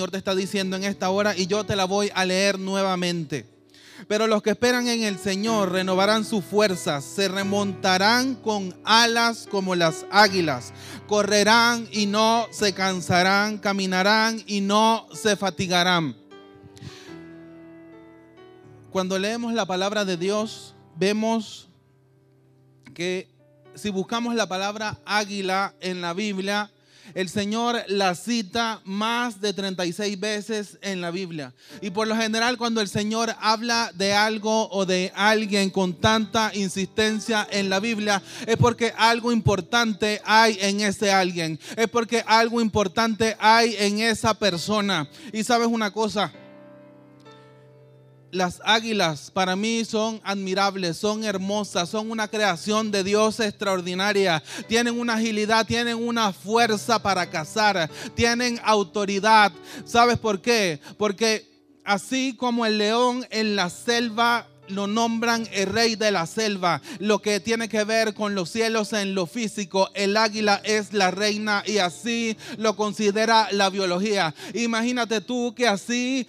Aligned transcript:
Señor 0.00 0.12
te 0.12 0.18
está 0.18 0.36
diciendo 0.36 0.76
en 0.76 0.84
esta 0.84 1.10
hora 1.10 1.36
y 1.36 1.48
yo 1.48 1.64
te 1.64 1.74
la 1.74 1.84
voy 1.84 2.08
a 2.14 2.24
leer 2.24 2.56
nuevamente. 2.56 3.44
Pero 4.06 4.28
los 4.28 4.44
que 4.44 4.50
esperan 4.50 4.86
en 4.86 5.02
el 5.02 5.18
Señor 5.18 5.72
renovarán 5.72 6.24
sus 6.24 6.44
fuerzas, 6.44 7.04
se 7.04 7.26
remontarán 7.26 8.36
con 8.36 8.80
alas 8.84 9.48
como 9.50 9.74
las 9.74 10.06
águilas, 10.12 10.72
correrán 11.08 11.88
y 11.90 12.06
no 12.06 12.46
se 12.52 12.72
cansarán, 12.74 13.58
caminarán 13.58 14.40
y 14.46 14.60
no 14.60 15.08
se 15.12 15.34
fatigarán. 15.34 16.14
Cuando 18.92 19.18
leemos 19.18 19.52
la 19.52 19.66
palabra 19.66 20.04
de 20.04 20.16
Dios, 20.16 20.76
vemos 20.94 21.68
que 22.94 23.28
si 23.74 23.90
buscamos 23.90 24.36
la 24.36 24.48
palabra 24.48 25.00
águila 25.04 25.74
en 25.80 26.00
la 26.00 26.14
Biblia, 26.14 26.70
el 27.14 27.28
Señor 27.28 27.82
la 27.88 28.14
cita 28.14 28.80
más 28.84 29.40
de 29.40 29.52
36 29.52 30.18
veces 30.18 30.78
en 30.82 31.00
la 31.00 31.10
Biblia. 31.10 31.54
Y 31.80 31.90
por 31.90 32.06
lo 32.08 32.16
general 32.16 32.58
cuando 32.58 32.80
el 32.80 32.88
Señor 32.88 33.34
habla 33.40 33.90
de 33.94 34.14
algo 34.14 34.68
o 34.70 34.86
de 34.86 35.12
alguien 35.14 35.70
con 35.70 35.94
tanta 35.94 36.50
insistencia 36.54 37.46
en 37.50 37.70
la 37.70 37.80
Biblia, 37.80 38.22
es 38.46 38.56
porque 38.56 38.92
algo 38.96 39.32
importante 39.32 40.20
hay 40.24 40.58
en 40.60 40.80
ese 40.80 41.12
alguien. 41.12 41.58
Es 41.76 41.88
porque 41.88 42.22
algo 42.26 42.60
importante 42.60 43.36
hay 43.38 43.76
en 43.78 44.00
esa 44.00 44.34
persona. 44.34 45.08
Y 45.32 45.44
sabes 45.44 45.68
una 45.68 45.90
cosa, 45.90 46.32
las 48.30 48.60
águilas 48.64 49.30
para 49.30 49.56
mí 49.56 49.84
son 49.84 50.20
admirables, 50.24 50.96
son 50.96 51.24
hermosas, 51.24 51.88
son 51.88 52.10
una 52.10 52.28
creación 52.28 52.90
de 52.90 53.04
Dios 53.04 53.40
extraordinaria. 53.40 54.42
Tienen 54.68 54.98
una 54.98 55.14
agilidad, 55.14 55.66
tienen 55.66 55.96
una 55.96 56.32
fuerza 56.32 57.00
para 57.00 57.28
cazar, 57.30 57.90
tienen 58.14 58.60
autoridad. 58.64 59.52
¿Sabes 59.84 60.18
por 60.18 60.40
qué? 60.40 60.80
Porque 60.96 61.48
así 61.84 62.34
como 62.36 62.66
el 62.66 62.78
león 62.78 63.26
en 63.30 63.56
la 63.56 63.70
selva 63.70 64.46
lo 64.68 64.86
nombran 64.86 65.48
el 65.52 65.66
rey 65.66 65.96
de 65.96 66.10
la 66.10 66.26
selva, 66.26 66.80
lo 66.98 67.20
que 67.20 67.40
tiene 67.40 67.68
que 67.68 67.84
ver 67.84 68.14
con 68.14 68.34
los 68.34 68.50
cielos 68.50 68.92
en 68.92 69.14
lo 69.14 69.26
físico. 69.26 69.90
El 69.94 70.16
águila 70.16 70.60
es 70.64 70.92
la 70.92 71.10
reina 71.10 71.62
y 71.66 71.78
así 71.78 72.36
lo 72.56 72.76
considera 72.76 73.48
la 73.52 73.70
biología. 73.70 74.34
Imagínate 74.54 75.20
tú 75.20 75.54
que 75.54 75.66
así 75.66 76.26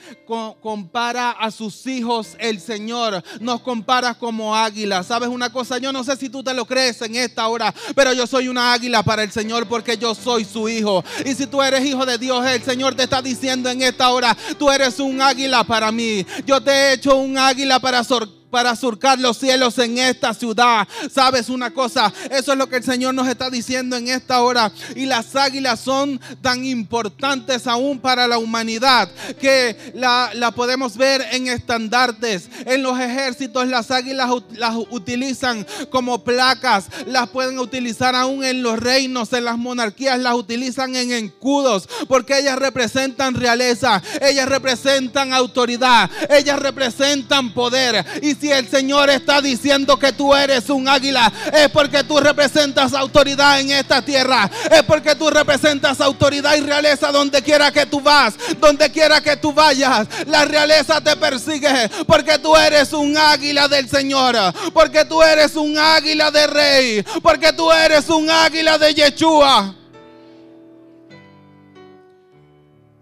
compara 0.62 1.32
a 1.32 1.52
sus 1.52 1.86
hijos 1.88 2.36
el 2.40 2.60
Señor, 2.60 3.24
nos 3.40 3.62
compara 3.62 4.14
como 4.14 4.56
águila. 4.56 5.04
¿Sabes 5.04 5.30
una 5.30 5.52
cosa? 5.52 5.78
Yo 5.78 5.92
no 5.92 6.04
sé 6.04 6.16
si 6.16 6.30
tú 6.30 6.44
te 6.44 6.54
lo 6.54 6.66
crees 6.66 7.02
en 7.02 7.16
esta 7.16 7.48
hora, 7.48 7.74
pero 7.96 8.14
yo 8.14 8.28
soy 8.28 8.48
una 8.48 8.74
águila 8.74 9.04
para 9.04 9.24
el 9.24 9.32
Señor 9.32 9.68
porque 9.68 9.98
yo 9.98 10.16
soy 10.16 10.46
su 10.46 10.70
hijo. 10.70 11.04
Y 11.26 11.34
si 11.36 11.48
tú 11.48 11.62
eres 11.62 11.86
hijo 11.86 12.06
de 12.06 12.18
Dios, 12.18 12.46
el 12.46 12.64
Señor 12.64 12.96
te 12.96 13.04
está 13.04 13.22
diciendo 13.22 13.70
en 13.70 13.82
esta 13.82 14.10
hora, 14.10 14.36
tú 14.58 14.72
eres 14.72 15.00
un 15.00 15.22
águila 15.22 15.64
para 15.64 15.92
mí. 15.92 16.26
Yo 16.46 16.62
te 16.62 16.72
he 16.72 16.94
hecho 16.94 17.18
un 17.18 17.38
águila 17.38 17.80
para 17.80 18.04
sorprender 18.04 18.29
para 18.50 18.76
surcar 18.76 19.20
los 19.20 19.38
cielos 19.38 19.78
en 19.78 19.98
esta 19.98 20.34
ciudad. 20.34 20.88
¿Sabes 21.12 21.50
una 21.50 21.72
cosa? 21.72 22.12
Eso 22.32 22.52
es 22.52 22.58
lo 22.58 22.68
que 22.68 22.78
el 22.78 22.84
Señor 22.84 23.14
nos 23.14 23.28
está 23.28 23.50
diciendo 23.50 23.96
en 23.96 24.08
esta 24.08 24.42
hora. 24.42 24.72
Y 24.96 25.06
las 25.06 25.36
águilas 25.36 25.80
son 25.80 26.20
tan 26.42 26.66
importantes 26.66 27.68
aún 27.68 28.00
para 28.00 28.28
la 28.28 28.38
humanidad 28.38 29.10
que 29.40 29.94
la, 29.94 30.52
podemos 30.56 30.98
ver 30.98 31.26
en 31.32 31.48
estandartes. 31.48 32.50
En 32.66 32.84
los 32.84 33.00
ejércitos 33.00 33.68
las 33.68 33.92
águilas 33.92 34.30
las 34.52 34.76
utilizan 34.90 35.66
como 35.90 36.24
placas. 36.24 36.86
Las 37.06 37.30
pueden 37.30 37.60
utilizar 37.60 38.16
aún 38.16 38.44
en 38.44 38.64
los 38.64 38.80
reinos, 38.80 39.32
en 39.34 39.46
las 39.46 39.58
monarquías. 39.58 40.20
Las 40.20 40.34
utilizan 40.34 40.96
en 40.96 41.12
escudos 41.12 41.88
porque 42.08 42.40
ellas 42.40 42.58
representan 42.58 43.36
realeza. 43.36 44.02
Ellas 44.22 44.50
representan 44.50 45.34
autoridad. 45.34 46.10
Ellas 46.30 46.60
representan 46.60 47.54
poder. 47.54 48.06
Y 48.22 48.36
si 48.40 48.52
el 48.52 48.68
Señor 48.70 49.10
está 49.10 49.42
diciendo 49.42 49.98
que 49.98 50.14
tú 50.14 50.34
eres 50.34 50.70
un 50.70 50.88
águila, 50.88 51.32
es 51.54 51.70
porque 51.70 52.04
tú 52.04 52.20
representas 52.20 52.94
autoridad 52.94 53.60
en 53.60 53.72
esta 53.72 54.02
tierra. 54.02 54.50
Es 54.72 54.84
porque 54.84 55.16
tú 55.16 55.30
representas 55.30 56.00
autoridad 56.02 56.56
y 56.56 56.62
realeza 56.62 57.12
donde 57.12 57.42
quiera 57.42 57.72
que 57.72 57.86
tú 57.86 58.02
vas, 58.02 58.36
donde 58.60 58.90
quiera 58.92 59.22
que 59.22 59.36
tú 59.38 59.54
vayas. 59.54 60.08
La 60.28 60.46
realeza 60.46 61.02
te 61.02 61.16
persigue 61.16 61.90
porque 62.08 62.38
tú 62.40 62.56
eres 62.56 62.94
un 62.94 63.18
águila 63.18 63.68
del 63.68 63.90
Señor, 63.90 64.36
porque 64.74 65.06
tú 65.06 65.22
eres 65.22 65.56
un 65.56 65.78
águila 65.78 66.32
de 66.32 66.48
rey, 66.48 67.06
porque 67.22 67.54
tú 67.54 67.72
eres 67.72 68.10
un 68.10 68.30
águila 68.30 68.78
de 68.78 68.94
Yeshua. 68.94 69.79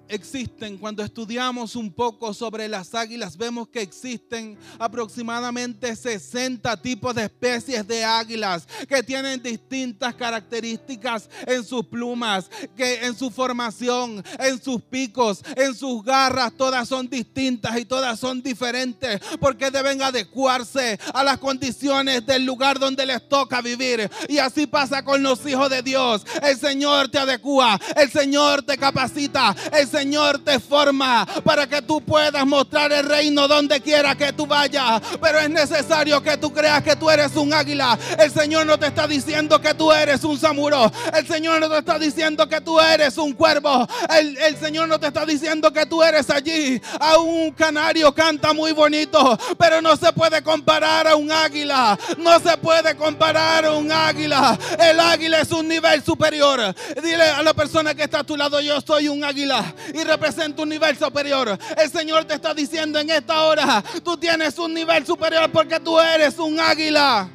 Existen. 0.10 0.78
Cuando 0.78 1.04
estudiamos 1.04 1.76
un 1.76 1.92
poco 1.92 2.34
sobre 2.34 2.68
las 2.68 2.96
águilas, 2.96 3.38
vemos 3.38 3.68
que 3.68 3.82
existen 3.82 4.58
aproximadamente 4.80 5.96
60 5.96 6.82
tipos 6.82 7.14
de 7.16 7.26
especies 7.26 7.88
de 7.88 8.04
águilas 8.04 8.68
que 8.88 9.04
tienen 9.04 9.42
distintas 9.42 10.16
características 10.16 11.30
en 11.46 11.64
sus 11.64 11.86
plumas, 11.86 12.50
que 12.76 13.06
en 13.06 13.16
su 13.16 13.30
formación, 13.30 14.24
en 14.40 14.62
sus 14.62 14.82
picos, 14.82 15.44
en 15.56 15.76
sus 15.76 16.04
garras, 16.04 16.54
todas 16.58 16.88
son 16.88 17.10
distintas 17.10 17.78
y 17.78 17.86
todas 17.86 18.20
son 18.20 18.42
diferentes 18.42 19.20
porque 19.40 19.72
deben 19.72 20.02
adecuarse 20.02 21.00
a 21.14 21.24
las 21.24 21.38
condiciones 21.38 22.26
del 22.26 22.46
lugar 22.46 22.80
donde 22.80 23.06
les 23.06 23.28
toca 23.28 23.62
vivir. 23.62 24.10
Y 24.30 24.38
así 24.38 24.68
pasa 24.68 25.04
con 25.04 25.22
los 25.22 25.46
hijos 25.46 25.70
de 25.70 25.82
Dios. 25.82 26.26
El 26.42 26.58
Señor 26.58 27.10
te 27.10 27.20
adecua, 27.20 27.80
el 27.96 28.10
Señor 28.12 28.64
te 28.64 28.78
capacita, 28.78 29.56
el 29.74 29.88
Señor 29.88 29.97
te 30.44 30.60
forma 30.60 31.26
para 31.44 31.68
que 31.68 31.82
tú 31.82 32.02
puedas 32.02 32.46
mostrar 32.46 32.92
el 32.92 33.08
reino 33.08 33.48
donde 33.48 33.82
quiera 33.82 34.16
que 34.16 34.32
tú 34.32 34.46
vayas. 34.46 35.02
Pero 35.20 35.40
es 35.40 35.50
necesario 35.50 36.22
que 36.22 36.38
tú 36.38 36.54
creas 36.54 36.84
que 36.84 36.96
tú 36.96 37.10
eres 37.10 37.36
un 37.36 37.52
águila. 37.52 37.98
El 38.20 38.32
Señor 38.32 38.68
no 38.68 38.78
te 38.78 38.88
está 38.88 39.08
diciendo 39.08 39.60
que 39.60 39.74
tú 39.74 39.92
eres 39.92 40.24
un 40.24 40.40
samuro. 40.40 40.92
El 41.14 41.28
Señor 41.28 41.60
no 41.60 41.70
te 41.70 41.80
está 41.80 41.98
diciendo 41.98 42.48
que 42.48 42.62
tú 42.62 42.80
eres 42.80 43.18
un 43.18 43.34
cuervo. 43.34 43.88
El, 44.16 44.38
el 44.38 44.58
Señor 44.58 44.88
no 44.88 45.00
te 45.00 45.08
está 45.08 45.26
diciendo 45.26 45.74
que 45.74 45.86
tú 45.88 46.04
eres 46.04 46.30
allí. 46.30 46.80
A 47.00 47.18
un 47.18 47.52
canario 47.52 48.14
canta 48.14 48.54
muy 48.54 48.74
bonito, 48.74 49.38
pero 49.58 49.82
no 49.82 49.96
se 49.96 50.14
puede 50.14 50.44
comparar 50.44 51.08
a 51.08 51.16
un 51.16 51.32
águila. 51.32 51.98
No 52.18 52.40
se 52.40 52.56
puede 52.58 52.96
comparar 52.96 53.66
a 53.66 53.74
un 53.74 53.92
águila. 53.92 54.58
El 54.80 55.00
águila 55.00 55.42
es 55.42 55.52
un 55.52 55.68
nivel 55.68 56.04
superior. 56.04 56.76
Dile 57.02 57.24
a 57.24 57.42
la 57.42 57.54
persona 57.56 57.96
que 57.96 58.04
está 58.04 58.20
a 58.20 58.24
tu 58.24 58.38
lado, 58.38 58.62
yo 58.62 58.80
soy 58.82 59.08
un 59.08 59.24
águila 59.24 59.74
y 59.94 60.04
representa 60.04 60.62
un 60.64 60.70
nivel 60.70 60.98
superior. 60.98 61.58
El 61.78 61.90
Señor 61.90 62.26
te 62.26 62.36
está 62.36 62.54
diciendo 62.54 63.00
en 63.00 63.10
esta 63.10 63.44
hora, 63.44 63.84
tú 64.04 64.18
tienes 64.18 64.58
un 64.58 64.74
nivel 64.74 65.06
superior 65.06 65.52
porque 65.52 65.80
tú 65.80 66.00
eres 66.00 66.38
un 66.40 66.60
águila. 66.60 67.30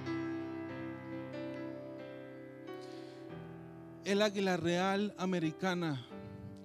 El 4.04 4.20
águila 4.20 4.56
real 4.56 5.14
americana 5.16 6.04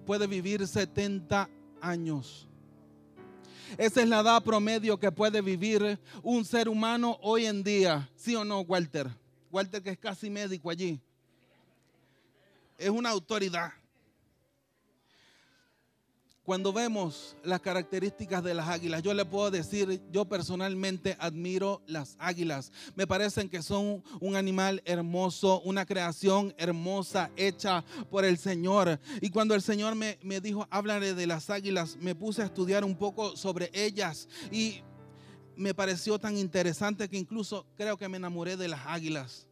puede 0.06 0.26
vivir 0.26 0.68
70 0.68 1.50
años. 1.82 2.48
Esa 3.78 4.02
es 4.02 4.08
la 4.08 4.22
edad 4.22 4.44
promedio 4.44 4.98
que 4.98 5.12
puede 5.12 5.42
vivir 5.42 6.00
un 6.24 6.46
ser 6.46 6.70
humano 6.70 7.18
hoy 7.22 7.46
en 7.46 7.64
día. 7.64 8.10
¿Sí 8.16 8.36
o 8.36 8.46
no, 8.46 8.62
Walter? 8.62 9.08
Walter 9.52 9.82
que 9.82 9.92
es 9.92 9.98
casi 9.98 10.30
médico 10.30 10.70
allí. 10.70 11.00
Es 12.78 12.90
una 12.90 13.10
autoridad. 13.10 13.72
Cuando 16.48 16.72
vemos 16.72 17.36
las 17.44 17.60
características 17.60 18.42
de 18.42 18.54
las 18.54 18.70
águilas, 18.70 19.04
yo 19.04 19.14
le 19.14 19.26
puedo 19.26 19.52
decir, 19.52 20.02
yo 20.14 20.24
personalmente 20.24 21.18
admiro 21.20 21.82
las 21.88 22.16
águilas. 22.20 22.72
Me 22.96 23.06
parecen 23.06 23.50
que 23.50 23.62
son 23.62 24.02
un 24.22 24.38
animal 24.38 24.82
hermoso, 24.86 25.60
una 25.66 25.86
creación 25.86 26.56
hermosa 26.58 27.32
hecha 27.36 27.84
por 28.10 28.24
el 28.24 28.38
Señor. 28.38 28.98
Y 29.20 29.30
cuando 29.30 29.56
el 29.56 29.62
Señor 29.62 29.96
me, 29.96 30.20
me 30.22 30.40
dijo, 30.40 30.66
háblale 30.72 31.14
de 31.16 31.28
las 31.28 31.50
águilas, 31.50 31.98
me 31.98 32.16
puse 32.16 32.44
a 32.44 32.46
estudiar 32.46 32.86
un 32.86 32.96
poco 32.96 33.36
sobre 33.36 33.70
ellas 33.74 34.30
y 34.50 34.84
me 35.58 35.74
pareció 35.74 36.18
tan 36.18 36.38
interesante 36.38 37.10
que 37.10 37.18
incluso 37.18 37.66
creo 37.76 37.98
que 37.98 38.08
me 38.08 38.16
enamoré 38.16 38.56
de 38.56 38.70
las 38.70 38.88
águilas. 38.88 39.50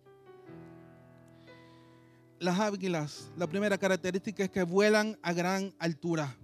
Las 2.39 2.57
águilas, 2.57 3.27
la 3.35 3.47
primera 3.47 3.77
característica 3.77 4.45
es 4.45 4.49
que 4.49 4.63
vuelan 4.63 5.19
a 5.21 5.33
gran 5.33 5.75
altura 5.77 6.37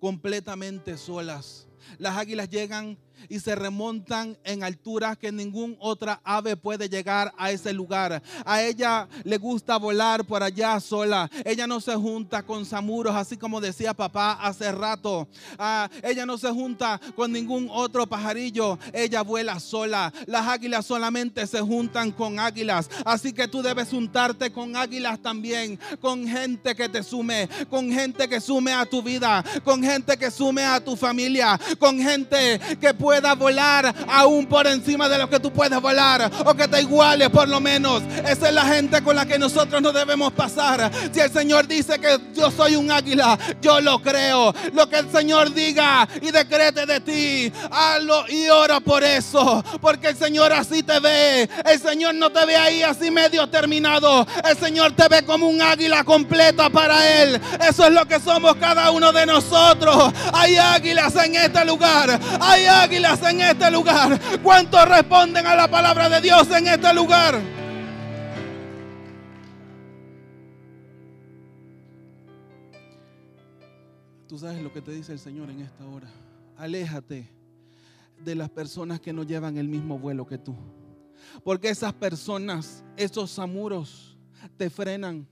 completamente 0.00 0.96
solas. 0.96 1.66
Las 1.98 2.16
águilas 2.16 2.48
llegan 2.48 2.98
y 3.28 3.40
se 3.40 3.54
remontan 3.54 4.36
en 4.44 4.62
alturas 4.62 5.16
que 5.16 5.32
ningún 5.32 5.76
otra 5.80 6.20
ave 6.24 6.56
puede 6.56 6.88
llegar 6.88 7.32
a 7.36 7.50
ese 7.50 7.72
lugar. 7.72 8.22
A 8.44 8.62
ella 8.62 9.08
le 9.24 9.38
gusta 9.38 9.76
volar 9.76 10.24
por 10.24 10.42
allá 10.42 10.78
sola. 10.80 11.30
Ella 11.44 11.66
no 11.66 11.80
se 11.80 11.94
junta 11.94 12.42
con 12.42 12.64
samuros, 12.64 13.14
así 13.14 13.36
como 13.36 13.60
decía 13.60 13.94
papá 13.94 14.32
hace 14.32 14.70
rato. 14.72 15.28
Ah, 15.58 15.88
ella 16.02 16.26
no 16.26 16.38
se 16.38 16.50
junta 16.50 17.00
con 17.16 17.32
ningún 17.32 17.68
otro 17.70 18.06
pajarillo. 18.06 18.78
Ella 18.92 19.22
vuela 19.22 19.58
sola. 19.60 20.12
Las 20.26 20.46
águilas 20.46 20.86
solamente 20.86 21.46
se 21.46 21.60
juntan 21.60 22.12
con 22.12 22.38
águilas. 22.38 22.88
Así 23.04 23.32
que 23.32 23.48
tú 23.48 23.62
debes 23.62 23.88
juntarte 23.88 24.52
con 24.52 24.76
águilas 24.76 25.20
también. 25.20 25.78
Con 26.00 26.26
gente 26.26 26.74
que 26.74 26.88
te 26.88 27.02
sume. 27.02 27.48
Con 27.68 27.90
gente 27.90 28.28
que 28.28 28.40
sume 28.40 28.72
a 28.72 28.86
tu 28.86 29.02
vida. 29.02 29.44
Con 29.64 29.82
gente 29.82 30.16
que 30.16 30.30
sume 30.30 30.64
a 30.64 30.82
tu 30.82 30.96
familia. 30.96 31.58
Con 31.78 32.00
gente 32.00 32.60
que 32.80 32.94
pueda 32.94 33.34
volar 33.34 33.94
aún 34.08 34.46
por 34.46 34.66
encima 34.66 35.08
de 35.08 35.18
lo 35.18 35.28
que 35.28 35.40
tú 35.40 35.52
puedes 35.52 35.80
volar 35.80 36.30
o 36.44 36.54
que 36.54 36.68
te 36.68 36.80
iguale 36.80 37.30
por 37.30 37.48
lo 37.48 37.60
menos. 37.60 38.02
Esa 38.26 38.48
es 38.48 38.54
la 38.54 38.64
gente 38.64 39.02
con 39.02 39.16
la 39.16 39.26
que 39.26 39.38
nosotros 39.38 39.80
no 39.82 39.92
debemos 39.92 40.32
pasar. 40.32 40.90
Si 41.12 41.20
el 41.20 41.32
Señor 41.32 41.66
dice 41.66 41.98
que 41.98 42.18
yo 42.34 42.50
soy 42.50 42.76
un 42.76 42.90
águila, 42.90 43.38
yo 43.60 43.80
lo 43.80 44.00
creo. 44.00 44.54
Lo 44.72 44.88
que 44.88 44.98
el 44.98 45.10
Señor 45.10 45.52
diga 45.52 46.08
y 46.20 46.30
decrete 46.30 46.86
de 46.86 47.00
ti, 47.00 47.52
hazlo 47.70 48.28
y 48.28 48.48
ora 48.48 48.80
por 48.80 49.02
eso, 49.04 49.64
porque 49.80 50.08
el 50.08 50.16
Señor 50.16 50.52
así 50.52 50.82
te 50.82 51.00
ve. 51.00 51.48
El 51.64 51.80
Señor 51.80 52.14
no 52.14 52.30
te 52.30 52.44
ve 52.46 52.56
ahí 52.56 52.82
así 52.82 53.10
medio 53.10 53.48
terminado. 53.48 54.26
El 54.44 54.56
Señor 54.56 54.92
te 54.92 55.08
ve 55.08 55.24
como 55.24 55.48
un 55.48 55.60
águila 55.60 56.04
completa 56.04 56.70
para 56.70 57.22
Él. 57.22 57.40
Eso 57.68 57.86
es 57.86 57.92
lo 57.92 58.06
que 58.06 58.20
somos 58.20 58.56
cada 58.56 58.90
uno 58.90 59.12
de 59.12 59.26
nosotros. 59.26 60.12
Hay 60.32 60.56
águilas 60.56 61.14
en 61.16 61.36
este 61.36 61.57
lugar. 61.64 62.20
Hay 62.40 62.66
águilas 62.66 63.22
en 63.22 63.40
este 63.40 63.70
lugar? 63.70 64.20
¿Cuántos 64.42 64.88
responden 64.88 65.46
a 65.46 65.54
la 65.54 65.68
palabra 65.68 66.08
de 66.08 66.20
Dios 66.20 66.50
en 66.50 66.66
este 66.66 66.94
lugar? 66.94 67.40
Tú 74.28 74.38
sabes 74.38 74.62
lo 74.62 74.72
que 74.72 74.82
te 74.82 74.92
dice 74.92 75.12
el 75.12 75.18
Señor 75.18 75.50
en 75.50 75.60
esta 75.60 75.86
hora. 75.86 76.08
Aléjate 76.58 77.32
de 78.22 78.34
las 78.34 78.50
personas 78.50 79.00
que 79.00 79.12
no 79.12 79.22
llevan 79.22 79.56
el 79.56 79.68
mismo 79.68 79.98
vuelo 79.98 80.26
que 80.26 80.38
tú. 80.38 80.54
Porque 81.42 81.70
esas 81.70 81.94
personas, 81.94 82.84
esos 82.96 83.30
samuros, 83.30 84.18
te 84.56 84.68
frenan 84.70 85.26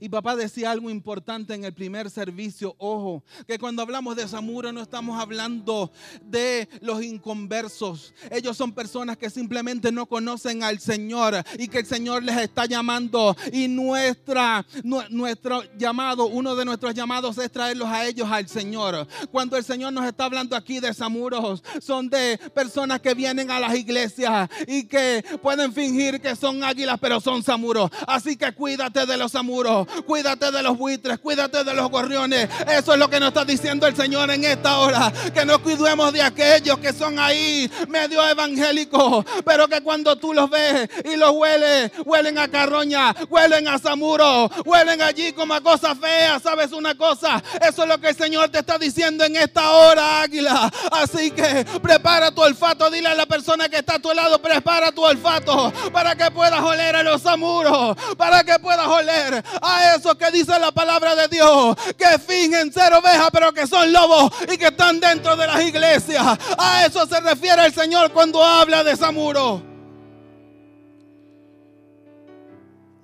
y 0.00 0.08
papá 0.08 0.36
decía 0.36 0.70
algo 0.70 0.90
importante 0.90 1.54
en 1.54 1.64
el 1.64 1.72
primer 1.72 2.10
servicio, 2.10 2.74
ojo, 2.78 3.22
que 3.46 3.58
cuando 3.58 3.82
hablamos 3.82 4.16
de 4.16 4.28
Samuro 4.28 4.72
no 4.72 4.82
estamos 4.82 5.20
hablando 5.20 5.90
de 6.22 6.68
los 6.80 7.02
inconversos. 7.02 8.14
Ellos 8.30 8.56
son 8.56 8.72
personas 8.72 9.16
que 9.16 9.30
simplemente 9.30 9.92
no 9.92 10.06
conocen 10.06 10.62
al 10.62 10.80
Señor 10.80 11.34
y 11.58 11.68
que 11.68 11.78
el 11.78 11.86
Señor 11.86 12.22
les 12.22 12.36
está 12.38 12.66
llamando. 12.66 13.36
Y 13.52 13.68
nuestra, 13.68 14.66
nuestro 15.10 15.62
llamado, 15.76 16.26
uno 16.26 16.54
de 16.54 16.64
nuestros 16.64 16.94
llamados 16.94 17.38
es 17.38 17.50
traerlos 17.50 17.88
a 17.88 18.06
ellos 18.06 18.28
al 18.30 18.48
Señor. 18.48 19.06
Cuando 19.30 19.56
el 19.56 19.64
Señor 19.64 19.92
nos 19.92 20.06
está 20.06 20.24
hablando 20.24 20.56
aquí 20.56 20.80
de 20.80 20.94
Samuros, 20.94 21.62
son 21.80 22.08
de 22.08 22.38
personas 22.54 23.00
que 23.00 23.14
vienen 23.14 23.50
a 23.50 23.60
las 23.60 23.74
iglesias 23.74 24.48
y 24.66 24.84
que 24.84 25.24
pueden 25.42 25.72
fingir 25.72 26.20
que 26.20 26.36
son 26.36 26.62
águilas, 26.62 26.98
pero 27.00 27.20
son 27.20 27.42
Samuros. 27.42 27.90
Así 28.06 28.36
que 28.36 28.52
cuídate 28.52 29.06
de 29.06 29.16
los 29.16 29.32
Samuros 29.32 29.85
cuídate 30.06 30.50
de 30.50 30.62
los 30.62 30.76
buitres, 30.76 31.18
cuídate 31.18 31.64
de 31.64 31.74
los 31.74 31.90
gorriones. 31.90 32.48
Eso 32.68 32.92
es 32.92 32.98
lo 32.98 33.08
que 33.08 33.20
nos 33.20 33.28
está 33.28 33.44
diciendo 33.44 33.86
el 33.86 33.96
Señor 33.96 34.30
en 34.30 34.44
esta 34.44 34.78
hora. 34.78 35.12
Que 35.32 35.44
no 35.44 35.62
cuidemos 35.62 36.12
de 36.12 36.22
aquellos 36.22 36.78
que 36.78 36.92
son 36.92 37.18
ahí 37.18 37.70
medio 37.88 38.26
evangélicos, 38.26 39.24
pero 39.44 39.68
que 39.68 39.80
cuando 39.80 40.16
tú 40.16 40.32
los 40.32 40.50
ves 40.50 40.88
y 41.04 41.16
los 41.16 41.30
hueles, 41.32 41.92
huelen 42.04 42.38
a 42.38 42.48
carroña, 42.48 43.14
huelen 43.28 43.68
a 43.68 43.78
zamuro, 43.78 44.50
huelen 44.64 45.02
allí 45.02 45.32
como 45.32 45.54
a 45.54 45.60
cosas 45.60 45.98
feas. 45.98 46.42
¿Sabes 46.42 46.72
una 46.72 46.94
cosa? 46.94 47.42
Eso 47.60 47.82
es 47.82 47.88
lo 47.88 47.98
que 47.98 48.08
el 48.08 48.16
Señor 48.16 48.48
te 48.48 48.58
está 48.58 48.78
diciendo 48.78 49.24
en 49.24 49.36
esta 49.36 49.70
hora, 49.70 50.22
águila. 50.22 50.70
Así 50.92 51.30
que 51.30 51.66
prepara 51.82 52.30
tu 52.30 52.42
olfato. 52.42 52.90
Dile 52.90 53.08
a 53.08 53.14
la 53.14 53.26
persona 53.26 53.68
que 53.68 53.78
está 53.78 53.94
a 53.94 53.98
tu 53.98 54.12
lado, 54.12 54.40
prepara 54.40 54.92
tu 54.92 55.04
olfato 55.04 55.72
para 55.92 56.14
que 56.14 56.30
puedas 56.30 56.60
oler 56.60 56.96
a 56.96 57.02
los 57.02 57.22
zamuros, 57.22 57.96
para 58.16 58.44
que 58.44 58.58
puedas 58.58 58.86
oler 58.86 59.42
a 59.60 59.75
eso 59.94 60.16
que 60.16 60.30
dice 60.30 60.58
la 60.58 60.72
palabra 60.72 61.14
de 61.14 61.28
Dios, 61.28 61.76
que 61.96 62.18
fingen 62.18 62.72
ser 62.72 62.92
ovejas, 62.92 63.28
pero 63.32 63.52
que 63.52 63.66
son 63.66 63.92
lobos 63.92 64.32
y 64.52 64.56
que 64.56 64.66
están 64.68 65.00
dentro 65.00 65.36
de 65.36 65.46
las 65.46 65.62
iglesias. 65.62 66.38
A 66.58 66.86
eso 66.86 67.06
se 67.06 67.20
refiere 67.20 67.66
el 67.66 67.74
Señor 67.74 68.12
cuando 68.12 68.42
habla 68.42 68.82
de 68.84 68.96
Samuro. 68.96 69.62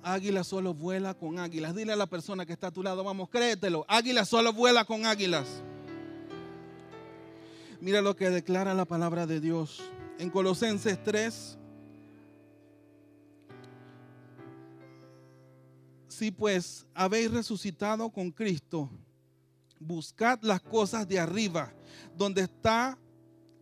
Águila 0.03 0.43
solo 0.43 0.73
vuela 0.73 1.13
con 1.13 1.39
águilas. 1.39 1.73
Dile 1.75 1.93
a 1.93 1.95
la 1.95 2.07
persona 2.07 2.45
que 2.45 2.53
está 2.53 2.67
a 2.67 2.71
tu 2.71 2.83
lado, 2.83 3.03
vamos, 3.03 3.29
créetelo. 3.29 3.85
Águila 3.87 4.25
solo 4.25 4.51
vuela 4.51 4.83
con 4.83 5.05
águilas. 5.05 5.47
Mira 7.79 8.01
lo 8.01 8.15
que 8.15 8.29
declara 8.29 8.73
la 8.73 8.85
palabra 8.85 9.25
de 9.25 9.39
Dios 9.39 9.81
en 10.19 10.29
Colosenses 10.29 11.01
3, 11.03 11.57
Si 16.17 16.29
pues 16.29 16.85
habéis 16.93 17.31
resucitado 17.31 18.11
con 18.11 18.29
Cristo, 18.29 18.87
buscad 19.79 20.39
las 20.43 20.61
cosas 20.61 21.07
de 21.07 21.19
arriba, 21.19 21.73
donde 22.15 22.43
está 22.43 22.99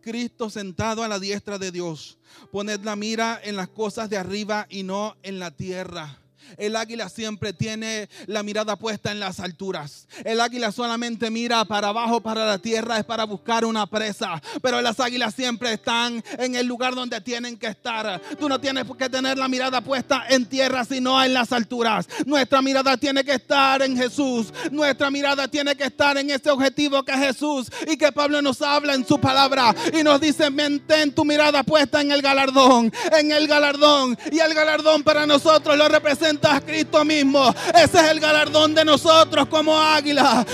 Cristo 0.02 0.50
sentado 0.50 1.02
a 1.02 1.08
la 1.08 1.18
diestra 1.18 1.58
de 1.58 1.72
Dios. 1.72 2.18
Poned 2.52 2.82
la 2.82 2.98
mira 2.98 3.40
en 3.42 3.56
las 3.56 3.70
cosas 3.70 4.10
de 4.10 4.18
arriba 4.18 4.68
y 4.70 4.84
no 4.84 5.16
en 5.24 5.40
la 5.40 5.52
tierra 5.52 6.21
el 6.58 6.76
águila 6.76 7.10
siempre 7.10 7.54
tiene 7.54 8.10
la 8.28 8.44
mirada 8.44 8.76
puesta 8.76 9.12
en 9.12 9.20
las 9.20 9.40
alturas. 9.40 10.08
El 10.24 10.42
águila 10.42 10.72
solamente 10.72 11.30
mira 11.30 11.64
para 11.66 11.90
abajo, 11.90 12.22
para 12.22 12.46
la 12.46 12.58
tierra, 12.60 12.98
es 12.98 13.06
para 13.06 13.24
buscar 13.26 13.66
una 13.66 13.86
presa. 13.88 14.42
Pero 14.62 14.82
las 14.82 15.00
águilas 15.00 15.34
siempre 15.36 15.74
están 15.74 16.24
en 16.38 16.56
el 16.56 16.68
lugar 16.68 16.96
donde 16.96 17.22
tienen 17.22 17.58
que 17.58 17.68
estar. 17.68 18.22
Tú 18.40 18.50
no 18.50 18.60
tienes 18.60 18.86
que 18.98 19.10
tener 19.10 19.38
la 19.38 19.48
mirada 19.48 19.82
puesta 19.82 20.26
en 20.30 20.46
tierra, 20.46 20.86
sino 20.86 21.24
en 21.24 21.34
las 21.34 21.52
alturas. 21.52 22.08
Nuestra 22.26 22.62
mirada 22.62 22.98
tiene 22.98 23.24
que 23.24 23.34
estar 23.34 23.82
en 23.82 23.96
Jesús. 23.96 24.54
Nuestra 24.72 25.10
mirada 25.10 25.48
tiene 25.48 25.76
que 25.76 25.86
estar 25.86 26.18
en 26.18 26.30
ese 26.30 26.50
objetivo 26.50 27.04
que 27.04 27.12
es 27.12 27.20
Jesús 27.20 27.72
y 27.88 27.98
que 27.98 28.12
Pablo 28.12 28.42
nos 28.42 28.62
habla 28.62 28.94
en 28.94 29.06
su 29.06 29.20
palabra 29.20 29.74
y 29.94 30.04
nos 30.04 30.20
dice, 30.20 30.50
mantén 30.50 31.14
tu 31.14 31.26
mirada 31.26 31.64
puesta 31.64 32.02
en 32.02 32.12
el 32.12 32.22
galardón, 32.22 32.92
en 33.18 33.32
el 33.32 33.48
galardón. 33.48 34.18
Y 34.32 34.40
el 34.40 34.54
galardón 34.54 35.04
para 35.04 35.26
nosotros 35.26 35.78
lo 35.78 35.88
representa 35.88 36.31
a 36.44 36.62
Cristo 36.62 37.04
mismo. 37.04 37.54
Ese 37.74 38.00
es 38.00 38.12
el 38.12 38.20
galardón 38.20 38.74
de 38.74 38.86
nosotros 38.86 39.48
como 39.48 39.78
águila. 39.78 40.46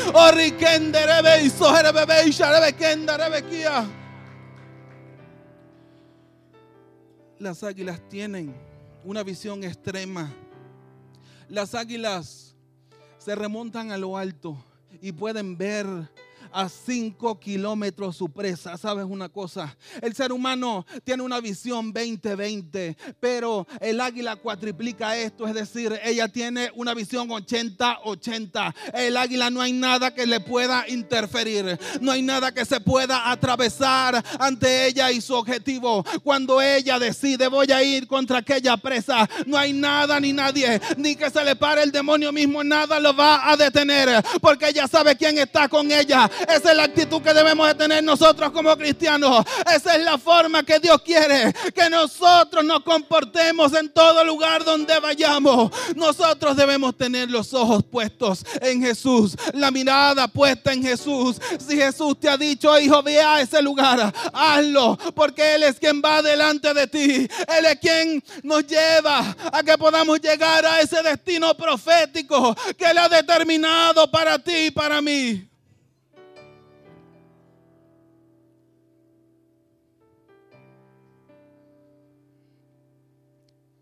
Las 7.40 7.64
águilas 7.64 8.02
tienen 8.10 8.56
una 9.04 9.24
visión 9.24 9.64
extrema. 9.64 10.34
Las 11.50 11.76
águilas 11.76 12.56
se 13.20 13.36
remontan 13.36 13.92
a 13.92 13.98
lo 13.98 14.18
alto 14.18 14.58
y 15.02 15.12
pueden 15.12 15.58
ver 15.58 15.86
a 16.52 16.70
5 16.70 17.40
kilómetros 17.40 18.18
su 18.18 18.30
presa. 18.30 18.78
¿Sabes 18.78 19.06
una 19.06 19.30
cosa? 19.30 19.76
El 20.02 20.16
ser 20.16 20.32
humano 20.32 20.86
tiene 21.04 21.24
una 21.24 21.40
visión 21.40 21.94
20-20, 21.94 22.96
pero 23.20 23.68
el 23.80 24.00
águila 24.02 24.36
cuatriplica 24.36 25.18
esto, 25.18 25.48
es 25.48 25.54
decir, 25.54 26.00
ella 26.04 26.28
tiene 26.28 26.72
una 26.76 26.94
visión 26.94 27.30
80-80. 27.30 28.74
El 28.94 29.18
águila 29.18 29.50
no 29.50 29.62
hay 29.62 29.74
nada 29.74 30.14
que 30.14 30.26
le 30.26 30.40
pueda 30.40 30.88
interferir, 30.88 31.80
no 32.02 32.12
hay 32.12 32.22
nada 32.22 32.54
que 32.54 32.66
se 32.66 32.80
pueda 32.80 33.32
atravesar 33.32 34.24
ante 34.40 34.88
ella 34.88 35.12
y 35.12 35.22
su 35.22 35.34
objetivo. 35.34 36.04
Cuando 36.24 36.62
ella 36.62 37.00
decide 37.00 37.48
voy 37.48 37.72
a 37.72 37.84
ir 37.84 38.08
contra 38.08 38.40
aquella 38.40 38.78
presa, 38.78 39.30
no 39.46 39.58
hay 39.58 39.74
nada 39.74 40.20
ni 40.20 40.34
nadie, 40.34 40.80
ni 40.98 41.16
que 41.16 41.30
se 41.30 41.44
le 41.44 41.56
pare 41.56 41.84
el 41.84 41.92
demonio 41.92 42.32
mismo, 42.32 42.64
nada 42.64 43.00
lo 43.00 43.16
va 43.16 43.50
a 43.50 43.58
detener, 43.58 44.24
porque 44.42 44.70
ella 44.70 44.88
sabe 44.88 45.16
quién 45.16 45.38
está 45.38 45.68
con 45.68 45.92
ella. 45.92 46.30
Esa 46.48 46.72
es 46.72 46.78
la 46.78 46.84
actitud 46.84 47.22
que 47.22 47.34
debemos 47.34 47.68
de 47.68 47.76
tener 47.76 48.04
nosotros 48.04 48.52
como 48.52 48.76
cristianos. 48.78 49.46
Esa 49.74 49.96
es 49.96 50.04
la 50.04 50.18
forma 50.18 50.64
que 50.64 50.80
Dios 50.80 51.02
quiere 51.02 51.54
que 51.74 51.90
nosotros 51.90 52.64
nos 52.64 52.82
comportemos 52.84 53.74
en 53.74 53.90
todo 53.90 54.24
lugar 54.24 54.64
donde 54.64 55.00
vayamos. 55.00 55.72
Nosotros 55.96 56.56
debemos 56.56 56.98
tener 56.98 57.30
los 57.30 57.54
ojos 57.54 57.84
puestos 57.84 58.46
en 58.62 58.82
Jesús, 58.82 59.36
la 59.54 59.72
mirada 59.72 60.28
puesta 60.28 60.74
en 60.74 60.84
Jesús. 60.84 61.38
Si 61.60 61.76
Jesús 61.76 62.20
te 62.20 62.30
ha 62.30 62.38
dicho, 62.38 62.78
hijo, 62.80 63.02
ve 63.04 63.22
a 63.22 63.42
ese 63.42 63.62
lugar, 63.62 64.14
hazlo, 64.34 64.98
porque 65.16 65.56
Él 65.56 65.64
es 65.64 65.80
quien 65.80 66.02
va 66.02 66.22
delante 66.22 66.74
de 66.74 66.88
ti. 66.88 67.28
Él 67.58 67.66
es 67.66 67.80
quien 67.80 68.24
nos 68.44 68.66
lleva 68.66 69.36
a 69.52 69.64
que 69.64 69.78
podamos 69.78 70.20
llegar 70.20 70.66
a 70.66 70.82
ese 70.82 71.02
destino 71.02 71.56
profético 71.56 72.56
que 72.78 72.86
Él 72.86 72.98
ha 72.98 73.10
determinado 73.10 74.10
para 74.10 74.40
ti 74.40 74.68
y 74.68 74.72
para 74.72 75.02
mí. 75.02 75.48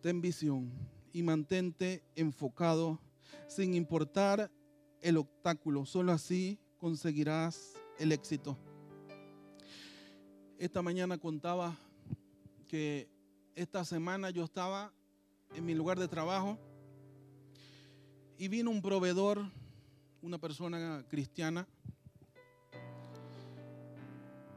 Ten 0.06 0.22
visión 0.22 0.72
y 1.14 1.24
mantente 1.24 2.04
enfocado 2.16 3.02
sin 3.48 3.74
importar 3.74 4.52
el 5.02 5.18
obstáculo. 5.18 5.84
Solo 5.88 6.12
así 6.12 6.60
conseguirás 6.78 7.74
el 7.98 8.12
éxito. 8.12 8.56
Esta 10.60 10.84
mañana 10.84 11.18
contaba 11.18 11.76
que 12.68 13.10
esta 13.56 13.84
semana 13.84 14.30
yo 14.30 14.44
estaba 14.44 14.94
en 15.56 15.66
mi 15.66 15.74
lugar 15.74 15.98
de 15.98 16.08
trabajo 16.08 16.60
y 18.38 18.48
vino 18.48 18.70
un 18.70 18.84
proveedor, 18.84 19.44
una 20.22 20.38
persona 20.38 21.04
cristiana, 21.10 21.68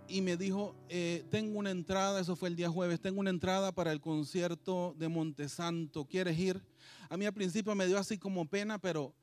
y 0.08 0.22
me 0.22 0.36
dijo, 0.36 0.74
eh, 0.88 1.24
tengo 1.30 1.58
una 1.58 1.70
entrada, 1.70 2.20
eso 2.20 2.34
fue 2.34 2.48
el 2.48 2.56
día 2.56 2.70
jueves, 2.70 3.00
tengo 3.00 3.20
una 3.20 3.30
entrada 3.30 3.72
para 3.72 3.92
el 3.92 4.00
concierto 4.00 4.94
de 4.98 5.08
Montesanto, 5.08 6.06
¿quieres 6.06 6.38
ir? 6.38 6.62
A 7.10 7.16
mí 7.16 7.26
al 7.26 7.34
principio 7.34 7.74
me 7.74 7.86
dio 7.86 7.98
así 7.98 8.16
como 8.16 8.46
pena, 8.46 8.78
pero 8.78 9.14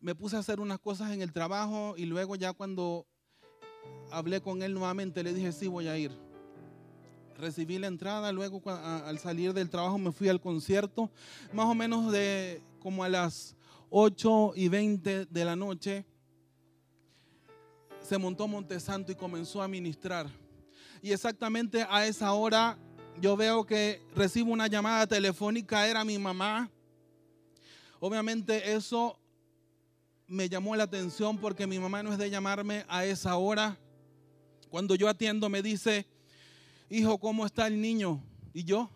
me 0.00 0.14
puse 0.14 0.36
a 0.36 0.40
hacer 0.40 0.58
unas 0.58 0.78
cosas 0.78 1.12
en 1.12 1.22
el 1.22 1.32
trabajo 1.32 1.94
y 1.96 2.06
luego 2.06 2.34
ya 2.36 2.52
cuando 2.52 3.06
hablé 4.10 4.40
con 4.40 4.62
él 4.62 4.72
nuevamente 4.74 5.22
le 5.22 5.34
dije, 5.34 5.52
sí, 5.52 5.68
voy 5.68 5.88
a 5.88 5.98
ir. 5.98 6.12
Recibí 7.38 7.78
la 7.78 7.88
entrada, 7.88 8.32
luego 8.32 8.62
al 8.68 9.18
salir 9.18 9.52
del 9.52 9.70
trabajo 9.70 9.98
me 9.98 10.12
fui 10.12 10.28
al 10.28 10.40
concierto, 10.40 11.10
más 11.52 11.66
o 11.66 11.74
menos 11.74 12.10
de 12.10 12.62
como 12.80 13.04
a 13.04 13.08
las 13.08 13.56
8 13.90 14.52
y 14.56 14.68
20 14.68 15.26
de 15.26 15.44
la 15.44 15.56
noche 15.56 16.06
se 18.12 18.18
montó 18.18 18.46
Montesanto 18.46 19.10
y 19.10 19.14
comenzó 19.14 19.62
a 19.62 19.68
ministrar. 19.68 20.28
Y 21.00 21.12
exactamente 21.12 21.86
a 21.88 22.06
esa 22.06 22.30
hora 22.34 22.76
yo 23.18 23.38
veo 23.38 23.64
que 23.64 24.02
recibo 24.14 24.52
una 24.52 24.66
llamada 24.66 25.06
telefónica, 25.06 25.88
era 25.88 26.04
mi 26.04 26.18
mamá. 26.18 26.70
Obviamente 28.00 28.74
eso 28.74 29.18
me 30.26 30.46
llamó 30.46 30.76
la 30.76 30.84
atención 30.84 31.38
porque 31.38 31.66
mi 31.66 31.78
mamá 31.78 32.02
no 32.02 32.12
es 32.12 32.18
de 32.18 32.28
llamarme 32.28 32.84
a 32.86 33.06
esa 33.06 33.34
hora. 33.36 33.78
Cuando 34.68 34.94
yo 34.94 35.08
atiendo 35.08 35.48
me 35.48 35.62
dice, 35.62 36.06
hijo, 36.90 37.16
¿cómo 37.16 37.46
está 37.46 37.66
el 37.66 37.80
niño? 37.80 38.22
Y 38.52 38.64
yo, 38.64 38.90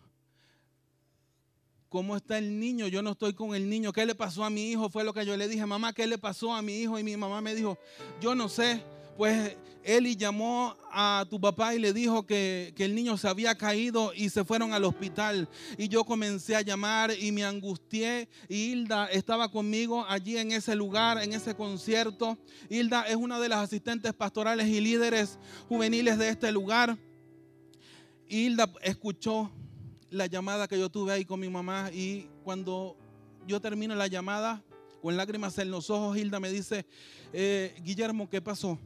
¿cómo 1.88 2.18
está 2.18 2.36
el 2.36 2.60
niño? 2.60 2.86
Yo 2.88 3.00
no 3.00 3.12
estoy 3.12 3.32
con 3.32 3.54
el 3.54 3.66
niño. 3.66 3.94
¿Qué 3.94 4.04
le 4.04 4.14
pasó 4.14 4.44
a 4.44 4.50
mi 4.50 4.72
hijo? 4.72 4.90
Fue 4.90 5.04
lo 5.04 5.14
que 5.14 5.24
yo 5.24 5.38
le 5.38 5.48
dije, 5.48 5.64
mamá, 5.64 5.94
¿qué 5.94 6.06
le 6.06 6.18
pasó 6.18 6.52
a 6.52 6.60
mi 6.60 6.82
hijo? 6.82 6.98
Y 6.98 7.02
mi 7.02 7.16
mamá 7.16 7.40
me 7.40 7.54
dijo, 7.54 7.78
yo 8.20 8.34
no 8.34 8.50
sé 8.50 8.84
pues 9.16 9.56
Eli 9.86 10.16
llamó 10.16 10.76
a 10.90 11.24
tu 11.30 11.40
papá 11.40 11.72
y 11.72 11.78
le 11.78 11.92
dijo 11.92 12.26
que, 12.26 12.74
el 12.76 12.92
niño 12.92 13.16
se 13.16 13.28
había 13.28 13.54
caído 13.54 14.12
y 14.12 14.30
se 14.30 14.44
fueron 14.44 14.72
al 14.72 14.82
hospital. 14.82 15.48
Y 15.78 15.88
yo 15.88 16.02
comencé 16.02 16.56
a 16.56 16.62
llamar 16.62 17.12
y 17.16 17.30
me 17.30 17.44
angustié. 17.44 18.28
Hilda 18.48 19.06
estaba 19.06 19.48
conmigo 19.48 20.04
allí 20.08 20.38
en 20.38 20.50
ese 20.50 20.74
lugar, 20.74 21.22
en 21.22 21.32
ese 21.32 21.54
concierto. 21.54 22.36
Hilda 22.68 23.02
es 23.02 23.14
una 23.14 23.38
de 23.38 23.48
las 23.48 23.60
asistentes 23.60 24.12
pastorales 24.12 24.66
y 24.66 24.80
líderes 24.80 25.38
juveniles 25.68 26.18
de 26.18 26.30
este 26.30 26.50
lugar. 26.50 26.98
Hilda 28.28 28.68
escuchó 28.82 29.52
la 30.10 30.26
llamada 30.26 30.66
que 30.66 30.80
yo 30.80 30.88
tuve 30.88 31.12
ahí 31.12 31.24
con 31.24 31.38
mi 31.38 31.48
mamá 31.48 31.90
y 31.92 32.28
cuando 32.42 32.96
yo 33.46 33.60
termino 33.60 33.94
la 33.94 34.08
llamada, 34.08 34.64
con 35.00 35.16
lágrimas 35.16 35.56
en 35.58 35.70
los 35.70 35.90
ojos, 35.90 36.18
Hilda 36.18 36.40
me 36.40 36.50
dice, 36.50 36.84
eh, 37.32 37.76
Guillermo, 37.84 38.28
¿qué 38.28 38.42
pasó? 38.42 38.80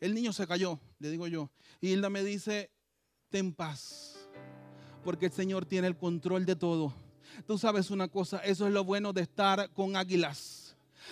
El 0.00 0.14
niño 0.14 0.32
se 0.32 0.46
cayó, 0.46 0.80
le 0.98 1.10
digo 1.10 1.26
yo. 1.26 1.50
Y 1.80 1.90
Hilda 1.90 2.10
me 2.10 2.22
dice, 2.24 2.70
ten 3.30 3.52
paz, 3.52 4.16
porque 5.02 5.26
el 5.26 5.32
Señor 5.32 5.66
tiene 5.66 5.86
el 5.86 5.96
control 5.96 6.46
de 6.46 6.56
todo. 6.56 6.94
Tú 7.46 7.58
sabes 7.58 7.90
una 7.90 8.08
cosa, 8.08 8.38
eso 8.38 8.66
es 8.66 8.72
lo 8.72 8.84
bueno 8.84 9.12
de 9.12 9.22
estar 9.22 9.70
con 9.72 9.96
águilas 9.96 10.63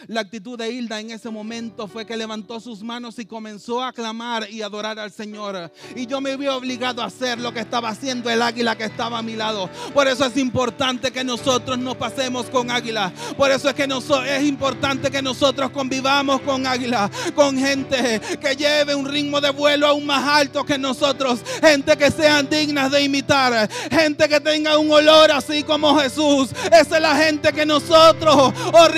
la 0.09 0.21
actitud 0.21 0.59
de 0.59 0.71
Hilda 0.71 1.01
en 1.01 1.11
ese 1.11 1.31
momento 1.31 1.87
fue 1.87 2.05
que 2.05 2.17
levantó 2.17 2.59
sus 2.61 2.83
manos 2.83 3.19
y 3.19 3.27
comenzó 3.27 3.83
a 3.83 3.93
clamar 3.93 4.51
y 4.51 4.63
adorar 4.63 4.99
al 4.99 5.13
Señor. 5.13 5.71
Y 5.95 6.07
yo 6.07 6.21
me 6.21 6.37
vi 6.37 6.49
obligado 6.49 7.03
a 7.03 7.07
hacer 7.07 7.39
lo 7.39 7.53
que 7.53 7.61
estaba 7.61 7.91
haciendo 7.91 8.29
el 8.29 8.43
águila 8.43 8.77
que 8.77 8.85
estaba 8.85 9.19
a 9.19 9.23
mi 9.23 9.37
lado. 9.37 9.71
Por 9.95 10.09
eso 10.09 10.25
es 10.27 10.37
importante 10.37 11.13
que 11.13 11.23
nosotros 11.23 11.79
nos 11.79 11.97
pasemos 11.97 12.47
con 12.47 12.71
águila. 12.71 13.13
Por 13.37 13.51
eso 13.51 13.69
es 13.69 13.75
que 13.75 13.85
es 13.85 14.45
importante 14.45 15.11
que 15.11 15.23
nosotros 15.23 15.71
convivamos 15.71 16.41
con 16.41 16.67
águila, 16.67 17.11
con 17.35 17.57
gente 17.57 18.21
que 18.41 18.57
lleve 18.57 18.95
un 18.95 19.07
ritmo 19.07 19.41
de 19.41 19.51
vuelo 19.51 19.87
aún 19.87 20.07
más 20.07 20.27
alto 20.27 20.65
que 20.65 20.79
nosotros. 20.79 21.41
Gente 21.61 21.97
que 21.97 22.11
sean 22.11 22.49
dignas 22.49 22.91
de 22.91 23.03
imitar. 23.03 23.71
Gente 23.91 24.29
que 24.29 24.41
tenga 24.41 24.79
un 24.79 24.91
olor 24.91 25.31
así 25.31 25.63
como 25.63 25.99
Jesús. 25.99 26.51
Esa 26.67 26.97
es 26.97 27.03
la 27.03 27.17
gente 27.17 27.53
que 27.53 27.65
nosotros, 27.65 28.53
oh 28.73 28.89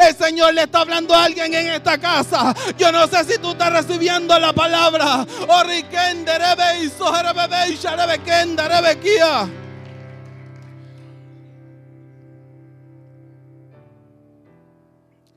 el 0.00 0.16
Señor 0.16 0.54
le 0.54 0.62
está 0.62 0.80
hablando 0.80 1.14
a 1.14 1.24
alguien 1.24 1.52
en 1.54 1.68
esta 1.68 1.98
casa. 1.98 2.54
Yo 2.78 2.90
no 2.92 3.06
sé 3.06 3.24
si 3.24 3.38
tú 3.38 3.52
estás 3.52 3.72
recibiendo 3.72 4.38
la 4.38 4.52
palabra. 4.52 5.26
Oh, 5.48 5.62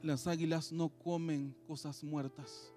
Las 0.01 0.27
águilas 0.27 0.71
no 0.71 0.89
comen 0.89 1.55
cosas 1.67 2.03
muertas. 2.03 2.74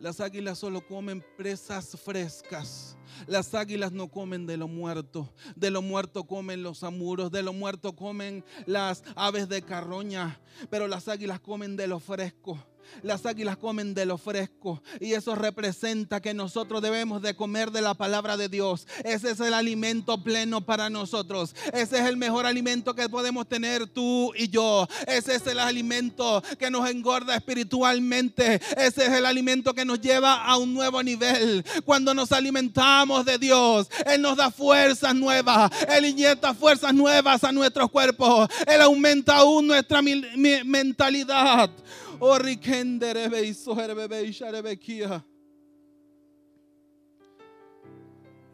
Las 0.00 0.20
águilas 0.20 0.58
solo 0.58 0.86
comen 0.86 1.24
presas 1.36 1.98
frescas. 2.02 2.96
Las 3.26 3.54
águilas 3.54 3.92
no 3.92 4.08
comen 4.08 4.46
de 4.46 4.56
lo 4.56 4.68
muerto. 4.68 5.32
De 5.56 5.70
lo 5.70 5.82
muerto 5.82 6.24
comen 6.24 6.62
los 6.62 6.82
amuros. 6.82 7.30
De 7.30 7.42
lo 7.42 7.52
muerto 7.52 7.94
comen 7.94 8.44
las 8.66 9.02
aves 9.14 9.48
de 9.48 9.62
carroña. 9.62 10.40
Pero 10.70 10.88
las 10.88 11.08
águilas 11.08 11.40
comen 11.40 11.76
de 11.76 11.86
lo 11.86 12.00
fresco. 12.00 12.58
Las 13.02 13.26
águilas 13.26 13.56
comen 13.56 13.94
de 13.94 14.06
lo 14.06 14.18
fresco 14.18 14.82
y 15.00 15.12
eso 15.12 15.34
representa 15.34 16.20
que 16.20 16.34
nosotros 16.34 16.82
debemos 16.82 17.22
de 17.22 17.34
comer 17.34 17.70
de 17.70 17.82
la 17.82 17.94
palabra 17.94 18.36
de 18.36 18.48
Dios. 18.48 18.86
Ese 19.04 19.30
es 19.30 19.40
el 19.40 19.54
alimento 19.54 20.22
pleno 20.22 20.64
para 20.64 20.90
nosotros. 20.90 21.54
Ese 21.72 21.98
es 21.98 22.06
el 22.06 22.16
mejor 22.16 22.46
alimento 22.46 22.94
que 22.94 23.08
podemos 23.08 23.48
tener 23.48 23.86
tú 23.86 24.32
y 24.36 24.48
yo. 24.48 24.86
Ese 25.06 25.34
es 25.34 25.46
el 25.46 25.58
alimento 25.58 26.42
que 26.58 26.70
nos 26.70 26.88
engorda 26.88 27.36
espiritualmente. 27.36 28.60
Ese 28.76 29.06
es 29.06 29.12
el 29.12 29.26
alimento 29.26 29.74
que 29.74 29.84
nos 29.84 30.00
lleva 30.00 30.44
a 30.44 30.56
un 30.56 30.74
nuevo 30.74 31.02
nivel. 31.02 31.64
Cuando 31.84 32.14
nos 32.14 32.32
alimentamos 32.32 33.24
de 33.24 33.38
Dios, 33.38 33.88
Él 34.06 34.22
nos 34.22 34.36
da 34.36 34.50
fuerzas 34.50 35.14
nuevas. 35.14 35.70
Él 35.88 36.06
inyecta 36.06 36.54
fuerzas 36.54 36.94
nuevas 36.94 37.44
a 37.44 37.52
nuestros 37.52 37.90
cuerpos. 37.90 38.48
Él 38.66 38.80
aumenta 38.80 39.36
aún 39.36 39.66
nuestra 39.66 40.00
mentalidad. 40.02 41.70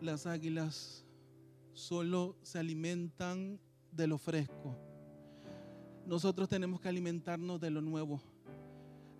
Las 0.00 0.26
águilas 0.26 1.04
solo 1.72 2.36
se 2.42 2.58
alimentan 2.58 3.60
de 3.92 4.08
lo 4.08 4.18
fresco. 4.18 4.76
Nosotros 6.04 6.48
tenemos 6.48 6.80
que 6.80 6.88
alimentarnos 6.88 7.60
de 7.60 7.70
lo 7.70 7.80
nuevo. 7.80 8.20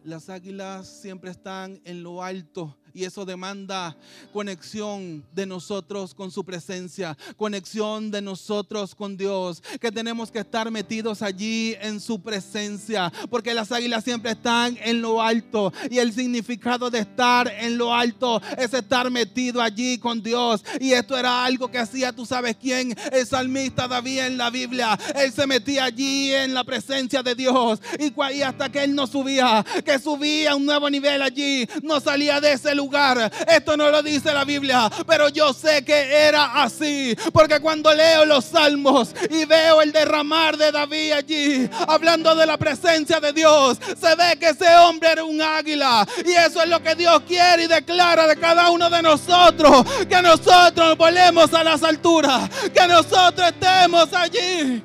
Las 0.02 0.28
águilas 0.28 0.88
siempre 1.00 1.30
están 1.30 1.80
en 1.84 2.02
lo 2.02 2.20
alto 2.20 2.76
y 2.94 3.04
eso 3.04 3.24
demanda 3.24 3.96
conexión 4.32 5.24
de 5.32 5.46
nosotros 5.46 6.14
con 6.14 6.30
su 6.30 6.44
presencia, 6.44 7.16
conexión 7.36 8.10
de 8.10 8.22
nosotros 8.22 8.94
con 8.94 9.16
Dios, 9.16 9.62
que 9.80 9.92
tenemos 9.92 10.30
que 10.30 10.40
estar 10.40 10.70
metidos 10.70 11.22
allí 11.22 11.76
en 11.80 12.00
su 12.00 12.20
presencia, 12.20 13.12
porque 13.30 13.54
las 13.54 13.72
águilas 13.72 14.04
siempre 14.04 14.32
están 14.32 14.78
en 14.82 15.00
lo 15.00 15.22
alto 15.22 15.72
y 15.90 15.98
el 15.98 16.12
significado 16.12 16.90
de 16.90 17.00
estar 17.00 17.48
en 17.48 17.78
lo 17.78 17.94
alto 17.94 18.40
es 18.58 18.72
estar 18.74 19.10
metido 19.10 19.62
allí 19.62 19.98
con 19.98 20.22
Dios. 20.22 20.64
Y 20.80 20.92
esto 20.92 21.16
era 21.16 21.44
algo 21.44 21.70
que 21.70 21.78
hacía, 21.78 22.12
tú 22.12 22.26
sabes 22.26 22.56
quién, 22.60 22.94
el 23.12 23.26
salmista 23.26 23.88
David 23.88 24.20
en 24.20 24.38
la 24.38 24.50
Biblia. 24.50 24.98
Él 25.14 25.32
se 25.32 25.46
metía 25.46 25.84
allí 25.84 26.32
en 26.32 26.54
la 26.54 26.64
presencia 26.64 27.22
de 27.22 27.34
Dios 27.34 27.80
y, 27.98 28.42
hasta 28.42 28.70
que 28.70 28.84
él 28.84 28.94
no 28.94 29.06
subía, 29.06 29.64
que 29.84 29.98
subía 29.98 30.52
a 30.52 30.56
un 30.56 30.66
nuevo 30.66 30.88
nivel 30.90 31.22
allí, 31.22 31.68
no 31.82 32.00
salía 32.00 32.40
de 32.40 32.52
ese 32.52 32.74
lugar 32.74 32.79
lugar. 32.80 33.30
Esto 33.46 33.76
no 33.76 33.90
lo 33.90 34.02
dice 34.02 34.32
la 34.32 34.44
Biblia, 34.44 34.90
pero 35.06 35.28
yo 35.28 35.52
sé 35.52 35.84
que 35.84 36.12
era 36.28 36.62
así. 36.62 37.14
Porque 37.32 37.60
cuando 37.60 37.92
leo 37.92 38.24
los 38.24 38.46
salmos 38.46 39.14
y 39.28 39.44
veo 39.44 39.82
el 39.82 39.92
derramar 39.92 40.56
de 40.56 40.72
David 40.72 41.12
allí, 41.12 41.70
hablando 41.86 42.34
de 42.34 42.46
la 42.46 42.56
presencia 42.56 43.20
de 43.20 43.32
Dios, 43.32 43.78
se 44.00 44.14
ve 44.14 44.38
que 44.38 44.48
ese 44.50 44.74
hombre 44.76 45.12
era 45.12 45.24
un 45.24 45.40
águila. 45.42 46.06
Y 46.24 46.32
eso 46.32 46.62
es 46.62 46.68
lo 46.68 46.82
que 46.82 46.94
Dios 46.94 47.22
quiere 47.26 47.64
y 47.64 47.66
declara 47.66 48.26
de 48.26 48.36
cada 48.36 48.70
uno 48.70 48.88
de 48.88 49.02
nosotros. 49.02 49.84
Que 50.08 50.22
nosotros 50.22 50.96
volemos 50.96 51.52
a 51.52 51.62
las 51.62 51.82
alturas. 51.82 52.48
Que 52.72 52.86
nosotros 52.86 53.48
estemos 53.48 54.12
allí. 54.14 54.82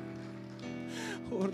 Oh, 1.30 1.48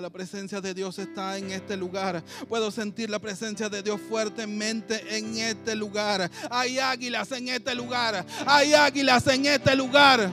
La 0.00 0.10
presencia 0.10 0.60
de 0.60 0.72
Dios 0.72 0.98
está 0.98 1.36
en 1.36 1.50
este 1.50 1.76
lugar. 1.76 2.22
Puedo 2.48 2.70
sentir 2.70 3.10
la 3.10 3.18
presencia 3.18 3.68
de 3.68 3.82
Dios 3.82 4.00
fuertemente 4.00 5.16
en 5.16 5.36
este 5.38 5.74
lugar. 5.74 6.30
Hay 6.50 6.78
águilas 6.78 7.32
en 7.32 7.48
este 7.48 7.74
lugar. 7.74 8.24
Hay 8.46 8.72
águilas 8.72 9.26
en 9.26 9.46
este 9.46 9.74
lugar. 9.74 10.30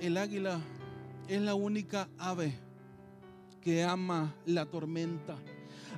El 0.00 0.16
águila 0.16 0.60
es 1.28 1.40
la 1.40 1.54
única 1.54 2.08
ave 2.18 2.54
que 3.60 3.84
ama 3.84 4.34
la 4.46 4.66
tormenta. 4.66 5.36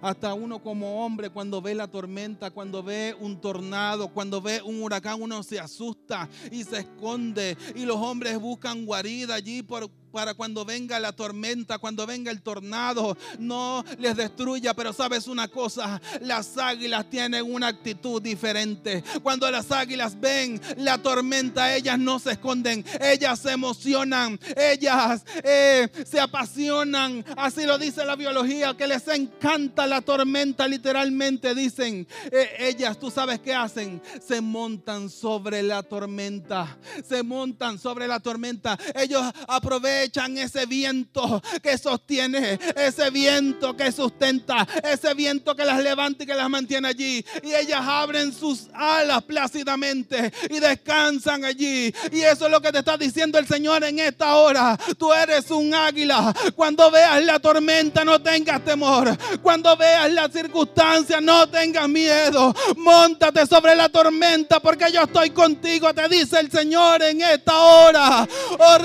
Hasta 0.04 0.34
uno 0.34 0.62
como 0.62 1.02
hombre 1.02 1.30
cuando 1.30 1.62
ve 1.62 1.74
la 1.74 1.88
tormenta, 1.88 2.50
cuando 2.50 2.82
ve 2.82 3.16
un 3.18 3.40
tornado, 3.40 4.08
cuando 4.08 4.42
ve 4.42 4.60
un 4.60 4.82
huracán, 4.82 5.22
uno 5.22 5.42
se 5.42 5.58
asusta 5.58 6.28
y 6.50 6.62
se 6.62 6.80
esconde. 6.80 7.56
Y 7.74 7.86
los 7.86 7.96
hombres 7.96 8.38
buscan 8.38 8.84
guarida 8.84 9.34
allí 9.34 9.62
por, 9.62 9.90
para 10.14 10.34
cuando 10.34 10.64
venga 10.64 11.00
la 11.00 11.12
tormenta, 11.12 11.78
cuando 11.78 12.06
venga 12.06 12.30
el 12.30 12.40
tornado, 12.40 13.18
no 13.40 13.84
les 13.98 14.16
destruya. 14.16 14.72
Pero 14.72 14.92
sabes 14.92 15.26
una 15.26 15.48
cosa, 15.48 16.00
las 16.20 16.56
águilas 16.56 17.10
tienen 17.10 17.52
una 17.52 17.66
actitud 17.66 18.22
diferente. 18.22 19.02
Cuando 19.24 19.50
las 19.50 19.72
águilas 19.72 20.18
ven 20.18 20.60
la 20.76 20.98
tormenta, 20.98 21.74
ellas 21.74 21.98
no 21.98 22.20
se 22.20 22.32
esconden, 22.32 22.84
ellas 23.00 23.40
se 23.40 23.50
emocionan, 23.50 24.38
ellas 24.56 25.24
eh, 25.42 25.88
se 26.06 26.20
apasionan. 26.20 27.24
Así 27.36 27.64
lo 27.64 27.76
dice 27.76 28.04
la 28.04 28.14
biología, 28.14 28.74
que 28.74 28.86
les 28.86 29.08
encanta 29.08 29.84
la 29.86 30.00
tormenta, 30.00 30.68
literalmente 30.68 31.56
dicen. 31.56 32.06
Eh, 32.30 32.50
ellas, 32.60 33.00
tú 33.00 33.10
sabes 33.10 33.40
qué 33.40 33.52
hacen, 33.52 34.00
se 34.24 34.40
montan 34.40 35.10
sobre 35.10 35.64
la 35.64 35.82
tormenta, 35.82 36.78
se 37.04 37.24
montan 37.24 37.80
sobre 37.80 38.06
la 38.06 38.20
tormenta. 38.20 38.78
Ellos 38.94 39.24
aprovechan 39.48 40.03
echan 40.04 40.38
ese 40.38 40.66
viento 40.66 41.42
que 41.62 41.76
sostiene, 41.78 42.58
ese 42.76 43.10
viento 43.10 43.76
que 43.76 43.90
sustenta, 43.92 44.66
ese 44.82 45.14
viento 45.14 45.54
que 45.54 45.64
las 45.64 45.82
levanta 45.82 46.24
y 46.24 46.26
que 46.26 46.34
las 46.34 46.48
mantiene 46.48 46.88
allí. 46.88 47.24
Y 47.42 47.54
ellas 47.54 47.80
abren 47.82 48.32
sus 48.32 48.68
alas 48.74 49.22
plácidamente 49.22 50.32
y 50.50 50.60
descansan 50.60 51.44
allí. 51.44 51.92
Y 52.12 52.20
eso 52.20 52.46
es 52.46 52.50
lo 52.50 52.60
que 52.60 52.72
te 52.72 52.78
está 52.78 52.96
diciendo 52.96 53.38
el 53.38 53.46
Señor 53.46 53.84
en 53.84 53.98
esta 53.98 54.36
hora. 54.36 54.78
Tú 54.98 55.12
eres 55.12 55.50
un 55.50 55.74
águila. 55.74 56.34
Cuando 56.54 56.90
veas 56.90 57.22
la 57.24 57.38
tormenta, 57.38 58.04
no 58.04 58.20
tengas 58.20 58.64
temor. 58.64 59.16
Cuando 59.42 59.76
veas 59.76 60.12
la 60.12 60.28
circunstancia, 60.28 61.20
no 61.20 61.48
tengas 61.48 61.88
miedo. 61.88 62.54
Móntate 62.76 63.46
sobre 63.46 63.74
la 63.74 63.88
tormenta 63.88 64.60
porque 64.60 64.90
yo 64.92 65.02
estoy 65.02 65.30
contigo, 65.30 65.92
te 65.94 66.08
dice 66.08 66.40
el 66.40 66.50
Señor 66.50 67.02
en 67.02 67.22
esta 67.22 67.58
hora. 67.58 68.28
Oh, 68.58 68.78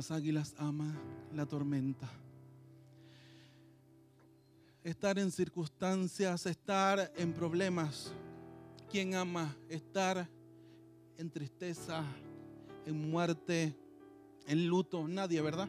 las 0.00 0.10
águilas 0.10 0.54
aman 0.56 0.96
la 1.34 1.44
tormenta. 1.44 2.08
Estar 4.82 5.18
en 5.18 5.30
circunstancias, 5.30 6.46
estar 6.46 7.12
en 7.16 7.32
problemas. 7.34 8.12
¿Quién 8.90 9.14
ama 9.14 9.54
estar 9.68 10.26
en 11.18 11.30
tristeza, 11.30 12.02
en 12.86 13.10
muerte, 13.10 13.76
en 14.46 14.66
luto? 14.68 15.06
Nadie, 15.06 15.42
¿verdad? 15.42 15.68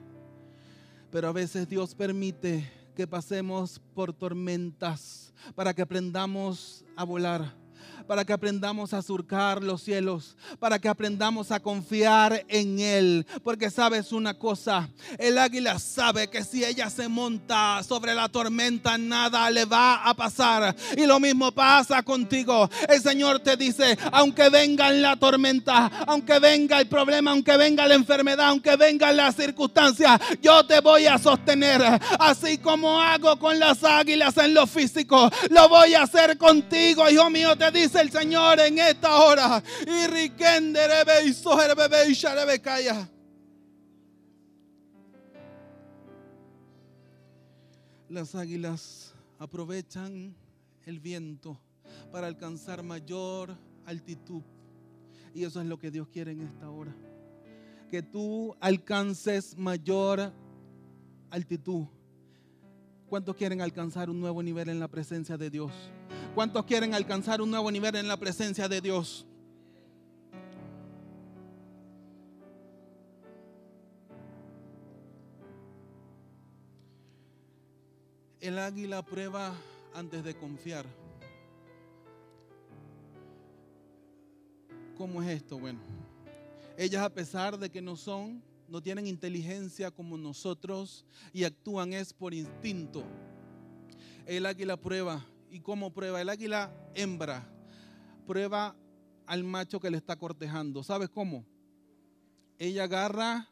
Pero 1.12 1.28
a 1.28 1.34
veces 1.34 1.68
Dios 1.68 1.94
permite 1.94 2.81
que 2.96 3.08
pasemos 3.08 3.80
por 3.94 4.14
tormentas 4.14 5.34
para 5.56 5.74
que 5.74 5.82
aprendamos 5.82 6.86
a 6.96 7.04
volar 7.04 7.61
para 8.08 8.26
que 8.26 8.34
aprendamos 8.34 8.94
a 8.94 9.02
surcar 9.02 9.64
los 9.64 9.82
cielos, 9.84 10.36
para 10.60 10.80
que 10.80 10.90
aprendamos 10.90 11.52
a 11.52 11.60
confiar 11.60 12.44
en 12.48 12.80
Él. 12.80 13.26
Porque 13.44 13.70
sabes 13.70 14.12
una 14.12 14.34
cosa, 14.34 14.90
el 15.18 15.38
águila 15.38 15.80
sabe 15.80 16.30
que 16.30 16.44
si 16.44 16.64
ella 16.64 16.90
se 16.90 17.08
monta 17.08 17.82
sobre 17.84 18.14
la 18.14 18.30
tormenta, 18.30 18.98
nada 18.98 19.50
le 19.50 19.66
va 19.66 20.04
a 20.04 20.14
pasar. 20.14 20.76
Y 20.98 21.06
lo 21.06 21.20
mismo 21.20 21.52
pasa 21.52 22.04
contigo. 22.04 22.70
El 22.90 23.02
Señor 23.02 23.40
te 23.40 23.56
dice, 23.56 23.98
aunque 24.12 24.50
venga 24.50 24.92
la 24.92 25.16
tormenta, 25.16 25.88
aunque 26.08 26.40
venga 26.40 26.80
el 26.80 26.88
problema, 26.88 27.32
aunque 27.32 27.58
venga 27.58 27.88
la 27.88 27.96
enfermedad, 27.96 28.48
aunque 28.48 28.76
venga 28.76 29.12
la 29.12 29.32
circunstancia, 29.32 30.20
yo 30.42 30.66
te 30.66 30.80
voy 30.82 31.06
a 31.06 31.18
sostener. 31.18 31.82
Así 32.20 32.58
como 32.58 33.00
hago 33.02 33.38
con 33.40 33.60
las 33.60 33.84
águilas 33.84 34.38
en 34.38 34.54
lo 34.54 34.68
físico, 34.68 35.30
lo 35.50 35.70
voy 35.70 35.94
a 35.94 36.04
hacer 36.04 36.38
contigo, 36.38 37.10
hijo 37.10 37.29
mío, 37.29 37.55
dice 37.72 38.01
el 38.01 38.12
Señor 38.12 38.60
en 38.60 38.79
esta 38.79 39.16
hora. 39.22 39.64
Y 39.86 40.07
Las 48.10 48.36
águilas 48.36 49.14
aprovechan 49.40 50.36
el 50.86 51.00
viento 51.00 51.57
para 52.12 52.27
alcanzar 52.27 52.84
mayor 52.84 53.55
altitud. 53.86 54.42
Y 55.34 55.46
eso 55.46 55.62
es 55.62 55.68
lo 55.68 55.79
que 55.79 55.92
Dios 55.92 56.07
quiere 56.10 56.31
en 56.31 56.42
esta 56.42 56.70
hora. 56.70 56.94
Que 57.90 58.01
tú 58.01 58.55
alcances 58.60 59.57
mayor 59.57 60.31
altitud. 61.29 61.86
¿Cuántos 63.07 63.36
quieren 63.36 63.62
alcanzar 63.62 64.10
un 64.10 64.20
nuevo 64.20 64.44
nivel 64.44 64.70
en 64.70 64.79
la 64.79 64.88
presencia 64.88 65.38
de 65.38 65.50
Dios? 65.50 65.72
¿Cuántos 66.33 66.63
quieren 66.63 66.94
alcanzar 66.94 67.41
un 67.41 67.51
nuevo 67.51 67.70
nivel 67.70 67.94
en 67.98 68.07
la 68.07 68.15
presencia 68.15 68.70
de 68.70 68.79
Dios? 68.79 69.25
El 78.39 78.57
águila 78.57 79.03
prueba 79.03 79.53
antes 79.94 80.24
de 80.24 80.33
confiar. 80.33 80.85
¿Cómo 84.98 85.22
es 85.22 85.29
esto? 85.29 85.59
Bueno, 85.59 85.81
ellas 86.77 87.03
a 87.03 87.09
pesar 87.09 87.59
de 87.59 87.70
que 87.70 87.81
no 87.81 87.98
son, 87.98 88.41
no 88.70 88.81
tienen 88.81 89.05
inteligencia 89.05 89.91
como 89.91 90.17
nosotros 90.17 91.05
y 91.33 91.44
actúan 91.44 91.91
es 91.91 92.13
por 92.13 92.33
instinto. 92.33 93.03
El 94.25 94.46
águila 94.46 94.77
prueba 94.77 95.25
¿Y 95.51 95.59
cómo 95.59 95.94
prueba? 95.94 96.22
El 96.22 96.29
águila 96.29 96.74
hembra 96.96 97.46
prueba 98.25 98.74
al 99.25 99.44
macho 99.44 99.81
que 99.81 99.92
le 99.92 99.98
está 99.98 100.16
cortejando. 100.16 100.81
¿Sabes 100.81 101.09
cómo? 101.09 101.46
Ella 102.57 102.85
agarra 102.85 103.50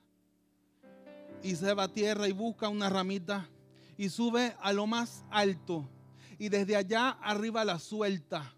y 1.43 1.57
se 1.57 1.73
va 1.73 1.83
a 1.83 1.93
tierra 1.93 2.29
y 2.29 2.31
busca 2.31 2.69
una 2.69 2.89
ramita 2.89 3.49
y 3.97 4.07
sube 4.07 4.55
a 4.61 4.71
lo 4.71 4.87
más 4.87 5.25
alto 5.29 5.89
y 6.37 6.47
desde 6.47 6.77
allá 6.77 7.09
arriba 7.21 7.65
la 7.65 7.79
suelta. 7.79 8.55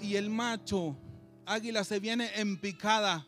Y 0.00 0.16
el 0.16 0.30
macho 0.30 0.96
águila 1.46 1.84
se 1.84 2.00
viene 2.00 2.28
en 2.34 2.58
picada. 2.58 3.24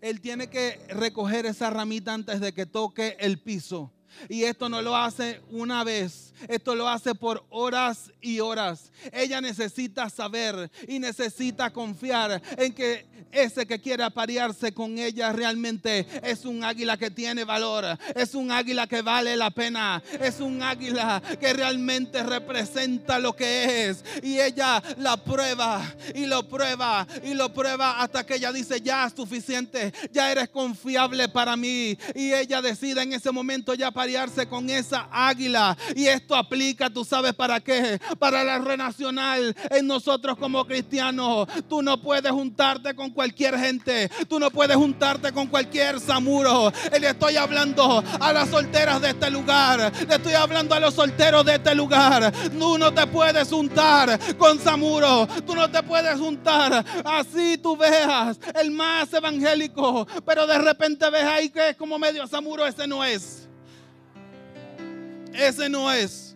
Él 0.00 0.22
tiene 0.22 0.48
que 0.48 0.80
recoger 0.88 1.44
esa 1.44 1.68
ramita 1.68 2.14
antes 2.14 2.40
de 2.40 2.54
que 2.54 2.64
toque 2.64 3.18
el 3.20 3.38
piso. 3.38 3.92
Y 4.28 4.44
esto 4.44 4.68
no 4.68 4.82
lo 4.82 4.96
hace 4.96 5.40
una 5.50 5.84
vez, 5.84 6.32
esto 6.48 6.74
lo 6.74 6.88
hace 6.88 7.14
por 7.14 7.44
horas 7.50 8.12
y 8.20 8.40
horas. 8.40 8.90
Ella 9.12 9.40
necesita 9.40 10.08
saber 10.10 10.70
y 10.88 10.98
necesita 10.98 11.72
confiar 11.72 12.42
en 12.56 12.72
que 12.72 13.06
ese 13.32 13.66
que 13.66 13.80
quiere 13.80 14.02
aparearse 14.02 14.72
con 14.72 14.98
ella 14.98 15.32
realmente 15.32 16.06
es 16.22 16.44
un 16.44 16.64
águila 16.64 16.96
que 16.96 17.10
tiene 17.10 17.44
valor, 17.44 17.84
es 18.14 18.34
un 18.34 18.50
águila 18.50 18.86
que 18.86 19.02
vale 19.02 19.36
la 19.36 19.50
pena, 19.50 20.02
es 20.20 20.40
un 20.40 20.62
águila 20.62 21.22
que 21.38 21.52
realmente 21.52 22.22
representa 22.22 23.18
lo 23.18 23.34
que 23.34 23.88
es. 23.88 24.04
Y 24.22 24.40
ella 24.40 24.82
la 24.98 25.16
prueba 25.16 25.82
y 26.14 26.26
lo 26.26 26.48
prueba 26.48 27.06
y 27.22 27.34
lo 27.34 27.52
prueba 27.52 28.00
hasta 28.00 28.24
que 28.24 28.36
ella 28.36 28.52
dice, 28.52 28.80
ya 28.80 29.06
es 29.06 29.12
suficiente, 29.14 29.92
ya 30.12 30.30
eres 30.30 30.48
confiable 30.48 31.28
para 31.28 31.56
mí. 31.56 31.96
Y 32.14 32.32
ella 32.32 32.62
decide 32.62 33.02
en 33.02 33.12
ese 33.12 33.30
momento 33.30 33.74
ya 33.74 33.88
aparearse 33.88 34.46
con 34.46 34.68
esa 34.70 35.08
águila. 35.10 35.76
Y 35.94 36.06
esto 36.06 36.34
aplica, 36.34 36.90
tú 36.90 37.04
sabes 37.04 37.34
para 37.34 37.60
qué, 37.60 38.00
para 38.18 38.44
la 38.44 38.58
renacional 38.58 39.54
en 39.70 39.86
nosotros 39.86 40.36
como 40.36 40.64
cristianos. 40.66 41.48
Tú 41.68 41.82
no 41.82 42.00
puedes 42.00 42.30
juntarte 42.32 42.94
con 42.94 43.10
cualquier 43.20 43.58
gente. 43.58 44.10
Tú 44.30 44.40
no 44.40 44.50
puedes 44.50 44.74
juntarte 44.74 45.30
con 45.30 45.46
cualquier 45.46 46.00
samuro. 46.00 46.72
Le 46.98 47.10
estoy 47.10 47.36
hablando 47.36 48.02
a 48.18 48.32
las 48.32 48.48
solteras 48.48 48.98
de 49.02 49.10
este 49.10 49.30
lugar. 49.30 49.92
Le 50.08 50.14
estoy 50.14 50.32
hablando 50.32 50.74
a 50.74 50.80
los 50.80 50.94
solteros 50.94 51.44
de 51.44 51.56
este 51.56 51.74
lugar. 51.74 52.32
Tú 52.58 52.78
no 52.78 52.94
te 52.94 53.06
puedes 53.06 53.46
juntar 53.50 54.18
con 54.38 54.58
samuro. 54.58 55.28
Tú 55.46 55.54
no 55.54 55.70
te 55.70 55.82
puedes 55.82 56.18
juntar. 56.18 56.82
Así 57.04 57.58
tú 57.58 57.76
veas 57.76 58.40
el 58.58 58.70
más 58.70 59.12
evangélico. 59.12 60.06
Pero 60.24 60.46
de 60.46 60.56
repente 60.56 61.10
ves 61.10 61.24
ahí 61.24 61.50
que 61.50 61.68
es 61.68 61.76
como 61.76 61.98
medio 61.98 62.26
samuro. 62.26 62.66
Ese 62.66 62.86
no 62.86 63.04
es. 63.04 63.46
ese 65.34 65.68
no 65.68 65.92
es. 65.92 66.34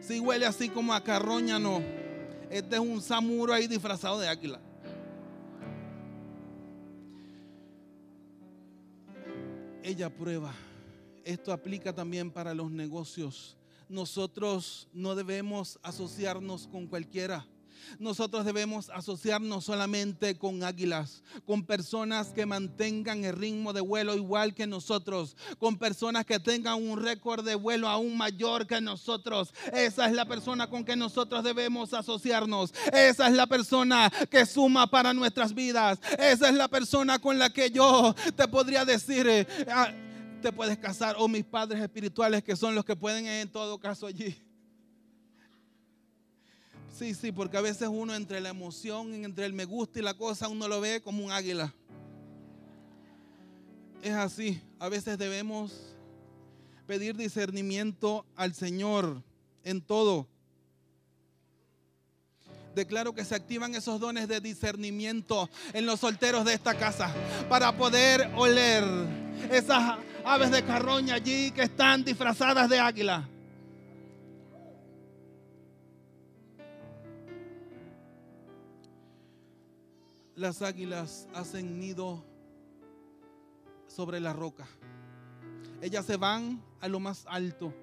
Si 0.00 0.18
huele 0.20 0.46
así 0.46 0.70
como 0.70 0.94
a 0.94 1.04
carroña, 1.04 1.58
no. 1.58 1.82
Este 2.48 2.76
es 2.76 2.80
un 2.80 3.02
samuro 3.02 3.52
ahí 3.52 3.66
disfrazado 3.66 4.18
de 4.18 4.28
águila. 4.28 4.58
Ella 9.84 10.08
prueba. 10.10 10.54
Esto 11.24 11.52
aplica 11.52 11.92
también 11.92 12.30
para 12.30 12.54
los 12.54 12.70
negocios. 12.70 13.56
Nosotros 13.88 14.88
no 14.92 15.16
debemos 15.16 15.80
asociarnos 15.82 16.68
con 16.68 16.86
cualquiera. 16.86 17.44
Nosotros 17.98 18.44
debemos 18.44 18.90
asociarnos 18.90 19.64
solamente 19.64 20.36
con 20.38 20.62
águilas, 20.62 21.22
con 21.44 21.64
personas 21.64 22.28
que 22.28 22.46
mantengan 22.46 23.24
el 23.24 23.36
ritmo 23.36 23.72
de 23.72 23.80
vuelo 23.80 24.14
igual 24.14 24.54
que 24.54 24.66
nosotros, 24.66 25.36
con 25.58 25.78
personas 25.78 26.24
que 26.24 26.40
tengan 26.40 26.82
un 26.82 27.02
récord 27.02 27.44
de 27.44 27.54
vuelo 27.54 27.88
aún 27.88 28.16
mayor 28.16 28.66
que 28.66 28.80
nosotros. 28.80 29.52
Esa 29.72 30.06
es 30.06 30.12
la 30.12 30.26
persona 30.26 30.68
con 30.68 30.84
que 30.84 30.96
nosotros 30.96 31.44
debemos 31.44 31.92
asociarnos. 31.92 32.72
Esa 32.92 33.28
es 33.28 33.34
la 33.34 33.46
persona 33.46 34.10
que 34.30 34.46
suma 34.46 34.86
para 34.86 35.12
nuestras 35.12 35.54
vidas. 35.54 35.98
Esa 36.18 36.48
es 36.48 36.54
la 36.54 36.68
persona 36.68 37.18
con 37.18 37.38
la 37.38 37.50
que 37.50 37.70
yo 37.70 38.14
te 38.36 38.48
podría 38.48 38.84
decir... 38.84 39.46
Ah, 39.68 39.92
te 40.42 40.52
puedes 40.52 40.76
casar 40.76 41.14
o 41.18 41.28
mis 41.28 41.44
padres 41.44 41.80
espirituales 41.80 42.42
que 42.42 42.56
son 42.56 42.74
los 42.74 42.84
que 42.84 42.96
pueden 42.96 43.26
en 43.26 43.48
todo 43.48 43.78
caso 43.78 44.06
allí. 44.06 44.36
Sí, 47.02 47.14
sí, 47.14 47.32
porque 47.32 47.56
a 47.56 47.60
veces 47.60 47.88
uno 47.90 48.14
entre 48.14 48.40
la 48.40 48.50
emoción, 48.50 49.12
entre 49.24 49.44
el 49.44 49.52
me 49.52 49.64
gusta 49.64 49.98
y 49.98 50.02
la 50.02 50.14
cosa, 50.14 50.46
uno 50.46 50.68
lo 50.68 50.80
ve 50.80 51.02
como 51.02 51.24
un 51.24 51.32
águila. 51.32 51.74
Es 54.00 54.12
así. 54.12 54.62
A 54.78 54.88
veces 54.88 55.18
debemos 55.18 55.72
pedir 56.86 57.16
discernimiento 57.16 58.24
al 58.36 58.54
Señor 58.54 59.20
en 59.64 59.80
todo. 59.80 60.28
Declaro 62.76 63.12
que 63.12 63.24
se 63.24 63.34
activan 63.34 63.74
esos 63.74 63.98
dones 63.98 64.28
de 64.28 64.40
discernimiento 64.40 65.50
en 65.72 65.86
los 65.86 65.98
solteros 65.98 66.44
de 66.44 66.54
esta 66.54 66.78
casa 66.78 67.12
para 67.48 67.76
poder 67.76 68.30
oler 68.36 68.84
esas 69.50 69.98
aves 70.24 70.52
de 70.52 70.64
carroña 70.64 71.16
allí 71.16 71.50
que 71.50 71.62
están 71.62 72.04
disfrazadas 72.04 72.70
de 72.70 72.78
águila. 72.78 73.28
Las 80.34 80.62
águilas 80.62 81.28
hacen 81.34 81.78
nido 81.78 82.24
sobre 83.86 84.20
la 84.20 84.32
roca. 84.32 84.66
Ellas 85.80 86.06
se 86.06 86.16
van 86.16 86.62
a 86.80 86.88
lo 86.88 87.00
más 87.00 87.24
alto. 87.26 87.74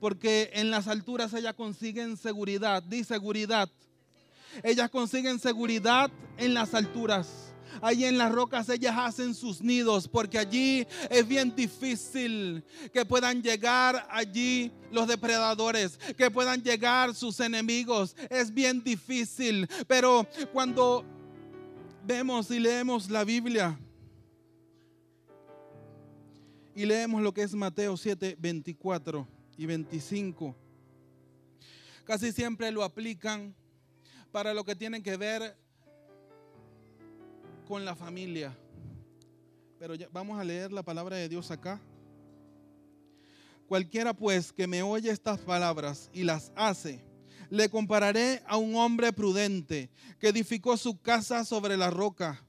Porque 0.00 0.50
en 0.54 0.70
las 0.70 0.88
alturas 0.88 1.34
ellas 1.34 1.54
consiguen 1.54 2.16
seguridad. 2.16 2.82
Di 2.82 3.04
seguridad. 3.04 3.68
Ellas 4.62 4.90
consiguen 4.90 5.38
seguridad 5.38 6.10
en 6.38 6.54
las 6.54 6.74
alturas. 6.74 7.52
Allí 7.82 8.04
en 8.04 8.18
las 8.18 8.32
rocas 8.32 8.68
ellas 8.68 8.96
hacen 8.98 9.34
sus 9.34 9.60
nidos 9.62 10.08
porque 10.08 10.38
allí 10.38 10.86
es 11.08 11.26
bien 11.26 11.54
difícil 11.54 12.64
que 12.92 13.04
puedan 13.04 13.42
llegar 13.42 14.08
allí 14.10 14.72
los 14.90 15.06
depredadores, 15.06 15.96
que 16.16 16.30
puedan 16.30 16.62
llegar 16.62 17.14
sus 17.14 17.38
enemigos. 17.38 18.16
Es 18.28 18.52
bien 18.52 18.82
difícil. 18.82 19.68
Pero 19.86 20.26
cuando 20.52 21.04
vemos 22.04 22.50
y 22.50 22.58
leemos 22.58 23.10
la 23.10 23.24
Biblia 23.24 23.78
y 26.74 26.86
leemos 26.86 27.20
lo 27.22 27.34
que 27.34 27.42
es 27.42 27.54
Mateo 27.54 27.96
7, 27.96 28.36
24 28.38 29.26
y 29.56 29.66
25, 29.66 30.56
casi 32.04 32.32
siempre 32.32 32.70
lo 32.70 32.82
aplican 32.82 33.54
para 34.32 34.54
lo 34.54 34.64
que 34.64 34.76
tienen 34.76 35.02
que 35.02 35.16
ver 35.16 35.56
con 37.66 37.84
la 37.84 37.94
familia. 37.94 38.56
Pero 39.78 39.94
ya, 39.94 40.08
vamos 40.10 40.38
a 40.40 40.44
leer 40.44 40.72
la 40.72 40.82
palabra 40.82 41.16
de 41.16 41.28
Dios 41.28 41.50
acá. 41.50 41.80
Cualquiera 43.66 44.14
pues 44.14 44.52
que 44.52 44.66
me 44.66 44.82
oye 44.82 45.10
estas 45.10 45.38
palabras 45.40 46.10
y 46.12 46.24
las 46.24 46.52
hace, 46.56 47.04
le 47.50 47.68
compararé 47.68 48.42
a 48.46 48.56
un 48.56 48.76
hombre 48.76 49.12
prudente 49.12 49.90
que 50.18 50.28
edificó 50.28 50.76
su 50.76 51.00
casa 51.00 51.44
sobre 51.44 51.76
la 51.76 51.90
roca. 51.90 52.42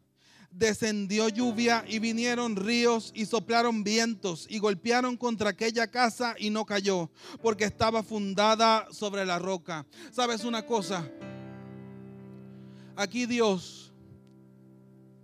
Descendió 0.51 1.29
lluvia 1.29 1.83
y 1.87 1.99
vinieron 1.99 2.55
ríos 2.55 3.11
y 3.15 3.25
soplaron 3.25 3.83
vientos 3.83 4.45
y 4.49 4.59
golpearon 4.59 5.17
contra 5.17 5.49
aquella 5.49 5.87
casa 5.87 6.35
y 6.37 6.49
no 6.49 6.65
cayó 6.65 7.09
porque 7.41 7.63
estaba 7.63 8.03
fundada 8.03 8.87
sobre 8.91 9.25
la 9.25 9.39
roca. 9.39 9.85
¿Sabes 10.11 10.43
una 10.43 10.65
cosa? 10.65 11.09
Aquí 12.95 13.25
Dios 13.25 13.90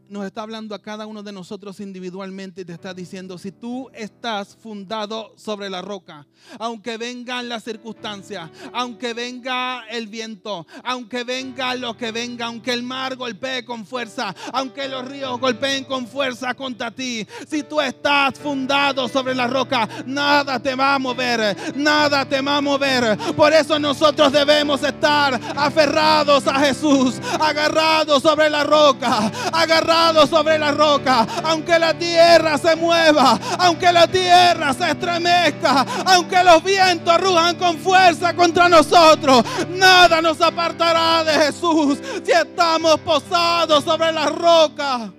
nos 0.10 0.26
está 0.26 0.42
hablando 0.42 0.76
a 0.76 0.82
cada 0.82 1.06
uno 1.06 1.24
de 1.24 1.32
nosotros 1.32 1.80
individualmente 1.80 2.62
y 2.62 2.66
te 2.66 2.74
está 2.74 2.94
diciendo, 2.94 3.38
si 3.38 3.52
tú 3.52 3.90
estás 3.94 4.56
fundado 4.56 5.34
sobre 5.36 5.70
la 5.70 5.82
roca, 5.82 6.26
aunque 6.60 6.98
vengan 6.98 7.50
las 7.50 7.64
circunstancias, 7.64 8.50
aunque 8.74 9.14
venga 9.14 9.86
el 9.90 10.08
viento, 10.08 10.66
aunque 10.84 11.24
venga 11.24 11.76
lo 11.76 11.98
que 11.98 12.12
venga, 12.12 12.46
aunque 12.46 12.74
el 12.74 12.84
mar 12.84 13.16
golpee 13.16 13.66
con 13.66 13.86
fuerza, 13.86 14.34
aunque 14.54 14.88
los 14.88 15.06
ríos 15.06 15.40
golpeen 15.40 15.84
con 15.84 16.08
fuerza 16.08 16.54
contra 16.54 16.92
ti, 16.92 17.28
si 17.48 17.64
tú 17.64 17.82
estás 17.82 18.40
fundado 18.40 19.08
sobre 19.08 19.36
la 19.36 19.48
roca, 19.48 19.88
nada 20.06 20.60
te 20.60 20.76
va 20.76 20.96
a 20.96 21.00
mover, 21.00 21.76
nada 21.76 22.26
te 22.26 22.42
va 22.42 22.58
a 22.58 22.62
mover. 22.62 23.18
Por 23.36 23.52
eso 23.52 23.80
nosotros 23.80 24.32
debemos 24.32 24.84
estar 24.84 25.40
aferrados 25.56 26.48
a 26.48 26.60
Jesús, 26.60 27.16
agarrados 27.40 28.24
sobre 28.24 28.50
la 28.50 28.64
roca, 28.64 29.32
agarrados 29.52 29.97
sobre 30.28 30.60
la 30.60 30.72
roca, 30.72 31.24
aunque 31.44 31.78
la 31.80 31.98
tierra 31.98 32.58
se 32.58 32.76
mueva, 32.76 33.40
aunque 33.60 33.92
la 33.92 34.08
tierra 34.08 34.74
se 34.74 34.92
estremezca, 34.92 35.82
aunque 36.06 36.44
los 36.44 36.64
vientos 36.64 37.20
rujan 37.20 37.56
con 37.58 37.78
fuerza 37.78 38.36
contra 38.36 38.70
nosotros, 38.70 39.44
nada 39.70 40.22
nos 40.22 40.40
apartará 40.40 41.24
de 41.24 41.46
Jesús 41.46 42.00
si 42.24 42.32
estamos 42.32 43.00
posados 43.00 43.84
sobre 43.84 44.12
la 44.12 44.28
roca. 44.28 45.12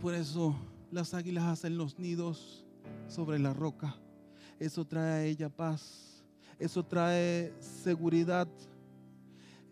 Por 0.00 0.14
eso 0.14 0.54
las 0.90 1.14
águilas 1.14 1.44
hacen 1.44 1.78
los 1.78 1.98
nidos 1.98 2.64
sobre 3.08 3.38
la 3.38 3.52
roca. 3.52 3.96
Eso 4.60 4.84
trae 4.84 5.12
a 5.12 5.24
ella 5.24 5.48
paz. 5.48 6.22
Eso 6.58 6.82
trae 6.82 7.52
seguridad 7.82 8.48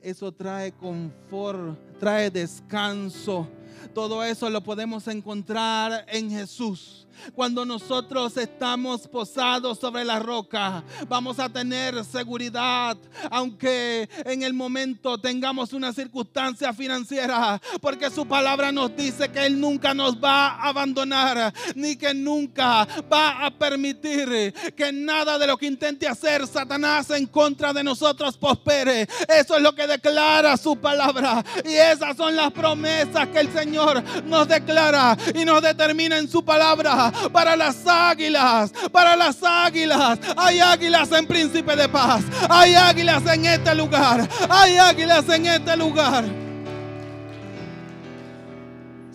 eso 0.04 0.30
trae 0.30 0.70
confort, 0.70 1.78
trae 2.04 2.30
descanso. 2.30 3.48
Todo 3.94 4.22
eso 4.22 4.50
lo 4.50 4.62
podemos 4.62 5.08
encontrar 5.08 6.04
en 6.08 6.30
Jesús. 6.30 7.03
Cuando 7.34 7.64
nosotros 7.64 8.36
estamos 8.36 9.08
posados 9.08 9.78
sobre 9.78 10.04
la 10.04 10.18
roca, 10.18 10.82
vamos 11.08 11.38
a 11.38 11.48
tener 11.48 12.04
seguridad, 12.04 12.96
aunque 13.30 14.08
en 14.24 14.42
el 14.42 14.54
momento 14.54 15.18
tengamos 15.18 15.72
una 15.72 15.92
circunstancia 15.92 16.72
financiera, 16.72 17.60
porque 17.80 18.10
su 18.10 18.26
palabra 18.26 18.72
nos 18.72 18.94
dice 18.96 19.30
que 19.30 19.46
Él 19.46 19.60
nunca 19.60 19.94
nos 19.94 20.16
va 20.16 20.48
a 20.48 20.68
abandonar, 20.68 21.52
ni 21.74 21.96
que 21.96 22.14
nunca 22.14 22.86
va 23.12 23.46
a 23.46 23.50
permitir 23.50 24.54
que 24.76 24.92
nada 24.92 25.38
de 25.38 25.46
lo 25.46 25.56
que 25.56 25.66
intente 25.66 26.06
hacer 26.06 26.46
Satanás 26.46 27.10
en 27.10 27.26
contra 27.26 27.72
de 27.72 27.84
nosotros 27.84 28.36
prospere. 28.36 29.08
Eso 29.28 29.56
es 29.56 29.62
lo 29.62 29.74
que 29.74 29.86
declara 29.86 30.56
su 30.56 30.76
palabra. 30.76 31.44
Y 31.64 31.74
esas 31.74 32.16
son 32.16 32.36
las 32.36 32.52
promesas 32.52 33.28
que 33.28 33.40
el 33.40 33.52
Señor 33.52 34.02
nos 34.24 34.48
declara 34.48 35.16
y 35.34 35.44
nos 35.44 35.62
determina 35.62 36.18
en 36.18 36.28
su 36.28 36.44
palabra 36.44 37.03
para 37.32 37.56
las 37.56 37.86
águilas, 37.86 38.72
para 38.92 39.16
las 39.16 39.42
águilas. 39.42 40.18
Hay 40.36 40.60
águilas 40.60 41.10
en 41.12 41.26
Príncipe 41.26 41.76
de 41.76 41.88
Paz, 41.88 42.24
hay 42.48 42.74
águilas 42.74 43.26
en 43.26 43.46
este 43.46 43.74
lugar, 43.74 44.28
hay 44.48 44.76
águilas 44.76 45.28
en 45.28 45.46
este 45.46 45.76
lugar. 45.76 46.24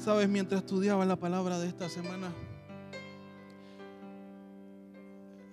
Sabes, 0.04 0.30
mientras 0.30 0.62
estudiaba 0.62 1.06
la 1.06 1.18
palabra 1.18 1.60
de 1.60 1.68
esta 1.68 1.90
semana, 1.90 2.34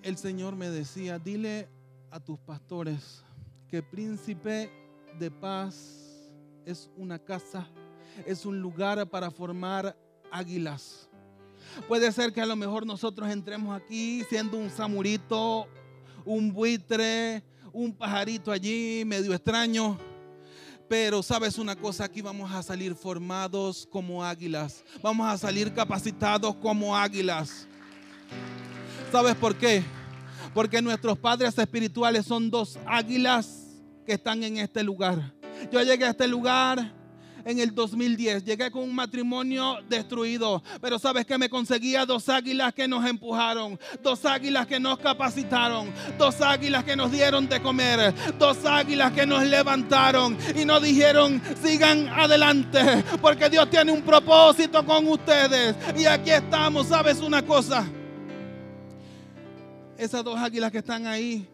el 0.03 0.17
Señor 0.17 0.55
me 0.55 0.69
decía, 0.69 1.19
dile 1.19 1.67
a 2.11 2.19
tus 2.19 2.39
pastores 2.39 3.23
que 3.67 3.83
Príncipe 3.83 4.71
de 5.19 5.29
Paz 5.29 6.31
es 6.65 6.89
una 6.95 7.19
casa, 7.19 7.67
es 8.25 8.45
un 8.45 8.61
lugar 8.61 9.05
para 9.09 9.29
formar 9.29 9.97
águilas. 10.31 11.09
Puede 11.87 12.11
ser 12.11 12.33
que 12.33 12.41
a 12.41 12.45
lo 12.45 12.55
mejor 12.55 12.85
nosotros 12.85 13.29
entremos 13.29 13.75
aquí 13.75 14.23
siendo 14.29 14.57
un 14.57 14.69
samurito, 14.69 15.67
un 16.25 16.51
buitre, 16.51 17.43
un 17.71 17.93
pajarito 17.93 18.51
allí 18.51 19.03
medio 19.05 19.33
extraño. 19.33 19.97
Pero 20.89 21.21
sabes 21.21 21.57
una 21.57 21.75
cosa, 21.75 22.05
aquí 22.05 22.21
vamos 22.21 22.51
a 22.51 22.63
salir 22.63 22.95
formados 22.95 23.87
como 23.91 24.23
águilas. 24.23 24.83
Vamos 25.01 25.27
a 25.27 25.37
salir 25.37 25.73
capacitados 25.73 26.55
como 26.55 26.95
águilas. 26.95 27.67
¿Sabes 29.11 29.35
por 29.35 29.55
qué? 29.55 29.83
Porque 30.53 30.81
nuestros 30.81 31.17
padres 31.17 31.57
espirituales 31.57 32.25
son 32.25 32.49
dos 32.49 32.79
águilas 32.85 33.67
que 34.05 34.13
están 34.13 34.43
en 34.43 34.57
este 34.57 34.81
lugar. 34.81 35.33
Yo 35.71 35.81
llegué 35.81 36.05
a 36.05 36.11
este 36.11 36.27
lugar 36.27 36.93
en 37.47 37.59
el 37.59 37.73
2010. 37.73 38.43
Llegué 38.43 38.69
con 38.69 38.83
un 38.83 38.93
matrimonio 38.93 39.77
destruido, 39.87 40.61
pero 40.81 40.99
sabes 40.99 41.25
que 41.25 41.37
me 41.37 41.49
conseguía 41.49 42.05
dos 42.05 42.27
águilas 42.27 42.73
que 42.73 42.87
nos 42.87 43.05
empujaron, 43.05 43.79
dos 44.03 44.25
águilas 44.25 44.67
que 44.67 44.79
nos 44.79 44.99
capacitaron, 44.99 45.91
dos 46.17 46.41
águilas 46.41 46.83
que 46.83 46.97
nos 46.97 47.09
dieron 47.09 47.47
de 47.47 47.61
comer, 47.61 48.13
dos 48.37 48.65
águilas 48.65 49.13
que 49.13 49.25
nos 49.25 49.43
levantaron 49.45 50.37
y 50.55 50.65
nos 50.65 50.83
dijeron, 50.83 51.41
sigan 51.63 52.09
adelante, 52.09 53.03
porque 53.21 53.49
Dios 53.49 53.69
tiene 53.69 53.93
un 53.93 54.01
propósito 54.01 54.85
con 54.85 55.07
ustedes. 55.07 55.75
Y 55.97 56.05
aquí 56.05 56.31
estamos, 56.31 56.87
¿sabes 56.87 57.19
una 57.19 57.41
cosa? 57.41 57.87
Esas 59.97 60.21
dos 60.21 60.37
águilas 60.37 60.69
que 60.69 60.79
están 60.79 61.07
ahí 61.07 61.47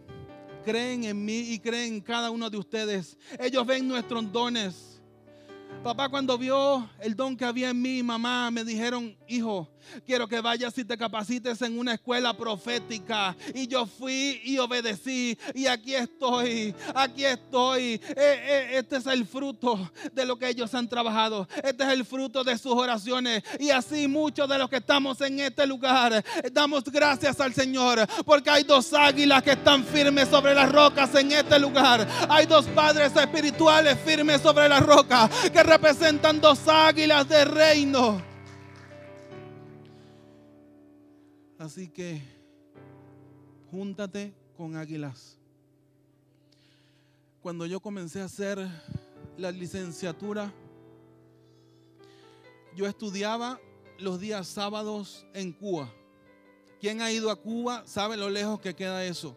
creen 0.65 1.03
en 1.03 1.23
mí 1.23 1.51
y 1.51 1.59
creen 1.59 1.95
en 1.95 2.01
cada 2.01 2.31
uno 2.31 2.49
de 2.49 2.57
ustedes. 2.57 3.15
Ellos 3.39 3.65
ven 3.65 3.87
nuestros 3.87 4.31
dones. 4.31 4.92
Papá 5.81 6.09
cuando 6.09 6.37
vio 6.37 6.89
el 6.99 7.15
don 7.15 7.35
que 7.35 7.45
había 7.45 7.71
en 7.71 7.81
mí, 7.81 8.03
mamá 8.03 8.51
me 8.51 8.63
dijeron, 8.63 9.17
hijo, 9.27 9.72
quiero 10.05 10.27
que 10.27 10.41
vayas 10.41 10.77
y 10.77 10.85
te 10.85 10.97
capacites 10.97 11.61
en 11.61 11.77
una 11.77 11.93
escuela 11.93 12.35
profética. 12.35 13.35
Y 13.53 13.67
yo 13.67 13.85
fui 13.85 14.41
y 14.43 14.57
obedecí. 14.57 15.37
Y 15.53 15.67
aquí 15.67 15.95
estoy, 15.95 16.75
aquí 16.95 17.25
estoy. 17.25 17.93
Eh, 17.93 18.01
eh, 18.15 18.69
este 18.73 18.97
es 18.97 19.07
el 19.07 19.25
fruto 19.25 19.91
de 20.13 20.25
lo 20.25 20.37
que 20.37 20.49
ellos 20.49 20.73
han 20.73 20.87
trabajado. 20.87 21.47
Este 21.63 21.83
es 21.83 21.89
el 21.89 22.05
fruto 22.05 22.43
de 22.43 22.57
sus 22.57 22.73
oraciones. 22.73 23.43
Y 23.59 23.69
así 23.69 24.07
muchos 24.07 24.47
de 24.49 24.57
los 24.57 24.69
que 24.69 24.77
estamos 24.77 25.19
en 25.21 25.39
este 25.39 25.65
lugar, 25.65 26.23
damos 26.51 26.83
gracias 26.85 27.39
al 27.39 27.53
Señor. 27.53 28.07
Porque 28.25 28.49
hay 28.49 28.63
dos 28.63 28.93
águilas 28.93 29.43
que 29.43 29.51
están 29.51 29.83
firmes 29.83 30.29
sobre 30.29 30.53
las 30.53 30.71
rocas 30.71 31.13
en 31.15 31.31
este 31.31 31.59
lugar. 31.59 32.07
Hay 32.29 32.45
dos 32.45 32.65
padres 32.67 33.15
espirituales 33.15 33.97
firmes 34.05 34.41
sobre 34.41 34.67
la 34.69 34.79
roca 34.79 35.29
que 35.51 35.63
representan 35.63 36.39
dos 36.39 36.59
águilas 36.67 37.27
de 37.27 37.45
reino. 37.45 38.32
Así 41.63 41.87
que 41.87 42.21
júntate 43.71 44.33
con 44.57 44.75
águilas. 44.75 45.37
Cuando 47.41 47.65
yo 47.65 47.79
comencé 47.79 48.19
a 48.19 48.25
hacer 48.25 48.59
la 49.37 49.49
licenciatura, 49.49 50.53
yo 52.75 52.85
estudiaba 52.85 53.61
los 53.97 54.19
días 54.19 54.45
sábados 54.45 55.25
en 55.33 55.53
Cuba. 55.53 55.89
¿Quién 56.81 57.01
ha 57.01 57.13
ido 57.13 57.31
a 57.31 57.37
Cuba 57.37 57.87
sabe 57.87 58.17
lo 58.17 58.29
lejos 58.29 58.59
que 58.59 58.75
queda 58.75 59.05
eso? 59.05 59.33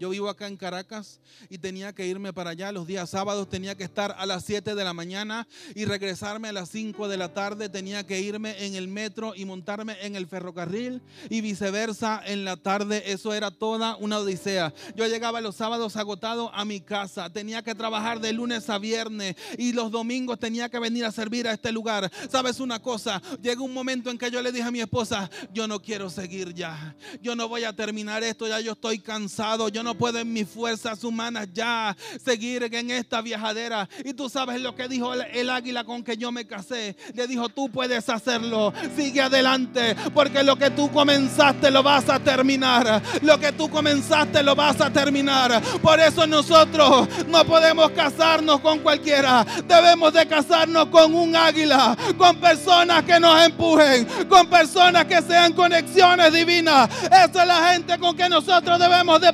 Yo 0.00 0.08
vivo 0.08 0.30
acá 0.30 0.46
en 0.46 0.56
Caracas 0.56 1.20
y 1.50 1.58
tenía 1.58 1.92
que 1.92 2.06
irme 2.06 2.32
para 2.32 2.50
allá. 2.50 2.72
Los 2.72 2.86
días 2.86 3.10
sábados 3.10 3.50
tenía 3.50 3.74
que 3.74 3.84
estar 3.84 4.16
a 4.16 4.24
las 4.24 4.46
7 4.46 4.74
de 4.74 4.82
la 4.82 4.94
mañana 4.94 5.46
y 5.74 5.84
regresarme 5.84 6.48
a 6.48 6.52
las 6.52 6.70
5 6.70 7.06
de 7.06 7.18
la 7.18 7.34
tarde. 7.34 7.68
Tenía 7.68 8.06
que 8.06 8.18
irme 8.18 8.64
en 8.64 8.76
el 8.76 8.88
metro 8.88 9.34
y 9.36 9.44
montarme 9.44 9.98
en 10.00 10.16
el 10.16 10.26
ferrocarril 10.26 11.02
y 11.28 11.42
viceversa 11.42 12.22
en 12.24 12.46
la 12.46 12.56
tarde. 12.56 13.12
Eso 13.12 13.34
era 13.34 13.50
toda 13.50 13.96
una 13.96 14.20
odisea. 14.20 14.72
Yo 14.96 15.06
llegaba 15.06 15.42
los 15.42 15.56
sábados 15.56 15.96
agotado 15.96 16.50
a 16.54 16.64
mi 16.64 16.80
casa. 16.80 17.28
Tenía 17.28 17.62
que 17.62 17.74
trabajar 17.74 18.20
de 18.20 18.32
lunes 18.32 18.70
a 18.70 18.78
viernes 18.78 19.36
y 19.58 19.74
los 19.74 19.90
domingos 19.90 20.38
tenía 20.38 20.70
que 20.70 20.78
venir 20.78 21.04
a 21.04 21.12
servir 21.12 21.46
a 21.46 21.52
este 21.52 21.72
lugar. 21.72 22.10
¿Sabes 22.30 22.58
una 22.58 22.80
cosa? 22.80 23.20
Llegó 23.42 23.64
un 23.64 23.74
momento 23.74 24.08
en 24.08 24.16
que 24.16 24.30
yo 24.30 24.40
le 24.40 24.50
dije 24.50 24.66
a 24.66 24.70
mi 24.70 24.80
esposa, 24.80 25.30
yo 25.52 25.68
no 25.68 25.82
quiero 25.82 26.08
seguir 26.08 26.54
ya. 26.54 26.96
Yo 27.20 27.36
no 27.36 27.48
voy 27.48 27.64
a 27.64 27.76
terminar 27.76 28.24
esto. 28.24 28.48
Ya 28.48 28.60
yo 28.60 28.72
estoy 28.72 28.98
cansado. 29.00 29.68
Yo 29.68 29.82
no 29.82 29.89
no 29.90 29.96
puedo 29.96 30.20
en 30.20 30.32
mis 30.32 30.48
fuerzas 30.48 31.02
humanas 31.02 31.48
ya 31.52 31.96
seguir 32.24 32.62
en 32.72 32.92
esta 32.92 33.20
viajadera. 33.22 33.88
Y 34.04 34.14
tú 34.14 34.28
sabes 34.28 34.60
lo 34.60 34.72
que 34.76 34.86
dijo 34.86 35.12
el, 35.14 35.50
águila 35.50 35.82
con 35.82 36.04
que 36.04 36.16
yo 36.16 36.30
me 36.30 36.46
casé. 36.46 36.94
Le 37.12 37.26
dijo, 37.26 37.48
tú 37.48 37.68
puedes 37.68 38.08
hacerlo. 38.08 38.72
Sigue 38.94 39.20
adelante. 39.20 39.96
Porque 40.14 40.44
lo 40.44 40.54
que 40.54 40.70
tú 40.70 40.92
comenzaste 40.92 41.72
lo 41.72 41.82
vas 41.82 42.08
a 42.08 42.20
terminar. 42.20 43.02
Lo 43.22 43.40
que 43.40 43.50
tú 43.50 43.68
comenzaste 43.68 44.44
lo 44.44 44.54
vas 44.54 44.80
a 44.80 44.90
terminar. 44.90 45.60
Por 45.82 45.98
eso 45.98 46.24
nosotros 46.24 47.08
no 47.26 47.44
podemos 47.44 47.90
casarnos 47.90 48.60
con 48.60 48.78
cualquiera. 48.78 49.44
Debemos 49.66 50.12
de 50.12 50.24
casarnos 50.24 50.86
con 50.86 51.12
un 51.12 51.34
águila. 51.34 51.98
Con 52.16 52.36
personas 52.36 53.02
que 53.02 53.18
nos 53.18 53.44
empujen. 53.44 54.06
Con 54.28 54.46
personas 54.46 55.04
que 55.06 55.20
sean 55.20 55.52
conexiones 55.52 56.32
divinas. 56.32 56.88
Esa 57.06 57.42
es 57.42 57.48
la 57.48 57.72
gente 57.72 57.98
con 57.98 58.16
que 58.16 58.28
nosotros 58.28 58.78
debemos 58.78 59.20
de 59.20 59.32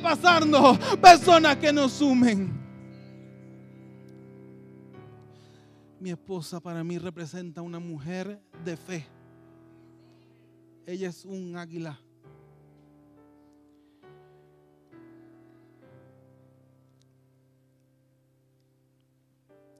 personas 1.01 1.57
que 1.57 1.71
nos 1.71 1.93
sumen. 1.93 2.51
Mi 5.99 6.11
esposa 6.11 6.59
para 6.59 6.83
mí 6.83 6.97
representa 6.97 7.61
una 7.61 7.79
mujer 7.79 8.39
de 8.63 8.77
fe. 8.77 9.05
Ella 10.85 11.09
es 11.09 11.25
un 11.25 11.57
águila. 11.57 11.99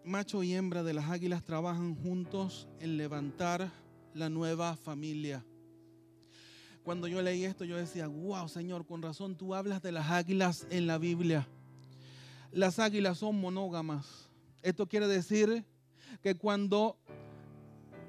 Macho 0.04 0.42
y 0.42 0.54
hembra 0.54 0.84
de 0.84 0.94
las 0.94 1.10
águilas 1.10 1.44
trabajan 1.44 1.96
juntos 1.96 2.68
en 2.80 2.98
levantar 2.98 3.70
la 4.14 4.30
nueva 4.30 4.76
familia. 4.78 5.46
Cuando 6.88 7.10
yo 7.10 7.22
leí 7.22 7.44
esto, 7.44 7.66
yo 7.66 7.76
decía, 7.76 8.08
wow, 8.08 8.48
Señor, 8.48 8.86
con 8.86 9.02
razón 9.02 9.36
tú 9.36 9.54
hablas 9.54 9.82
de 9.82 9.92
las 9.92 10.10
águilas 10.10 10.66
en 10.70 10.88
la 10.88 10.98
Biblia. 10.98 11.46
Las 12.54 12.80
águilas 12.80 13.18
son 13.18 13.42
monógamas. 13.42 14.30
Esto 14.62 14.88
quiere 14.88 15.06
decir 15.06 15.66
que 16.24 16.36
cuando 16.36 16.98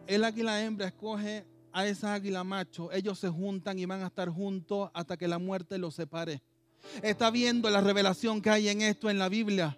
el 0.07 0.23
águila 0.23 0.63
hembra 0.63 0.87
escoge 0.87 1.45
a 1.73 1.89
esa 1.89 2.15
águila 2.15 2.45
macho, 2.45 2.93
ellos 2.93 3.19
se 3.19 3.29
juntan 3.29 3.81
y 3.81 3.85
van 3.85 4.03
a 4.03 4.07
estar 4.07 4.29
juntos 4.29 4.93
hasta 4.95 5.17
que 5.17 5.27
la 5.27 5.41
muerte 5.41 5.77
los 5.77 5.97
separe. 5.97 6.41
Está 7.03 7.33
viendo 7.33 7.69
la 7.71 7.81
revelación 7.81 8.41
que 8.41 8.51
hay 8.51 8.69
en 8.69 8.83
esto 8.83 9.11
en 9.11 9.19
la 9.19 9.29
Biblia. 9.29 9.77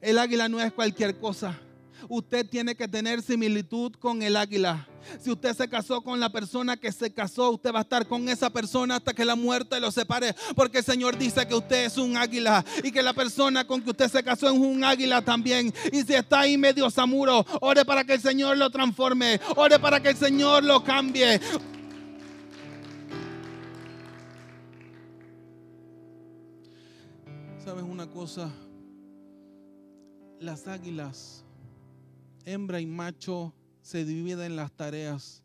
El 0.00 0.20
águila 0.20 0.48
no 0.48 0.60
es 0.60 0.72
cualquier 0.72 1.18
cosa 1.18 1.60
usted 2.08 2.48
tiene 2.48 2.74
que 2.74 2.88
tener 2.88 3.22
similitud 3.22 3.92
con 3.94 4.22
el 4.22 4.36
águila. 4.36 4.86
Si 5.20 5.30
usted 5.30 5.54
se 5.54 5.68
casó 5.68 6.00
con 6.02 6.20
la 6.20 6.30
persona 6.30 6.76
que 6.76 6.92
se 6.92 7.12
casó, 7.12 7.50
usted 7.50 7.72
va 7.72 7.80
a 7.80 7.82
estar 7.82 8.06
con 8.06 8.28
esa 8.28 8.50
persona 8.50 8.96
hasta 8.96 9.14
que 9.14 9.24
la 9.24 9.36
muerte 9.36 9.78
lo 9.80 9.90
separe. 9.90 10.34
Porque 10.54 10.78
el 10.78 10.84
Señor 10.84 11.16
dice 11.16 11.46
que 11.46 11.54
usted 11.54 11.86
es 11.86 11.96
un 11.96 12.16
águila 12.16 12.64
y 12.82 12.90
que 12.90 13.02
la 13.02 13.12
persona 13.12 13.66
con 13.66 13.82
que 13.82 13.90
usted 13.90 14.10
se 14.10 14.22
casó 14.22 14.46
es 14.46 14.52
un 14.52 14.84
águila 14.84 15.22
también. 15.22 15.72
Y 15.92 16.02
si 16.02 16.14
está 16.14 16.40
ahí 16.40 16.56
medio 16.56 16.90
samuro, 16.90 17.44
ore 17.60 17.84
para 17.84 18.04
que 18.04 18.14
el 18.14 18.20
Señor 18.20 18.56
lo 18.56 18.70
transforme. 18.70 19.40
Ore 19.56 19.78
para 19.78 20.00
que 20.00 20.10
el 20.10 20.16
Señor 20.16 20.64
lo 20.64 20.82
cambie. 20.82 21.40
¿Sabes 27.64 27.82
una 27.82 28.08
cosa? 28.08 28.50
Las 30.38 30.68
águilas 30.68 31.44
hembra 32.44 32.80
y 32.80 32.86
macho 32.86 33.52
se 33.86 34.04
dividen 34.04 34.56
las 34.56 34.72
tareas. 34.72 35.44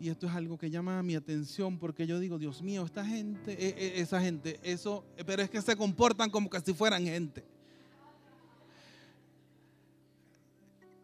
Y 0.00 0.08
esto 0.08 0.26
es 0.26 0.32
algo 0.32 0.58
que 0.58 0.68
llama 0.68 1.00
mi 1.04 1.14
atención 1.14 1.78
porque 1.78 2.08
yo 2.08 2.18
digo, 2.18 2.40
Dios 2.40 2.60
mío, 2.60 2.84
esta 2.84 3.04
gente, 3.04 3.52
e, 3.52 3.68
e, 3.68 4.00
esa 4.00 4.20
gente, 4.20 4.58
eso, 4.64 5.04
pero 5.24 5.42
es 5.42 5.48
que 5.48 5.62
se 5.62 5.76
comportan 5.76 6.28
como 6.28 6.50
que 6.50 6.58
si 6.58 6.74
fueran 6.74 7.04
gente. 7.04 7.44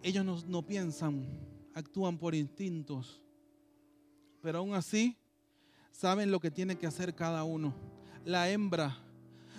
Ellos 0.03 0.25
no, 0.25 0.43
no 0.49 0.67
piensan, 0.67 1.25
actúan 1.75 2.19
por 2.19 2.35
instintos, 2.35 3.23
pero 4.43 4.59
aún 4.59 4.75
así 4.75 5.17
saben 5.93 6.33
lo 6.33 6.41
que 6.41 6.51
tiene 6.51 6.77
que 6.77 6.89
hacer 6.89 7.15
cada 7.15 7.45
uno. 7.45 7.73
La 8.25 8.51
hembra, 8.51 8.99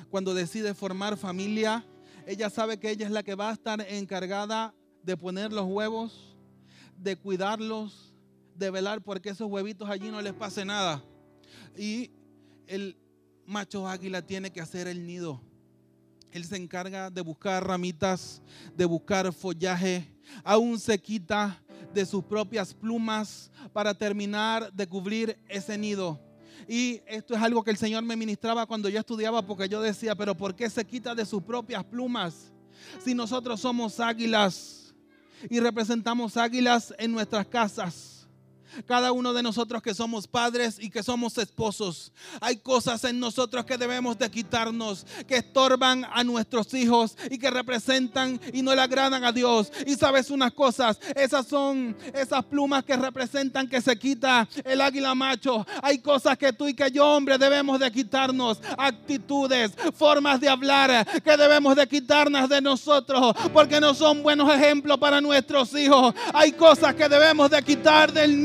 cuando 0.09 0.33
decide 0.33 0.73
formar 0.73 1.15
familia, 1.15 1.85
ella 2.27 2.49
sabe 2.49 2.77
que 2.77 2.91
ella 2.91 3.05
es 3.05 3.11
la 3.13 3.23
que 3.23 3.35
va 3.35 3.51
a 3.51 3.53
estar 3.53 3.79
encargada 3.87 4.73
de 5.03 5.17
poner 5.17 5.51
los 5.51 5.65
huevos, 5.65 6.35
de 6.97 7.15
cuidarlos, 7.15 8.13
de 8.55 8.69
velar 8.69 9.01
porque 9.01 9.29
esos 9.29 9.49
huevitos 9.49 9.89
allí 9.89 10.11
no 10.11 10.21
les 10.21 10.33
pase 10.33 10.65
nada. 10.65 11.03
Y 11.77 12.11
el 12.67 12.97
macho 13.45 13.87
águila 13.87 14.21
tiene 14.21 14.51
que 14.51 14.61
hacer 14.61 14.87
el 14.87 15.05
nido. 15.05 15.41
Él 16.31 16.45
se 16.45 16.57
encarga 16.57 17.09
de 17.09 17.21
buscar 17.21 17.65
ramitas, 17.65 18.41
de 18.75 18.85
buscar 18.85 19.31
follaje. 19.33 20.07
Aún 20.43 20.79
se 20.79 20.99
quita 20.99 21.59
de 21.93 22.05
sus 22.05 22.23
propias 22.23 22.73
plumas 22.73 23.49
para 23.73 23.93
terminar 23.93 24.71
de 24.71 24.87
cubrir 24.87 25.39
ese 25.47 25.77
nido. 25.77 26.19
Y 26.67 27.01
esto 27.07 27.33
es 27.33 27.41
algo 27.41 27.63
que 27.63 27.71
el 27.71 27.77
Señor 27.77 28.03
me 28.03 28.15
ministraba 28.15 28.67
cuando 28.67 28.89
yo 28.89 28.99
estudiaba 28.99 29.41
porque 29.41 29.67
yo 29.67 29.81
decía, 29.81 30.13
pero 30.13 30.35
¿por 30.35 30.55
qué 30.55 30.69
se 30.69 30.85
quita 30.85 31.15
de 31.15 31.25
sus 31.25 31.41
propias 31.41 31.83
plumas? 31.83 32.53
Si 33.03 33.15
nosotros 33.15 33.59
somos 33.59 33.99
águilas 33.99 34.78
y 35.49 35.59
representamos 35.59 36.37
águilas 36.37 36.93
en 36.97 37.11
nuestras 37.11 37.45
casas. 37.47 38.18
Cada 38.85 39.11
uno 39.11 39.33
de 39.33 39.43
nosotros 39.43 39.81
que 39.81 39.93
somos 39.93 40.27
padres 40.27 40.77
y 40.79 40.89
que 40.89 41.03
somos 41.03 41.37
esposos, 41.37 42.11
hay 42.41 42.57
cosas 42.57 43.03
en 43.03 43.19
nosotros 43.19 43.65
que 43.65 43.77
debemos 43.77 44.17
de 44.17 44.29
quitarnos, 44.29 45.05
que 45.27 45.37
estorban 45.37 46.05
a 46.11 46.23
nuestros 46.23 46.73
hijos 46.73 47.17
y 47.29 47.37
que 47.37 47.49
representan 47.49 48.39
y 48.53 48.61
no 48.61 48.73
le 48.75 48.81
agradan 48.81 49.23
a 49.23 49.31
Dios. 49.31 49.71
Y 49.85 49.95
sabes 49.95 50.29
unas 50.29 50.53
cosas, 50.53 50.99
esas 51.15 51.47
son 51.47 51.95
esas 52.13 52.43
plumas 52.45 52.83
que 52.83 52.95
representan 52.95 53.67
que 53.67 53.81
se 53.81 53.97
quita 53.97 54.47
el 54.63 54.81
águila 54.81 55.15
macho. 55.15 55.65
Hay 55.81 55.99
cosas 55.99 56.37
que 56.37 56.53
tú 56.53 56.67
y 56.67 56.73
que 56.73 56.91
yo, 56.91 57.05
hombre, 57.05 57.37
debemos 57.37 57.79
de 57.79 57.91
quitarnos, 57.91 58.59
actitudes, 58.77 59.71
formas 59.95 60.39
de 60.39 60.49
hablar 60.49 60.79
que 61.23 61.37
debemos 61.37 61.75
de 61.75 61.87
quitarnos 61.87 62.49
de 62.49 62.61
nosotros, 62.61 63.35
porque 63.53 63.79
no 63.79 63.93
son 63.93 64.23
buenos 64.23 64.51
ejemplos 64.53 64.97
para 64.97 65.21
nuestros 65.21 65.73
hijos. 65.75 66.13
Hay 66.33 66.53
cosas 66.53 66.95
que 66.95 67.09
debemos 67.09 67.49
de 67.49 67.61
quitar 67.63 68.11
del 68.11 68.41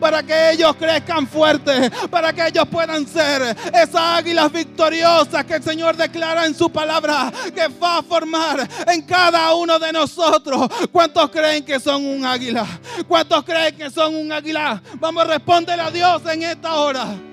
para 0.00 0.22
que 0.22 0.52
ellos 0.52 0.74
crezcan 0.76 1.26
fuertes, 1.26 1.90
para 2.10 2.32
que 2.32 2.46
ellos 2.46 2.66
puedan 2.68 3.06
ser 3.06 3.56
esas 3.72 4.18
águilas 4.18 4.50
victoriosas 4.52 5.44
que 5.44 5.54
el 5.54 5.62
Señor 5.62 5.96
declara 5.96 6.46
en 6.46 6.54
su 6.54 6.70
palabra 6.70 7.32
que 7.54 7.68
va 7.68 7.98
a 7.98 8.02
formar 8.02 8.68
en 8.86 9.02
cada 9.02 9.54
uno 9.54 9.78
de 9.78 9.92
nosotros. 9.92 10.68
¿Cuántos 10.90 11.30
creen 11.30 11.64
que 11.64 11.80
son 11.80 12.04
un 12.04 12.24
águila? 12.24 12.66
¿Cuántos 13.06 13.44
creen 13.44 13.76
que 13.76 13.90
son 13.90 14.14
un 14.14 14.32
águila? 14.32 14.82
Vamos 14.94 15.24
a 15.24 15.26
responder 15.26 15.80
a 15.80 15.90
Dios 15.90 16.22
en 16.26 16.42
esta 16.42 16.74
hora. 16.76 17.27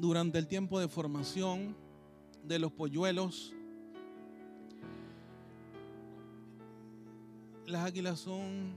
Durante 0.00 0.38
el 0.38 0.46
tiempo 0.46 0.80
de 0.80 0.88
formación 0.88 1.76
de 2.42 2.58
los 2.58 2.72
polluelos. 2.72 3.52
Las 7.66 7.84
águilas 7.84 8.18
son 8.18 8.72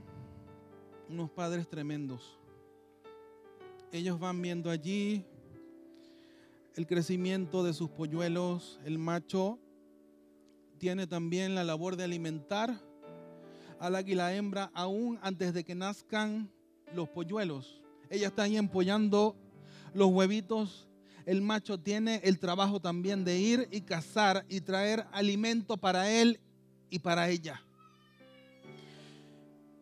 unos 1.08 1.30
padres 1.30 1.66
tremendos. 1.66 2.38
Ellos 3.90 4.20
van 4.20 4.42
viendo 4.42 4.70
allí 4.70 5.24
el 6.76 6.86
crecimiento 6.86 7.64
de 7.64 7.72
sus 7.72 7.88
polluelos. 7.88 8.78
El 8.84 8.98
macho 8.98 9.58
tiene 10.76 11.06
también 11.06 11.54
la 11.54 11.64
labor 11.64 11.96
de 11.96 12.04
alimentar 12.04 12.78
al 13.80 13.94
águila 13.94 14.34
hembra 14.34 14.70
aún 14.74 15.18
antes 15.22 15.54
de 15.54 15.64
que 15.64 15.74
nazcan 15.74 16.50
los 16.94 17.08
polluelos. 17.08 17.80
Ella 18.10 18.26
está 18.26 18.42
ahí 18.42 18.58
empollando 18.58 19.36
los 19.94 20.08
huevitos 20.08 20.83
el 21.26 21.42
macho 21.42 21.78
tiene 21.78 22.20
el 22.24 22.38
trabajo 22.38 22.80
también 22.80 23.24
de 23.24 23.38
ir 23.38 23.68
y 23.70 23.80
cazar 23.80 24.44
y 24.48 24.60
traer 24.60 25.06
alimento 25.12 25.76
para 25.76 26.10
él 26.10 26.40
y 26.90 26.98
para 26.98 27.28
ella. 27.28 27.62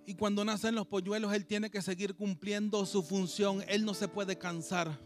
Y 0.05 0.15
cuando 0.15 0.45
nacen 0.45 0.75
los 0.75 0.87
polluelos, 0.87 1.33
él 1.33 1.47
tiene 1.47 1.71
que 1.71 1.81
seguir 1.81 2.15
cumpliendo 2.15 2.85
su 2.87 3.03
función. 3.03 3.65
Él 3.69 3.85
no 3.85 3.95
se 3.95 4.09
puede 4.09 4.37
cansar. 4.37 4.99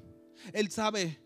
Él 0.52 0.70
sabe 0.70 1.20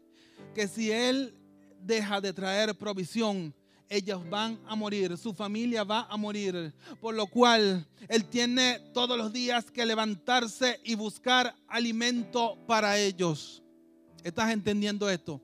que 0.55 0.67
si 0.67 0.91
él 0.91 1.35
deja 1.81 2.21
de 2.21 2.33
traer 2.33 2.77
provisión, 2.77 3.55
ellos 3.89 4.29
van 4.29 4.59
a 4.67 4.77
morir, 4.77 5.17
su 5.19 5.35
familia 5.35 5.85
va 5.85 6.07
a 6.11 6.17
morir. 6.17 6.73
Por 7.01 7.15
lo 7.15 7.27
cual 7.27 7.87
él 8.09 8.25
tiene 8.25 8.81
todos 8.93 9.17
los 9.17 9.33
días 9.33 9.71
que 9.71 9.87
levantarse 9.87 10.81
y 10.85 10.95
buscar 10.95 11.55
alimento 11.69 12.57
para 12.67 12.99
ellos. 12.99 13.60
¿Estás 14.23 14.51
entendiendo 14.53 15.09
esto? 15.09 15.41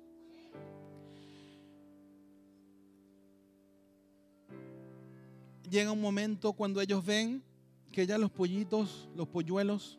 Llega 5.71 5.91
un 5.91 6.01
momento 6.01 6.53
cuando 6.53 6.81
ellos 6.81 7.05
ven 7.05 7.43
que 7.91 8.07
ya 8.07 8.19
los 8.19 8.31
pollitos, 8.31 9.09
los 9.17 9.29
polluelos, 9.29 9.99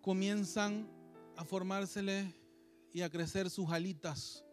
comienzan 0.00 0.88
a 1.36 1.44
formársele 1.44 2.32
y 2.92 3.02
a 3.02 3.10
crecer 3.10 3.50
sus 3.50 3.68
alitas. 3.70 4.44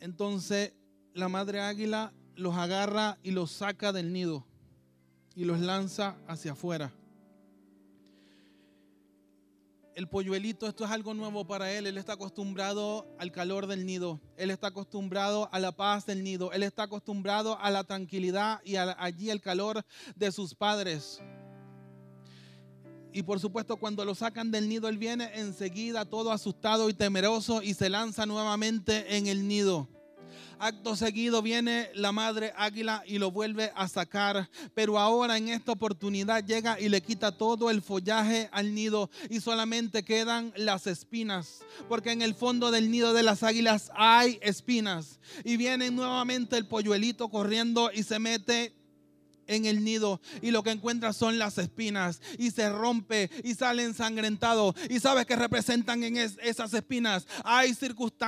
Entonces 0.00 0.72
la 1.12 1.28
madre 1.28 1.60
águila 1.60 2.14
los 2.34 2.56
agarra 2.56 3.18
y 3.22 3.32
los 3.32 3.50
saca 3.50 3.92
del 3.92 4.12
nido 4.12 4.46
y 5.36 5.44
los 5.44 5.60
lanza 5.60 6.16
hacia 6.26 6.52
afuera 6.52 6.92
el 9.94 10.08
polluelito, 10.08 10.66
esto 10.66 10.84
es 10.84 10.90
algo 10.90 11.14
nuevo 11.14 11.46
para 11.46 11.72
él. 11.72 11.86
Él 11.86 11.98
está 11.98 12.14
acostumbrado 12.14 13.06
al 13.18 13.30
calor 13.32 13.66
del 13.66 13.84
nido. 13.84 14.20
Él 14.36 14.50
está 14.50 14.68
acostumbrado 14.68 15.48
a 15.52 15.58
la 15.60 15.72
paz 15.72 16.06
del 16.06 16.22
nido. 16.22 16.52
Él 16.52 16.62
está 16.62 16.84
acostumbrado 16.84 17.58
a 17.60 17.70
la 17.70 17.84
tranquilidad 17.84 18.60
y 18.64 18.76
allí 18.76 19.30
el 19.30 19.40
calor 19.40 19.84
de 20.16 20.32
sus 20.32 20.54
padres. 20.54 21.20
Y 23.12 23.22
por 23.22 23.40
supuesto, 23.40 23.76
cuando 23.76 24.04
lo 24.04 24.14
sacan 24.14 24.50
del 24.50 24.68
nido, 24.68 24.88
él 24.88 24.96
viene 24.96 25.30
enseguida 25.34 26.06
todo 26.06 26.32
asustado 26.32 26.88
y 26.88 26.94
temeroso 26.94 27.62
y 27.62 27.74
se 27.74 27.90
lanza 27.90 28.24
nuevamente 28.24 29.16
en 29.16 29.26
el 29.26 29.46
nido. 29.46 29.88
Acto 30.58 30.96
seguido 30.96 31.42
viene 31.42 31.90
la 31.94 32.12
madre 32.12 32.52
águila 32.56 33.02
y 33.06 33.18
lo 33.18 33.30
vuelve 33.30 33.72
a 33.74 33.88
sacar. 33.88 34.48
Pero 34.74 34.98
ahora 34.98 35.36
en 35.36 35.48
esta 35.48 35.72
oportunidad 35.72 36.44
llega 36.44 36.80
y 36.80 36.88
le 36.88 37.00
quita 37.00 37.36
todo 37.36 37.70
el 37.70 37.82
follaje 37.82 38.48
al 38.52 38.74
nido 38.74 39.10
y 39.30 39.40
solamente 39.40 40.04
quedan 40.04 40.52
las 40.56 40.86
espinas. 40.86 41.62
Porque 41.88 42.12
en 42.12 42.22
el 42.22 42.34
fondo 42.34 42.70
del 42.70 42.90
nido 42.90 43.12
de 43.12 43.22
las 43.22 43.42
águilas 43.42 43.90
hay 43.94 44.38
espinas. 44.42 45.18
Y 45.44 45.56
viene 45.56 45.90
nuevamente 45.90 46.56
el 46.56 46.66
polluelito 46.66 47.28
corriendo 47.28 47.90
y 47.92 48.02
se 48.02 48.18
mete 48.18 48.74
en 49.46 49.66
el 49.66 49.84
nido 49.84 50.20
y 50.40 50.50
lo 50.50 50.62
que 50.62 50.70
encuentra 50.70 51.12
son 51.12 51.38
las 51.38 51.58
espinas 51.58 52.20
y 52.38 52.50
se 52.50 52.68
rompe 52.70 53.30
y 53.44 53.54
sale 53.54 53.84
ensangrentado. 53.84 54.74
Y 54.88 55.00
sabes 55.00 55.26
que 55.26 55.36
representan 55.36 56.02
en 56.04 56.16
esas 56.16 56.74
espinas. 56.74 57.26
Hay 57.44 57.74
circunstancias 57.74 58.22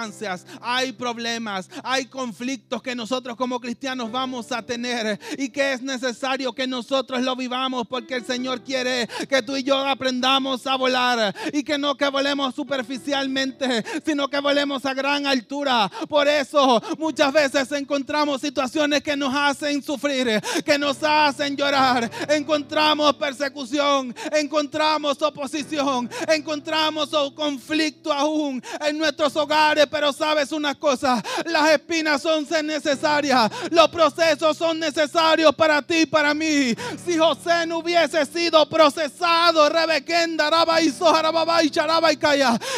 hay 0.60 0.92
problemas 0.92 1.68
hay 1.82 2.06
conflictos 2.06 2.82
que 2.82 2.94
nosotros 2.94 3.36
como 3.36 3.60
cristianos 3.60 4.10
vamos 4.10 4.50
a 4.52 4.62
tener 4.62 5.18
y 5.38 5.48
que 5.48 5.72
es 5.72 5.82
necesario 5.82 6.52
que 6.52 6.66
nosotros 6.66 7.22
lo 7.22 7.36
vivamos 7.36 7.86
porque 7.86 8.16
el 8.16 8.24
Señor 8.24 8.62
quiere 8.62 9.08
que 9.28 9.42
tú 9.42 9.56
y 9.56 9.62
yo 9.62 9.76
aprendamos 9.76 10.66
a 10.66 10.76
volar 10.76 11.34
y 11.52 11.62
que 11.62 11.78
no 11.78 11.96
que 11.96 12.08
volemos 12.08 12.54
superficialmente 12.54 13.84
sino 14.04 14.28
que 14.28 14.40
volemos 14.40 14.84
a 14.84 14.94
gran 14.94 15.26
altura. 15.26 15.90
Por 16.08 16.28
eso 16.28 16.82
muchas 16.98 17.32
veces 17.32 17.70
encontramos 17.72 18.40
situaciones 18.40 19.02
que 19.02 19.16
nos 19.16 19.34
hacen 19.34 19.82
sufrir 19.82 20.40
que 20.64 20.78
nos 20.78 21.02
hacen 21.04 21.56
llorar. 21.56 22.10
Encontramos 22.28 23.14
persecución, 23.14 24.14
encontramos 24.32 25.20
oposición, 25.22 26.10
encontramos 26.28 27.10
conflicto 27.34 28.12
aún 28.12 28.62
en 28.80 28.98
nuestros 28.98 29.34
hogares. 29.36 29.86
Pero 29.90 30.12
sabes 30.12 30.52
una 30.52 30.74
cosa, 30.74 31.22
las 31.46 31.70
espinas 31.70 32.22
son 32.22 32.46
necesarias, 32.64 33.50
los 33.70 33.88
procesos 33.88 34.56
son 34.56 34.78
necesarios 34.78 35.54
para 35.54 35.82
ti 35.82 36.02
y 36.02 36.06
para 36.06 36.34
mí. 36.34 36.74
Si 37.04 37.18
José 37.18 37.66
no 37.66 37.78
hubiese 37.78 38.24
sido 38.26 38.68
procesado, 38.68 39.68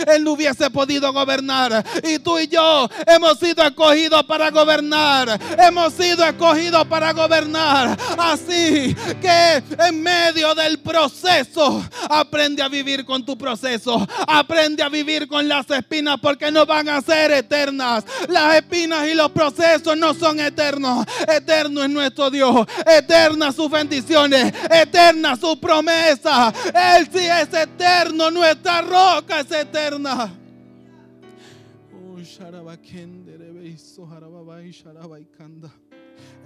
él 0.06 0.24
no 0.24 0.32
hubiese 0.32 0.70
podido 0.70 1.12
gobernar. 1.12 1.84
Y 2.02 2.18
tú 2.18 2.38
y 2.38 2.48
yo 2.48 2.88
hemos 3.06 3.38
sido 3.38 3.62
escogidos 3.64 4.24
para 4.24 4.50
gobernar. 4.50 5.38
Hemos 5.58 5.92
sido 5.94 6.24
escogidos 6.24 6.86
para 6.86 7.12
gobernar. 7.12 7.96
Así 8.18 8.94
que 9.20 9.62
en 9.78 10.02
medio 10.02 10.54
del 10.54 10.78
proceso, 10.78 11.84
aprende 12.08 12.62
a 12.62 12.68
vivir 12.68 13.04
con 13.04 13.24
tu 13.24 13.36
proceso. 13.36 14.06
Aprende 14.26 14.82
a 14.82 14.88
vivir 14.88 15.28
con 15.28 15.46
las 15.46 15.68
espinas 15.70 16.18
porque 16.20 16.50
no 16.50 16.66
van 16.66 16.88
a 16.88 17.00
ser 17.00 17.30
eternas. 17.30 18.04
Las 18.28 18.56
espinas 18.56 19.08
y 19.08 19.14
los 19.14 19.30
procesos 19.30 19.96
no 19.96 20.14
son 20.14 20.40
eternos. 20.40 21.06
Eterno 21.28 21.82
es 21.82 21.90
nuestro 21.90 22.30
Dios. 22.30 22.66
Eternas 22.86 23.54
sus 23.54 23.70
bendiciones. 23.70 24.52
Eterna 24.70 25.36
su 25.36 25.58
promesa. 25.60 26.52
Él 26.96 27.08
sí 27.12 27.26
es 27.26 27.52
eterno. 27.52 28.30
Nuestra 28.30 28.80
roca 28.82 29.40
es 29.40 29.50
eterna. 29.50 30.32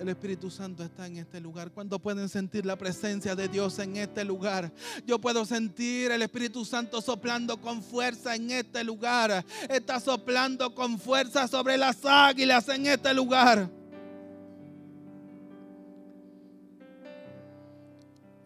El 0.00 0.08
Espíritu 0.08 0.50
Santo 0.50 0.82
está 0.82 1.06
en 1.06 1.18
este 1.18 1.38
lugar. 1.42 1.72
¿Cuándo 1.72 1.98
pueden 1.98 2.26
sentir 2.30 2.64
la 2.64 2.74
presencia 2.74 3.36
de 3.36 3.48
Dios 3.48 3.78
en 3.80 3.98
este 3.98 4.24
lugar? 4.24 4.72
Yo 5.06 5.20
puedo 5.20 5.44
sentir 5.44 6.10
el 6.10 6.22
Espíritu 6.22 6.64
Santo 6.64 7.02
soplando 7.02 7.60
con 7.60 7.82
fuerza 7.82 8.34
en 8.34 8.50
este 8.50 8.82
lugar. 8.82 9.44
Está 9.68 10.00
soplando 10.00 10.74
con 10.74 10.98
fuerza 10.98 11.46
sobre 11.46 11.76
las 11.76 12.02
águilas 12.02 12.66
en 12.70 12.86
este 12.86 13.12
lugar. 13.12 13.70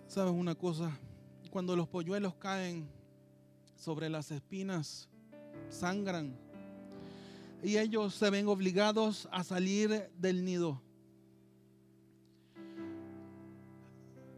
¿Sabes 0.09 0.33
una 0.33 0.57
cosa? 0.57 0.91
Cuando 1.51 1.77
los 1.77 1.87
polluelos 1.87 2.35
caen 2.35 2.89
sobre 3.77 4.11
las 4.11 4.29
espinas, 4.33 5.09
sangran. 5.71 6.37
Y 7.63 7.79
ellos 7.79 8.13
se 8.17 8.29
ven 8.29 8.49
obligados 8.49 9.29
a 9.31 9.45
salir 9.45 10.11
del 10.19 10.45
nido. 10.45 10.84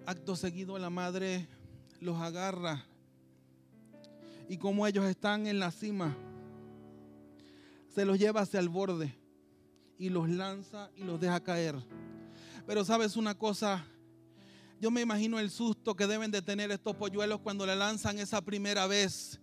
Acto 0.07 0.36
seguido 0.36 0.78
la 0.78 0.88
madre 0.88 1.48
los 2.00 2.20
agarra 2.22 2.84
y 4.48 4.57
como 4.57 4.86
ellos 4.86 5.04
están 5.04 5.48
en 5.48 5.59
la 5.59 5.72
cima, 5.72 6.16
se 7.92 8.04
los 8.04 8.16
lleva 8.16 8.42
hacia 8.42 8.61
el 8.61 8.68
borde 8.68 9.12
y 9.98 10.11
los 10.11 10.28
lanza 10.28 10.90
y 10.94 11.02
los 11.02 11.20
deja 11.20 11.42
caer. 11.42 11.74
Pero 12.68 12.84
sabes 12.84 13.16
una 13.16 13.34
cosa, 13.34 13.84
yo 14.80 14.92
me 14.92 15.00
imagino 15.00 15.40
el 15.40 15.50
susto 15.50 15.96
que 15.96 16.07
deben 16.07 16.30
de 16.30 16.40
tener 16.40 16.70
estos 16.70 16.94
polluelos 16.94 17.40
cuando 17.40 17.66
le 17.66 17.74
lanzan 17.74 18.20
esa 18.20 18.40
primera 18.40 18.86
vez. 18.86 19.40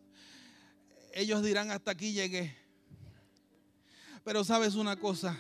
Ellos 1.14 1.44
dirán, 1.44 1.72
hasta 1.72 1.92
aquí 1.92 2.14
llegué. 2.14 2.56
Pero 4.24 4.46
sabes 4.46 4.76
una 4.76 4.96
cosa, 4.96 5.38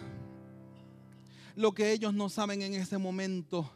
lo 1.55 1.71
que 1.71 1.93
ellos 1.93 2.13
no 2.13 2.27
saben 2.27 2.61
en 2.61 2.73
ese 2.73 2.97
momento 2.97 3.71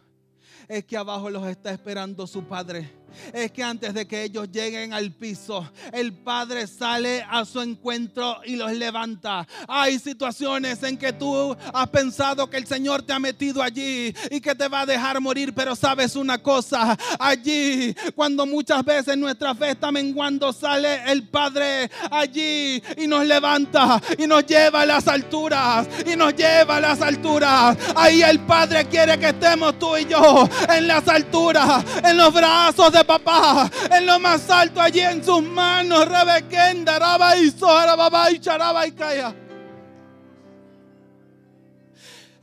es 0.68 0.86
que 0.86 0.98
abajo 0.98 1.30
los 1.30 1.48
está 1.48 1.72
esperando 1.72 2.28
su 2.28 2.44
Padre 2.44 2.90
es 3.34 3.52
que 3.52 3.64
antes 3.64 3.94
de 3.94 4.08
que 4.08 4.24
ellos 4.24 4.50
lleguen 4.52 4.94
al 4.94 5.12
piso, 5.12 5.70
el 5.92 6.14
Padre 6.14 6.68
sale 6.68 7.26
a 7.30 7.46
su 7.46 7.62
encuentro 7.62 8.40
y 8.46 8.56
los 8.56 8.72
levanta. 8.72 9.48
Hay 9.68 10.00
situaciones 10.00 10.82
en 10.84 10.98
que 10.98 11.14
tú 11.14 11.56
has 11.74 11.90
pensado 11.90 12.50
que 12.50 12.58
el 12.58 12.68
Señor 12.68 13.04
te 13.04 13.14
ha 13.14 13.20
metido 13.20 13.62
allí 13.62 14.14
y 14.32 14.42
que 14.42 14.56
te 14.56 14.68
va 14.68 14.82
a 14.82 14.86
dejar 14.86 15.20
morir, 15.22 15.54
pero 15.54 15.76
sabes 15.76 16.16
una 16.16 16.38
cosa, 16.38 16.98
allí 17.20 17.96
cuando 18.16 18.46
muchas 18.46 18.84
veces 18.84 19.18
nuestra 19.18 19.54
fe 19.56 19.72
está 19.72 19.92
menguando, 19.92 20.54
sale 20.54 21.12
el 21.12 21.28
Padre 21.28 21.90
allí 22.12 22.82
y 22.98 23.08
nos 23.08 23.26
levanta 23.26 24.02
y 24.18 24.28
nos 24.28 24.46
lleva 24.46 24.82
a 24.82 24.86
las 24.86 25.08
alturas 25.08 25.88
y 26.06 26.16
nos 26.16 26.36
lleva 26.36 26.78
a 26.78 26.82
las 26.82 27.02
alturas. 27.02 27.78
Ahí 27.96 28.22
el 28.22 28.40
Padre 28.42 28.86
quiere 28.86 29.18
que 29.20 29.30
estemos 29.30 29.78
tú 29.80 29.98
y 29.98 30.06
yo 30.06 30.48
en 30.70 30.88
las 30.88 31.08
alturas, 31.08 31.84
en 32.04 32.18
los 32.18 32.34
brazos 32.34 32.92
de 32.92 32.97
papá, 33.04 33.70
en 33.92 34.06
lo 34.06 34.20
más 34.20 34.50
alto, 34.50 34.82
allí 34.82 35.00
en 35.00 35.24
sus 35.24 35.42
manos, 35.44 36.08
Rebequenda, 36.08 37.00
Raba 37.00 37.38
y 37.38 37.50
Baba 37.60 38.32
y 38.32 38.40
Charaba 38.40 38.88
y 38.88 38.92
Kaya. 38.92 39.36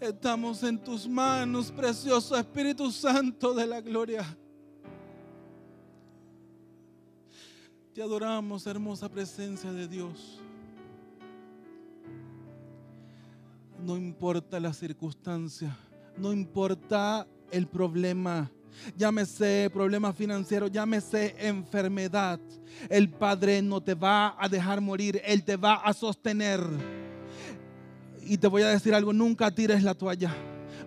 Estamos 0.00 0.62
en 0.62 0.78
tus 0.78 1.08
manos, 1.08 1.72
precioso 1.72 2.36
Espíritu 2.36 2.90
Santo 2.90 3.54
de 3.54 3.66
la 3.66 3.80
gloria. 3.80 4.24
Te 7.94 8.02
adoramos, 8.02 8.66
hermosa 8.66 9.08
presencia 9.08 9.72
de 9.72 9.88
Dios. 9.88 10.40
No 13.82 13.96
importa 13.96 14.58
la 14.60 14.72
circunstancia, 14.72 15.76
no 16.16 16.32
importa 16.32 17.26
el 17.50 17.66
problema 17.66 18.50
llámese 18.96 19.70
problema 19.72 20.12
financiero, 20.12 20.68
llámese 20.68 21.34
enfermedad, 21.38 22.40
el 22.88 23.10
Padre 23.10 23.62
no 23.62 23.80
te 23.80 23.94
va 23.94 24.36
a 24.38 24.48
dejar 24.48 24.80
morir, 24.80 25.20
Él 25.24 25.44
te 25.44 25.56
va 25.56 25.74
a 25.74 25.92
sostener. 25.92 26.60
Y 28.26 28.38
te 28.38 28.46
voy 28.46 28.62
a 28.62 28.68
decir 28.68 28.94
algo, 28.94 29.12
nunca 29.12 29.50
tires 29.50 29.82
la 29.82 29.94
toalla. 29.94 30.34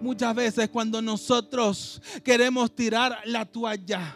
Muchas 0.02 0.36
veces 0.36 0.70
cuando 0.70 1.02
nosotros 1.02 2.02
queremos 2.24 2.74
tirar 2.76 3.20
la 3.26 3.46
toalla, 3.46 4.16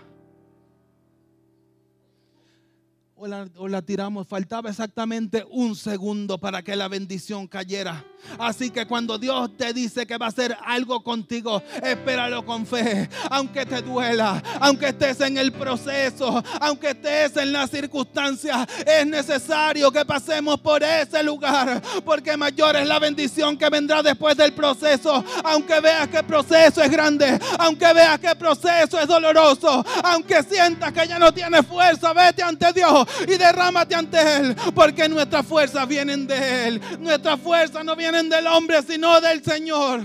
o 3.16 3.28
la, 3.28 3.48
o 3.56 3.68
la, 3.68 3.84
tiramos. 3.84 4.28
Faltaba 4.28 4.72
exactamente 4.72 5.46
un 5.52 5.76
segundo 5.76 6.40
para 6.40 6.64
que 6.64 6.76
la 6.76 6.88
bendición 6.88 7.48
cayera. 7.48 8.04
Así 8.38 8.70
que 8.70 8.86
cuando 8.86 9.18
Dios 9.18 9.56
te 9.58 9.74
dice 9.74 10.06
que 10.06 10.18
va 10.18 10.28
a 10.28 10.30
hacer 10.30 10.56
algo 10.66 11.04
contigo, 11.04 11.62
espéralo 11.82 12.46
con 12.46 12.66
fe. 12.66 13.10
Aunque 13.30 13.66
te 13.66 13.82
duela, 13.82 14.42
aunque 14.60 14.90
estés 14.90 15.22
en 15.22 15.38
el 15.38 15.52
proceso, 15.52 16.44
aunque 16.60 16.92
estés 16.92 17.38
en 17.38 17.52
las 17.52 17.70
circunstancias, 17.70 18.68
es 18.86 19.06
necesario 19.06 19.92
que 19.92 20.06
pasemos 20.06 20.60
por 20.60 20.84
ese 20.84 21.24
lugar. 21.24 21.82
Porque 22.04 22.38
mayor 22.38 22.76
es 22.76 22.88
la 22.88 23.00
bendición 23.00 23.58
que 23.58 23.70
vendrá 23.70 24.02
después 24.04 24.36
del 24.38 24.54
proceso. 24.54 25.24
Aunque 25.44 25.80
veas 25.80 26.08
que 26.08 26.18
el 26.18 26.26
proceso 26.26 26.82
es 26.82 26.92
grande, 26.92 27.40
aunque 27.60 27.94
veas 27.94 28.20
que 28.20 28.28
el 28.28 28.38
proceso 28.38 29.00
es 29.00 29.08
doloroso, 29.08 29.84
aunque 30.04 30.44
sientas 30.44 30.92
que 30.92 31.08
ya 31.08 31.20
no 31.20 31.34
tienes 31.34 31.66
fuerza, 31.66 32.14
vete 32.14 32.44
ante 32.44 32.72
Dios 32.74 33.08
y 33.28 33.38
derrámate 33.38 33.96
ante 33.96 34.20
Él. 34.38 34.56
Porque 34.74 35.08
nuestras 35.10 35.46
fuerzas 35.46 35.88
vienen 35.88 36.28
de 36.28 36.68
Él. 36.68 36.82
Nuestras 37.00 37.40
fuerzas 37.40 37.84
no 37.84 37.96
vienen 37.96 38.11
del 38.12 38.46
hombre, 38.46 38.84
sino 38.84 39.22
del 39.22 39.42
Señor. 39.42 40.02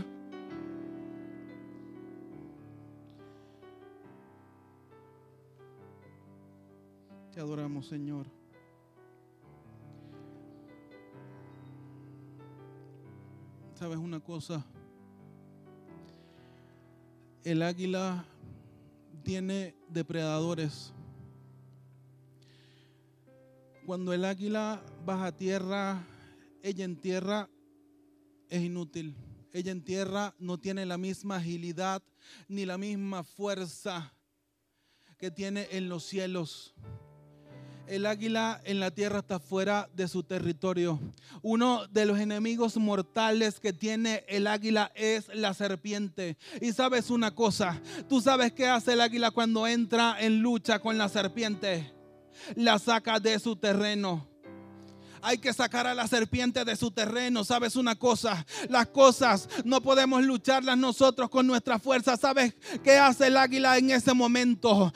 Te 7.32 7.40
adoramos, 7.40 7.88
Señor. 7.88 8.26
¿Sabes 13.74 13.98
una 13.98 14.20
cosa? 14.20 14.64
El 17.42 17.62
águila 17.62 18.24
tiene 19.24 19.74
depredadores. 19.88 20.92
Cuando 23.84 24.12
el 24.12 24.24
águila 24.24 24.80
baja 25.04 25.32
tierra, 25.32 26.04
ella 26.62 26.84
en 26.84 27.00
tierra 27.00 27.48
es 28.49 28.62
inútil. 28.62 29.16
Ella 29.53 29.72
en 29.72 29.82
tierra 29.82 30.34
no 30.38 30.59
tiene 30.59 30.84
la 30.84 30.99
misma 30.99 31.36
agilidad 31.36 32.03
ni 32.49 32.66
la 32.66 32.76
misma 32.78 33.24
fuerza 33.24 34.12
que 35.18 35.30
tiene 35.30 35.68
en 35.70 35.88
los 35.88 36.05
cielos. 36.05 36.74
El 37.86 38.05
águila 38.05 38.61
en 38.64 38.80
la 38.80 38.90
tierra 38.90 39.20
está 39.20 39.38
fuera 39.38 39.88
de 39.94 40.09
su 40.09 40.24
territorio. 40.24 40.99
Uno 41.40 41.86
de 41.86 42.05
los 42.05 42.18
enemigos 42.18 42.76
mortales 42.76 43.61
que 43.61 43.72
tiene 43.72 44.24
el 44.28 44.49
águila 44.49 44.90
es 44.97 45.28
la 45.34 45.55
serpiente. 45.55 46.36
Y 46.61 46.72
sabes 46.72 47.11
una 47.11 47.34
cosa, 47.34 47.80
tú 48.09 48.20
sabes 48.20 48.53
qué 48.53 48.66
hace 48.66 48.94
el 48.94 49.01
águila 49.01 49.30
cuando 49.30 49.66
entra 49.66 50.16
en 50.20 50.40
lucha 50.40 50.80
con 50.80 50.99
la 50.99 51.09
serpiente. 51.09 51.92
La 52.57 52.78
saca 52.78 53.20
de 53.20 53.38
su 53.38 53.57
terreno 53.57 54.28
hay 55.27 55.39
que 55.39 55.53
sacar 55.53 55.89
a 55.89 55.95
la 55.95 56.07
serpiente 56.07 56.64
de 56.64 56.77
su 56.77 56.93
terreno. 56.93 57.43
¿Sabes 57.43 57.74
una 57.74 57.97
cosa? 57.97 58.47
Las 58.68 58.87
cosas 58.87 59.49
no 59.64 59.81
podemos 59.81 60.22
lucharlas 60.22 60.79
nosotros 60.79 61.29
con 61.31 61.49
nuestra 61.49 61.81
fuerza. 61.81 62.16
¿Sabes 62.16 62.55
qué 62.85 62.97
hace 62.97 63.27
el 63.27 63.37
águila 63.37 63.77
en 63.77 63.91
ese 63.91 64.14
momento? 64.14 64.93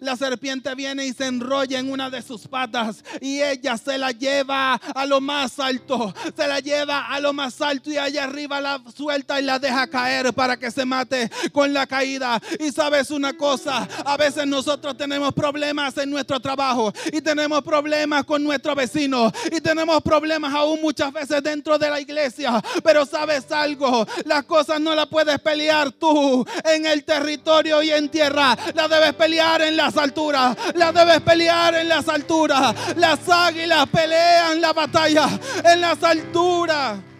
la 0.00 0.16
serpiente 0.16 0.74
viene 0.74 1.04
y 1.04 1.12
se 1.12 1.26
enrolla 1.26 1.78
en 1.78 1.90
una 1.90 2.08
de 2.08 2.22
sus 2.22 2.48
patas 2.48 3.04
y 3.20 3.42
ella 3.42 3.76
se 3.76 3.98
la 3.98 4.10
lleva 4.12 4.74
a 4.74 5.04
lo 5.04 5.20
más 5.20 5.58
alto. 5.58 6.14
Se 6.34 6.46
la 6.46 6.60
lleva 6.60 7.08
a 7.08 7.20
lo 7.20 7.34
más 7.34 7.60
alto 7.60 7.90
y 7.90 7.98
allá 7.98 8.24
arriba 8.24 8.58
la 8.58 8.82
suelta 8.94 9.38
y 9.38 9.44
la 9.44 9.58
deja 9.58 9.86
caer 9.86 10.32
para 10.32 10.56
que 10.56 10.70
se 10.70 10.86
mate 10.86 11.30
con 11.52 11.74
la 11.74 11.86
caída. 11.86 12.40
Y 12.58 12.72
sabes 12.72 13.10
una 13.10 13.34
cosa, 13.34 13.86
a 14.06 14.16
veces 14.16 14.46
nosotros 14.46 14.96
tenemos 14.96 15.34
problemas 15.34 15.98
en 15.98 16.08
nuestro 16.08 16.40
trabajo 16.40 16.90
y 17.12 17.20
tenemos 17.20 17.62
problemas 17.62 18.24
con 18.24 18.42
nuestro 18.42 18.74
vecino 18.74 19.30
y 19.50 19.60
tenemos 19.60 20.02
problemas 20.02 20.52
aún 20.54 20.80
muchas 20.80 21.12
veces 21.12 21.42
dentro 21.42 21.78
de 21.78 21.90
la 21.90 22.00
iglesia. 22.00 22.62
Pero 22.82 23.06
sabes 23.06 23.50
algo, 23.50 24.06
las 24.24 24.44
cosas 24.44 24.80
no 24.80 24.94
las 24.94 25.06
puedes 25.06 25.38
pelear 25.40 25.92
tú 25.92 26.46
en 26.64 26.86
el 26.86 27.04
territorio 27.04 27.82
y 27.82 27.90
en 27.90 28.08
tierra. 28.08 28.56
Las 28.74 28.88
debes 28.88 29.14
pelear 29.14 29.62
en 29.62 29.76
las 29.76 29.96
alturas. 29.96 30.56
Las 30.74 30.94
debes 30.94 31.20
pelear 31.20 31.74
en 31.74 31.88
las 31.88 32.08
alturas. 32.08 32.74
Las 32.96 33.28
águilas 33.28 33.86
pelean 33.88 34.60
la 34.60 34.72
batalla 34.72 35.28
en 35.64 35.80
las 35.80 36.02
alturas. 36.02 37.11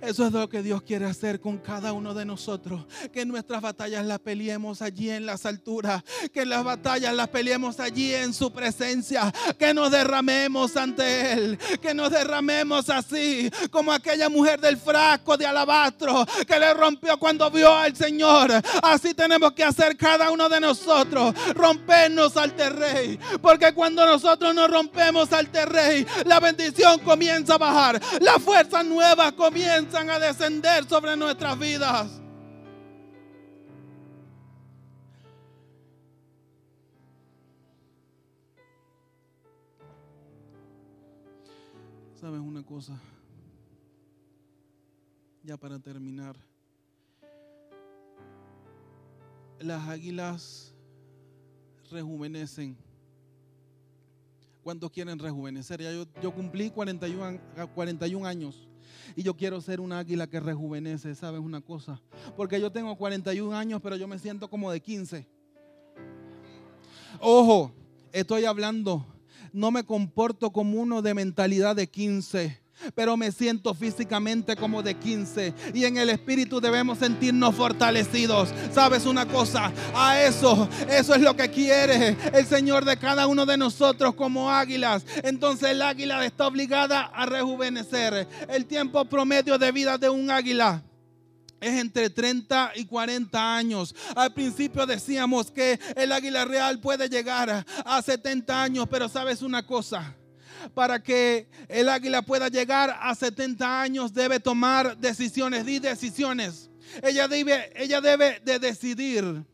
Eso 0.00 0.26
es 0.26 0.32
lo 0.32 0.48
que 0.48 0.62
Dios 0.62 0.82
quiere 0.82 1.06
hacer 1.06 1.40
con 1.40 1.58
cada 1.58 1.92
uno 1.92 2.14
de 2.14 2.24
nosotros. 2.24 2.86
Que 3.12 3.24
nuestras 3.24 3.60
batallas 3.60 4.04
las 4.06 4.20
peleemos 4.20 4.82
allí 4.82 5.10
en 5.10 5.26
las 5.26 5.46
alturas. 5.46 6.02
Que 6.32 6.46
las 6.46 6.62
batallas 6.62 7.14
las 7.14 7.28
peleemos 7.28 7.80
allí 7.80 8.14
en 8.14 8.32
su 8.32 8.52
presencia. 8.52 9.32
Que 9.58 9.74
nos 9.74 9.90
derramemos 9.90 10.76
ante 10.76 11.32
Él. 11.32 11.58
Que 11.80 11.94
nos 11.94 12.10
derramemos 12.10 12.88
así 12.90 13.50
como 13.70 13.92
aquella 13.92 14.28
mujer 14.28 14.60
del 14.60 14.76
frasco 14.76 15.36
de 15.36 15.46
alabastro 15.46 16.26
que 16.46 16.58
le 16.58 16.72
rompió 16.74 17.18
cuando 17.18 17.50
vio 17.50 17.72
al 17.74 17.96
Señor. 17.96 18.50
Así 18.82 19.14
tenemos 19.14 19.52
que 19.52 19.64
hacer 19.64 19.96
cada 19.96 20.30
uno 20.30 20.48
de 20.48 20.60
nosotros. 20.60 21.34
Rompernos 21.54 22.36
al 22.36 22.52
rey. 22.56 23.18
Porque 23.40 23.72
cuando 23.72 24.04
nosotros 24.04 24.54
nos 24.54 24.70
rompemos 24.70 25.32
al 25.32 25.46
rey, 25.46 26.06
la 26.24 26.40
bendición 26.40 27.00
comienza 27.00 27.54
a 27.54 27.58
bajar. 27.58 28.00
La 28.20 28.38
fuerza 28.38 28.82
nueva 28.82 29.32
comienza 29.32 29.87
a 29.94 30.18
descender 30.18 30.84
sobre 30.84 31.16
nuestras 31.16 31.58
vidas. 31.58 32.20
¿Sabes 42.20 42.40
una 42.40 42.62
cosa? 42.62 43.00
Ya 45.42 45.56
para 45.56 45.78
terminar. 45.78 46.36
Las 49.58 49.88
águilas 49.88 50.74
rejuvenecen. 51.90 52.76
¿Cuántos 54.62 54.90
quieren 54.90 55.18
rejuvenecer? 55.18 55.80
Ya 55.80 55.92
yo, 55.92 56.04
yo 56.22 56.34
cumplí 56.34 56.70
41, 56.70 57.40
41 57.74 58.26
años 58.26 58.67
y 59.16 59.22
yo 59.22 59.36
quiero 59.36 59.60
ser 59.60 59.80
un 59.80 59.92
águila 59.92 60.26
que 60.26 60.40
rejuvenece, 60.40 61.14
¿sabes 61.14 61.40
una 61.40 61.60
cosa? 61.60 62.00
Porque 62.36 62.60
yo 62.60 62.70
tengo 62.70 62.96
41 62.96 63.56
años, 63.56 63.80
pero 63.82 63.96
yo 63.96 64.08
me 64.08 64.18
siento 64.18 64.48
como 64.48 64.70
de 64.70 64.80
15. 64.80 65.26
Ojo, 67.20 67.72
estoy 68.12 68.44
hablando, 68.44 69.04
no 69.52 69.70
me 69.70 69.84
comporto 69.84 70.50
como 70.50 70.80
uno 70.80 71.02
de 71.02 71.14
mentalidad 71.14 71.74
de 71.76 71.88
15 71.88 72.60
pero 72.94 73.16
me 73.16 73.32
siento 73.32 73.74
físicamente 73.74 74.56
como 74.56 74.82
de 74.82 74.94
15 74.94 75.54
y 75.74 75.84
en 75.84 75.96
el 75.96 76.10
espíritu 76.10 76.60
debemos 76.60 76.98
sentirnos 76.98 77.54
fortalecidos. 77.54 78.50
¿Sabes 78.72 79.06
una 79.06 79.26
cosa? 79.26 79.72
A 79.94 80.20
eso, 80.20 80.68
eso 80.88 81.14
es 81.14 81.20
lo 81.20 81.36
que 81.36 81.50
quiere 81.50 82.16
el 82.32 82.46
Señor 82.46 82.84
de 82.84 82.96
cada 82.96 83.26
uno 83.26 83.46
de 83.46 83.56
nosotros 83.56 84.14
como 84.14 84.50
águilas. 84.50 85.04
Entonces 85.22 85.70
el 85.70 85.82
águila 85.82 86.24
está 86.24 86.46
obligada 86.46 87.02
a 87.02 87.26
rejuvenecer. 87.26 88.26
El 88.48 88.66
tiempo 88.66 89.04
promedio 89.04 89.58
de 89.58 89.72
vida 89.72 89.98
de 89.98 90.08
un 90.08 90.30
águila 90.30 90.82
es 91.60 91.80
entre 91.80 92.10
30 92.10 92.72
y 92.76 92.84
40 92.84 93.56
años. 93.56 93.94
Al 94.14 94.32
principio 94.32 94.86
decíamos 94.86 95.50
que 95.50 95.78
el 95.96 96.12
águila 96.12 96.44
real 96.44 96.78
puede 96.80 97.08
llegar 97.08 97.64
a 97.84 98.02
70 98.02 98.62
años, 98.62 98.86
pero 98.90 99.08
sabes 99.08 99.42
una 99.42 99.66
cosa, 99.66 100.14
para 100.74 101.02
que 101.02 101.48
el 101.68 101.88
águila 101.88 102.22
pueda 102.22 102.48
llegar 102.48 102.96
a 103.00 103.14
70 103.14 103.80
años 103.80 104.12
debe 104.12 104.40
tomar 104.40 104.96
decisiones, 104.96 105.64
di 105.64 105.78
decisiones. 105.78 106.70
Ella 107.02 107.28
debe, 107.28 107.72
ella 107.76 108.00
debe 108.00 108.40
de 108.44 108.58
decidir 108.58 109.44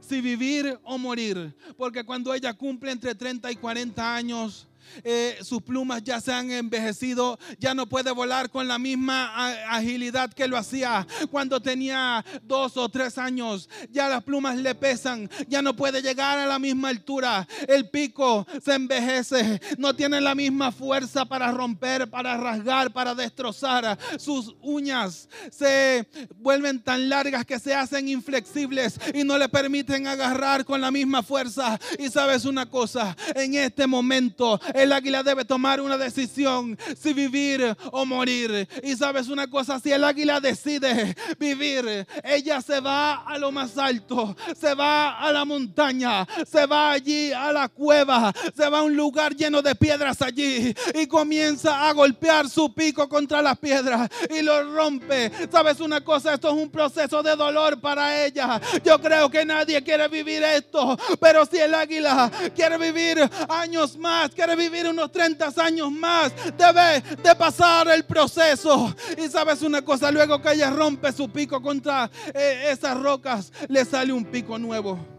si 0.00 0.20
vivir 0.20 0.78
o 0.82 0.98
morir, 0.98 1.54
porque 1.76 2.04
cuando 2.04 2.34
ella 2.34 2.52
cumple 2.52 2.92
entre 2.92 3.14
30 3.14 3.50
y 3.50 3.56
40 3.56 4.14
años, 4.14 4.68
eh, 5.02 5.38
sus 5.42 5.62
plumas 5.62 6.02
ya 6.02 6.20
se 6.20 6.32
han 6.32 6.50
envejecido, 6.50 7.38
ya 7.58 7.74
no 7.74 7.88
puede 7.88 8.10
volar 8.10 8.50
con 8.50 8.68
la 8.68 8.78
misma 8.78 9.50
agilidad 9.68 10.32
que 10.32 10.48
lo 10.48 10.56
hacía 10.56 11.06
cuando 11.30 11.60
tenía 11.60 12.24
dos 12.42 12.76
o 12.76 12.88
tres 12.88 13.18
años. 13.18 13.68
Ya 13.90 14.08
las 14.08 14.22
plumas 14.22 14.56
le 14.56 14.74
pesan, 14.74 15.28
ya 15.48 15.62
no 15.62 15.74
puede 15.74 16.02
llegar 16.02 16.38
a 16.38 16.46
la 16.46 16.58
misma 16.58 16.88
altura. 16.88 17.46
El 17.68 17.88
pico 17.90 18.46
se 18.62 18.74
envejece, 18.74 19.60
no 19.78 19.94
tiene 19.94 20.20
la 20.20 20.34
misma 20.34 20.72
fuerza 20.72 21.24
para 21.24 21.50
romper, 21.52 22.08
para 22.08 22.36
rasgar, 22.36 22.92
para 22.92 23.14
destrozar. 23.14 23.98
Sus 24.18 24.54
uñas 24.60 25.28
se 25.50 26.06
vuelven 26.36 26.82
tan 26.82 27.08
largas 27.08 27.44
que 27.44 27.58
se 27.58 27.74
hacen 27.74 28.08
inflexibles 28.08 28.98
y 29.12 29.24
no 29.24 29.38
le 29.38 29.48
permiten 29.48 30.06
agarrar 30.06 30.64
con 30.64 30.80
la 30.80 30.90
misma 30.90 31.22
fuerza. 31.22 31.78
Y 31.98 32.08
sabes 32.08 32.44
una 32.44 32.66
cosa, 32.66 33.16
en 33.34 33.54
este 33.54 33.86
momento 33.86 34.60
el 34.74 34.92
águila 34.92 35.22
debe 35.22 35.44
tomar 35.44 35.80
una 35.80 35.96
decisión 35.96 36.76
si 37.00 37.12
vivir 37.12 37.74
o 37.92 38.04
morir. 38.04 38.68
Y 38.82 38.96
sabes 38.96 39.28
una 39.28 39.46
cosa, 39.46 39.78
si 39.78 39.92
el 39.92 40.02
águila 40.02 40.40
decide 40.40 41.16
vivir, 41.38 42.06
ella 42.24 42.60
se 42.60 42.80
va 42.80 43.22
a 43.22 43.38
lo 43.38 43.52
más 43.52 43.78
alto, 43.78 44.36
se 44.58 44.74
va 44.74 45.18
a 45.18 45.32
la 45.32 45.44
montaña, 45.44 46.26
se 46.50 46.66
va 46.66 46.90
allí 46.90 47.32
a 47.32 47.52
la 47.52 47.68
cueva, 47.68 48.32
se 48.54 48.68
va 48.68 48.80
a 48.80 48.82
un 48.82 48.96
lugar 48.96 49.36
lleno 49.36 49.62
de 49.62 49.76
piedras 49.76 50.20
allí 50.20 50.74
y 50.94 51.06
comienza 51.06 51.88
a 51.88 51.92
golpear 51.92 52.50
su 52.50 52.74
pico 52.74 53.08
contra 53.08 53.40
las 53.40 53.56
piedras 53.58 54.10
y 54.28 54.42
lo 54.42 54.74
rompe. 54.74 55.30
Sabes 55.52 55.78
una 55.78 56.00
cosa, 56.00 56.34
esto 56.34 56.48
es 56.48 56.54
un 56.54 56.68
proceso 56.68 57.22
de 57.22 57.36
dolor 57.36 57.80
para 57.80 58.24
ella. 58.24 58.60
Yo 58.84 59.00
creo 59.00 59.30
que 59.30 59.44
nadie 59.44 59.80
quiere 59.84 60.08
vivir 60.08 60.42
esto, 60.42 60.98
pero 61.20 61.46
si 61.46 61.58
el 61.58 61.74
águila 61.74 62.28
quiere 62.56 62.76
vivir 62.76 63.18
años 63.48 63.96
más, 63.96 64.30
quiere 64.30 64.56
vivir 64.56 64.63
vivir 64.68 64.88
unos 64.88 65.10
30 65.12 65.52
años 65.62 65.90
más, 65.90 66.32
debe 66.56 67.00
de 67.22 67.34
pasar 67.34 67.88
el 67.88 68.04
proceso. 68.04 68.94
Y 69.18 69.28
sabes 69.28 69.62
una 69.62 69.82
cosa, 69.82 70.10
luego 70.10 70.40
que 70.40 70.52
ella 70.52 70.70
rompe 70.70 71.12
su 71.12 71.30
pico 71.30 71.60
contra 71.60 72.10
eh, 72.34 72.68
esas 72.70 73.00
rocas, 73.00 73.52
le 73.68 73.84
sale 73.84 74.12
un 74.12 74.24
pico 74.24 74.58
nuevo. 74.58 75.13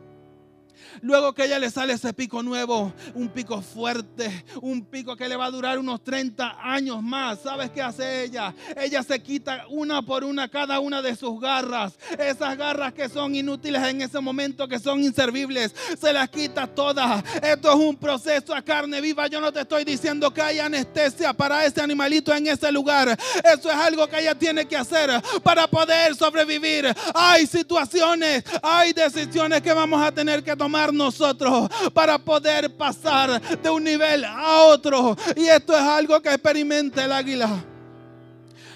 Luego 1.01 1.33
que 1.33 1.45
ella 1.45 1.59
le 1.59 1.69
sale 1.69 1.93
ese 1.93 2.13
pico 2.13 2.41
nuevo, 2.43 2.93
un 3.13 3.29
pico 3.29 3.61
fuerte, 3.61 4.45
un 4.61 4.85
pico 4.85 5.15
que 5.15 5.27
le 5.27 5.35
va 5.35 5.45
a 5.45 5.51
durar 5.51 5.77
unos 5.79 6.03
30 6.03 6.57
años 6.61 7.01
más. 7.01 7.39
¿Sabes 7.41 7.69
qué 7.71 7.81
hace 7.81 8.23
ella? 8.23 8.53
Ella 8.77 9.03
se 9.03 9.21
quita 9.21 9.65
una 9.69 10.01
por 10.01 10.23
una 10.23 10.47
cada 10.49 10.79
una 10.79 11.01
de 11.01 11.15
sus 11.15 11.39
garras. 11.39 11.97
Esas 12.17 12.57
garras 12.57 12.93
que 12.93 13.09
son 13.09 13.35
inútiles 13.35 13.83
en 13.83 14.01
ese 14.01 14.19
momento, 14.19 14.67
que 14.67 14.79
son 14.79 15.01
inservibles, 15.01 15.73
se 15.99 16.13
las 16.13 16.29
quita 16.29 16.67
todas. 16.67 17.23
Esto 17.41 17.69
es 17.69 17.75
un 17.75 17.95
proceso 17.95 18.53
a 18.53 18.61
carne 18.61 19.01
viva. 19.01 19.27
Yo 19.27 19.41
no 19.41 19.51
te 19.51 19.61
estoy 19.61 19.83
diciendo 19.83 20.33
que 20.33 20.41
hay 20.41 20.59
anestesia 20.59 21.33
para 21.33 21.65
ese 21.65 21.81
animalito 21.81 22.33
en 22.33 22.47
ese 22.47 22.71
lugar. 22.71 23.17
Eso 23.43 23.69
es 23.69 23.75
algo 23.75 24.07
que 24.07 24.19
ella 24.19 24.35
tiene 24.35 24.65
que 24.65 24.77
hacer 24.77 25.09
para 25.43 25.67
poder 25.67 26.15
sobrevivir. 26.15 26.93
Hay 27.13 27.45
situaciones, 27.47 28.43
hay 28.61 28.93
decisiones 28.93 29.61
que 29.61 29.73
vamos 29.73 30.01
a 30.01 30.11
tener 30.11 30.43
que 30.43 30.55
tomar 30.55 30.84
nosotros 30.93 31.69
para 31.93 32.17
poder 32.17 32.75
pasar 32.75 33.41
de 33.61 33.69
un 33.69 33.83
nivel 33.83 34.23
a 34.25 34.63
otro. 34.63 35.15
Y 35.35 35.45
esto 35.45 35.73
es 35.73 35.83
algo 35.83 36.21
que 36.21 36.29
experimenta 36.29 37.05
el 37.05 37.11
águila. 37.11 37.63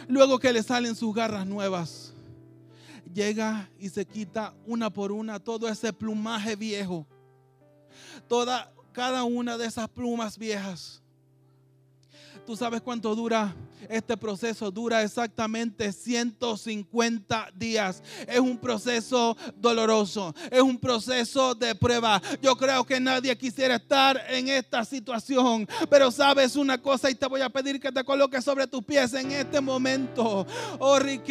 Luego 0.07 0.39
que 0.39 0.51
le 0.51 0.63
salen 0.63 0.95
sus 0.95 1.13
garras 1.13 1.45
nuevas, 1.45 2.13
llega 3.13 3.69
y 3.79 3.89
se 3.89 4.05
quita 4.05 4.53
una 4.65 4.89
por 4.89 5.11
una 5.11 5.39
todo 5.39 5.67
ese 5.67 5.93
plumaje 5.93 6.55
viejo. 6.55 7.05
Toda, 8.27 8.71
cada 8.91 9.23
una 9.23 9.57
de 9.57 9.67
esas 9.67 9.87
plumas 9.87 10.37
viejas. 10.37 11.01
¿Tú 12.45 12.55
sabes 12.55 12.81
cuánto 12.81 13.13
dura 13.15 13.55
este 13.87 14.17
proceso 14.17 14.71
dura 14.71 15.03
exactamente 15.03 15.91
150 15.91 17.51
días. 17.55 18.01
Es 18.27 18.39
un 18.39 18.57
proceso 18.57 19.37
doloroso, 19.55 20.33
es 20.51 20.61
un 20.61 20.77
proceso 20.77 21.55
de 21.55 21.75
prueba. 21.75 22.21
Yo 22.41 22.55
creo 22.55 22.85
que 22.85 22.99
nadie 22.99 23.37
quisiera 23.37 23.75
estar 23.75 24.21
en 24.29 24.49
esta 24.49 24.83
situación, 24.83 25.67
pero 25.89 26.11
sabes 26.11 26.55
una 26.55 26.81
cosa 26.81 27.09
y 27.09 27.15
te 27.15 27.27
voy 27.27 27.41
a 27.41 27.49
pedir 27.49 27.79
que 27.79 27.91
te 27.91 28.03
coloques 28.03 28.43
sobre 28.43 28.67
tus 28.67 28.83
pies 28.83 29.13
en 29.13 29.31
este 29.31 29.61
momento. 29.61 30.45
Oh, 30.79 30.97
El 30.97 31.21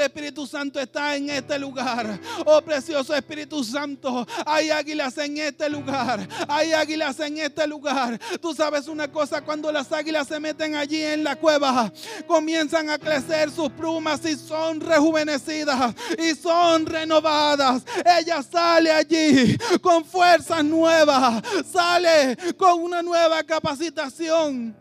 Espíritu 0.00 0.46
Santo 0.46 0.80
está 0.80 1.16
en 1.16 1.30
este 1.30 1.58
lugar. 1.58 2.20
Oh, 2.46 2.60
precioso 2.62 3.14
Espíritu 3.14 3.64
Santo, 3.64 4.26
hay 4.46 4.70
águilas 4.70 5.16
en 5.18 5.38
este 5.38 5.68
lugar. 5.68 6.28
Hay 6.48 6.72
águilas 6.72 7.18
en 7.20 7.38
este 7.38 7.66
lugar. 7.66 8.18
Tú 8.40 8.54
sabes 8.54 8.88
una 8.88 9.10
cosa 9.10 9.39
cuando 9.42 9.70
las 9.72 9.90
águilas 9.92 10.28
se 10.28 10.40
meten 10.40 10.74
allí 10.74 11.02
en 11.02 11.24
la 11.24 11.36
cueva, 11.36 11.92
comienzan 12.26 12.90
a 12.90 12.98
crecer 12.98 13.50
sus 13.50 13.70
plumas 13.70 14.24
y 14.24 14.36
son 14.36 14.80
rejuvenecidas 14.80 15.94
y 16.18 16.34
son 16.34 16.86
renovadas. 16.86 17.84
Ella 18.18 18.42
sale 18.42 18.90
allí 18.90 19.56
con 19.80 20.04
fuerzas 20.04 20.64
nuevas, 20.64 21.42
sale 21.70 22.36
con 22.56 22.82
una 22.82 23.02
nueva 23.02 23.42
capacitación. 23.42 24.76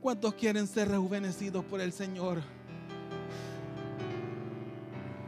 ¿Cuántos 0.00 0.34
quieren 0.34 0.66
ser 0.66 0.88
rejuvenecidos 0.88 1.64
por 1.64 1.80
el 1.80 1.92
Señor? 1.92 2.42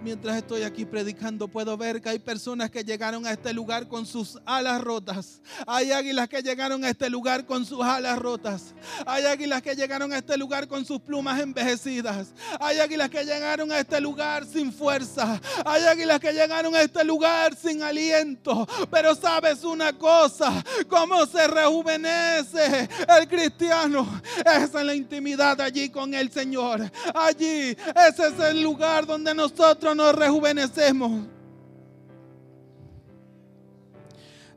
Mientras 0.05 0.37
estoy 0.37 0.63
aquí 0.63 0.85
predicando, 0.85 1.49
puedo 1.49 1.77
ver 1.79 2.03
que 2.03 2.11
hay 2.11 2.19
personas 2.19 2.71
que 2.71 2.85
llegaron 2.85 3.27
a 3.27 3.33
este 3.33 3.55
lugar 3.55 3.89
con 3.89 4.05
sus 4.05 4.39
alas 4.45 4.79
rotas. 4.83 5.41
Hay 5.67 5.93
águilas 5.93 6.29
que 6.29 6.43
llegaron 6.43 6.85
a 6.85 6.91
este 6.91 7.09
lugar 7.09 7.47
con 7.47 7.65
sus 7.65 7.81
alas 7.81 8.19
rotas. 8.19 8.75
Hay 9.07 9.25
águilas 9.25 9.63
que 9.63 9.75
llegaron 9.75 10.13
a 10.13 10.19
este 10.19 10.37
lugar 10.37 10.69
con 10.69 10.85
sus 10.85 11.01
plumas 11.01 11.41
envejecidas. 11.41 12.35
Hay 12.61 12.81
águilas 12.81 13.09
que 13.09 13.25
llegaron 13.25 13.73
a 13.73 13.79
este 13.79 13.99
lugar 13.99 14.45
sin 14.45 14.71
fuerza. 14.71 15.41
Hay 15.65 15.85
águilas 15.85 16.21
que 16.21 16.33
llegaron 16.33 16.75
a 16.75 16.83
este 16.83 17.03
lugar 17.03 17.57
sin 17.57 17.83
aliento. 17.83 18.69
Pero 18.91 19.15
sabes 19.15 19.65
una 19.65 19.95
cosa, 19.95 20.63
cómo 20.87 21.25
se 21.25 21.49
rejuvenece 21.49 22.91
el 23.19 23.27
cristiano. 23.27 24.21
Es 24.45 24.75
en 24.75 24.87
la 24.87 24.95
intimidad 24.95 25.59
allí 25.63 25.89
con 25.89 26.13
el 26.13 26.31
Señor. 26.31 26.91
Allí, 27.15 27.75
ese 28.09 28.27
es 28.29 28.39
el 28.39 28.63
lugar 28.63 29.07
donde 29.07 29.35
nosotros 29.35 29.94
nos 29.95 30.15
rejuvenecemos. 30.15 31.27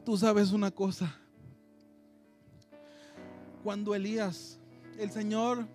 Tú 0.06 0.18
sabes 0.18 0.52
una 0.52 0.72
cosa. 0.72 1.14
Cuando 3.64 3.94
Elías, 3.94 4.60
el 4.98 5.12
Señor, 5.12 5.68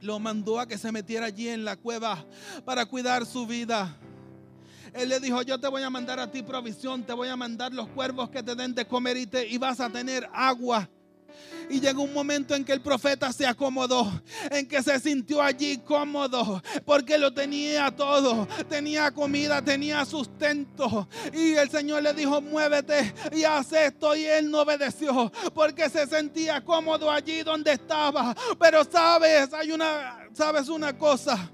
lo 0.00 0.18
mandó 0.18 0.60
a 0.60 0.66
que 0.66 0.76
se 0.76 0.92
metiera 0.92 1.26
allí 1.26 1.48
en 1.48 1.64
la 1.64 1.76
cueva 1.76 2.26
para 2.64 2.84
cuidar 2.84 3.24
su 3.24 3.46
vida. 3.46 3.96
Él 4.92 5.08
le 5.08 5.20
dijo, 5.20 5.40
yo 5.42 5.58
te 5.58 5.68
voy 5.68 5.82
a 5.82 5.90
mandar 5.90 6.20
a 6.20 6.30
ti 6.30 6.42
provisión, 6.42 7.04
te 7.04 7.14
voy 7.14 7.28
a 7.28 7.36
mandar 7.36 7.72
los 7.72 7.88
cuervos 7.88 8.28
que 8.28 8.42
te 8.42 8.54
den 8.54 8.74
de 8.74 8.84
comer 8.84 9.16
y, 9.16 9.26
te, 9.26 9.46
y 9.48 9.56
vas 9.56 9.80
a 9.80 9.88
tener 9.88 10.28
agua. 10.34 10.90
Y 11.70 11.80
llegó 11.80 12.02
un 12.02 12.12
momento 12.12 12.54
en 12.54 12.64
que 12.64 12.72
el 12.72 12.80
profeta 12.80 13.32
se 13.32 13.46
acomodó, 13.46 14.10
en 14.50 14.66
que 14.66 14.82
se 14.82 14.98
sintió 15.00 15.42
allí 15.42 15.78
cómodo, 15.78 16.62
porque 16.84 17.18
lo 17.18 17.32
tenía 17.32 17.90
todo. 17.90 18.46
Tenía 18.68 19.10
comida, 19.10 19.62
tenía 19.62 20.04
sustento. 20.04 21.08
Y 21.32 21.54
el 21.54 21.70
Señor 21.70 22.02
le 22.02 22.14
dijo, 22.14 22.40
muévete 22.40 23.14
y 23.32 23.44
haz 23.44 23.72
esto. 23.72 24.14
Y 24.16 24.24
él 24.24 24.50
no 24.50 24.62
obedeció, 24.62 25.32
porque 25.54 25.88
se 25.88 26.06
sentía 26.06 26.64
cómodo 26.64 27.10
allí 27.10 27.42
donde 27.42 27.72
estaba. 27.72 28.34
Pero 28.58 28.84
sabes, 28.84 29.52
hay 29.52 29.72
una, 29.72 30.28
sabes 30.32 30.68
una 30.68 30.96
cosa 30.96 31.50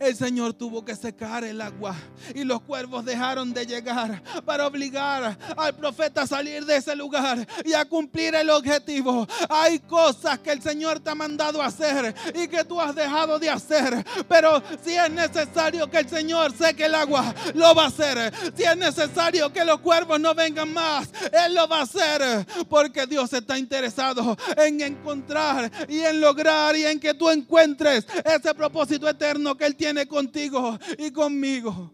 el 0.00 0.16
Señor 0.16 0.54
tuvo 0.54 0.82
que 0.84 0.96
secar 0.96 1.44
el 1.44 1.60
agua 1.60 1.94
y 2.34 2.42
los 2.44 2.62
cuervos 2.62 3.04
dejaron 3.04 3.52
de 3.52 3.66
llegar 3.66 4.22
para 4.44 4.66
obligar 4.66 5.38
al 5.56 5.74
profeta 5.74 6.22
a 6.22 6.26
salir 6.26 6.64
de 6.64 6.76
ese 6.76 6.96
lugar 6.96 7.46
y 7.64 7.74
a 7.74 7.84
cumplir 7.84 8.34
el 8.34 8.48
objetivo. 8.48 9.28
Hay 9.48 9.78
cosas 9.80 10.38
que 10.38 10.52
el 10.52 10.62
Señor 10.62 11.00
te 11.00 11.10
ha 11.10 11.14
mandado 11.14 11.60
a 11.60 11.66
hacer 11.66 12.14
y 12.34 12.48
que 12.48 12.64
tú 12.64 12.80
has 12.80 12.94
dejado 12.94 13.38
de 13.38 13.50
hacer, 13.50 14.04
pero 14.26 14.62
si 14.82 14.94
es 14.94 15.10
necesario 15.10 15.88
que 15.90 15.98
el 15.98 16.08
Señor 16.08 16.52
seque 16.56 16.86
el 16.86 16.94
agua, 16.94 17.34
lo 17.54 17.74
va 17.74 17.84
a 17.84 17.88
hacer. 17.88 18.32
Si 18.56 18.62
es 18.62 18.76
necesario 18.76 19.52
que 19.52 19.64
los 19.64 19.80
cuervos 19.80 20.18
no 20.18 20.34
vengan 20.34 20.72
más, 20.72 21.10
Él 21.30 21.54
lo 21.54 21.68
va 21.68 21.80
a 21.80 21.82
hacer, 21.82 22.46
porque 22.68 23.06
Dios 23.06 23.30
está 23.34 23.58
interesado 23.58 24.36
en 24.56 24.80
encontrar 24.80 25.70
y 25.88 26.00
en 26.00 26.20
lograr 26.20 26.74
y 26.74 26.86
en 26.86 26.98
que 26.98 27.12
tú 27.12 27.28
encuentres 27.28 28.06
ese 28.24 28.54
propósito 28.54 29.06
eterno 29.06 29.56
que 29.56 29.66
Él 29.66 29.76
tiene 29.76 29.89
contigo 30.06 30.78
y 30.98 31.10
conmigo. 31.10 31.92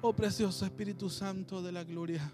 Oh 0.00 0.12
precioso 0.12 0.64
Espíritu 0.64 1.10
Santo 1.10 1.62
de 1.62 1.72
la 1.72 1.84
gloria. 1.84 2.32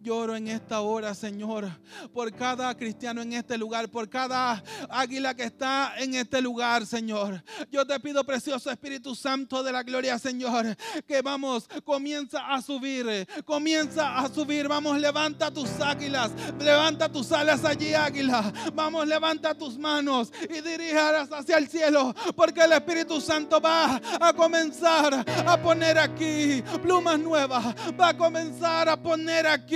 Lloro 0.00 0.36
en 0.36 0.48
esta 0.48 0.80
hora, 0.80 1.14
Señor, 1.14 1.70
por 2.12 2.32
cada 2.34 2.74
cristiano 2.76 3.22
en 3.22 3.32
este 3.32 3.58
lugar, 3.58 3.88
por 3.88 4.08
cada 4.08 4.62
águila 4.88 5.34
que 5.34 5.44
está 5.44 5.94
en 5.98 6.14
este 6.14 6.40
lugar, 6.40 6.86
Señor. 6.86 7.42
Yo 7.70 7.86
te 7.86 7.98
pido, 8.00 8.24
precioso 8.24 8.70
Espíritu 8.70 9.14
Santo 9.14 9.62
de 9.62 9.72
la 9.72 9.82
gloria, 9.82 10.18
Señor, 10.18 10.76
que 11.06 11.22
vamos, 11.22 11.68
comienza 11.84 12.52
a 12.52 12.62
subir, 12.62 13.26
comienza 13.44 14.18
a 14.18 14.28
subir. 14.28 14.68
Vamos, 14.68 14.98
levanta 14.98 15.50
tus 15.50 15.68
águilas, 15.80 16.30
levanta 16.58 17.10
tus 17.10 17.32
alas 17.32 17.64
allí, 17.64 17.94
águila. 17.94 18.52
Vamos, 18.74 19.06
levanta 19.06 19.54
tus 19.54 19.78
manos 19.78 20.32
y 20.48 20.60
diríjalas 20.60 21.30
hacia 21.32 21.58
el 21.58 21.68
cielo, 21.68 22.14
porque 22.34 22.62
el 22.62 22.72
Espíritu 22.72 23.20
Santo 23.20 23.60
va 23.60 24.00
a 24.20 24.32
comenzar 24.32 25.24
a 25.46 25.60
poner 25.60 25.98
aquí 25.98 26.62
plumas 26.82 27.18
nuevas, 27.18 27.74
va 27.98 28.08
a 28.08 28.16
comenzar 28.16 28.88
a 28.88 28.96
poner 28.96 29.46
aquí 29.46 29.69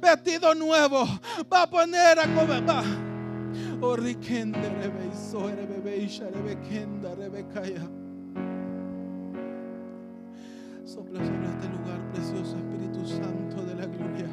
vestido 0.00 0.54
nuevo, 0.54 1.06
va 1.52 1.62
a 1.62 1.70
poner 1.70 2.18
a 2.18 2.24
comer. 2.34 2.68
Va. 2.68 2.82
Oh, 3.80 3.96
Sopla 10.84 11.20
sobre 11.20 11.48
este 11.48 11.68
lugar, 11.68 12.12
precioso 12.12 12.56
Espíritu 12.56 13.06
Santo 13.06 13.64
de 13.64 13.74
la 13.74 13.86
gloria. 13.86 14.28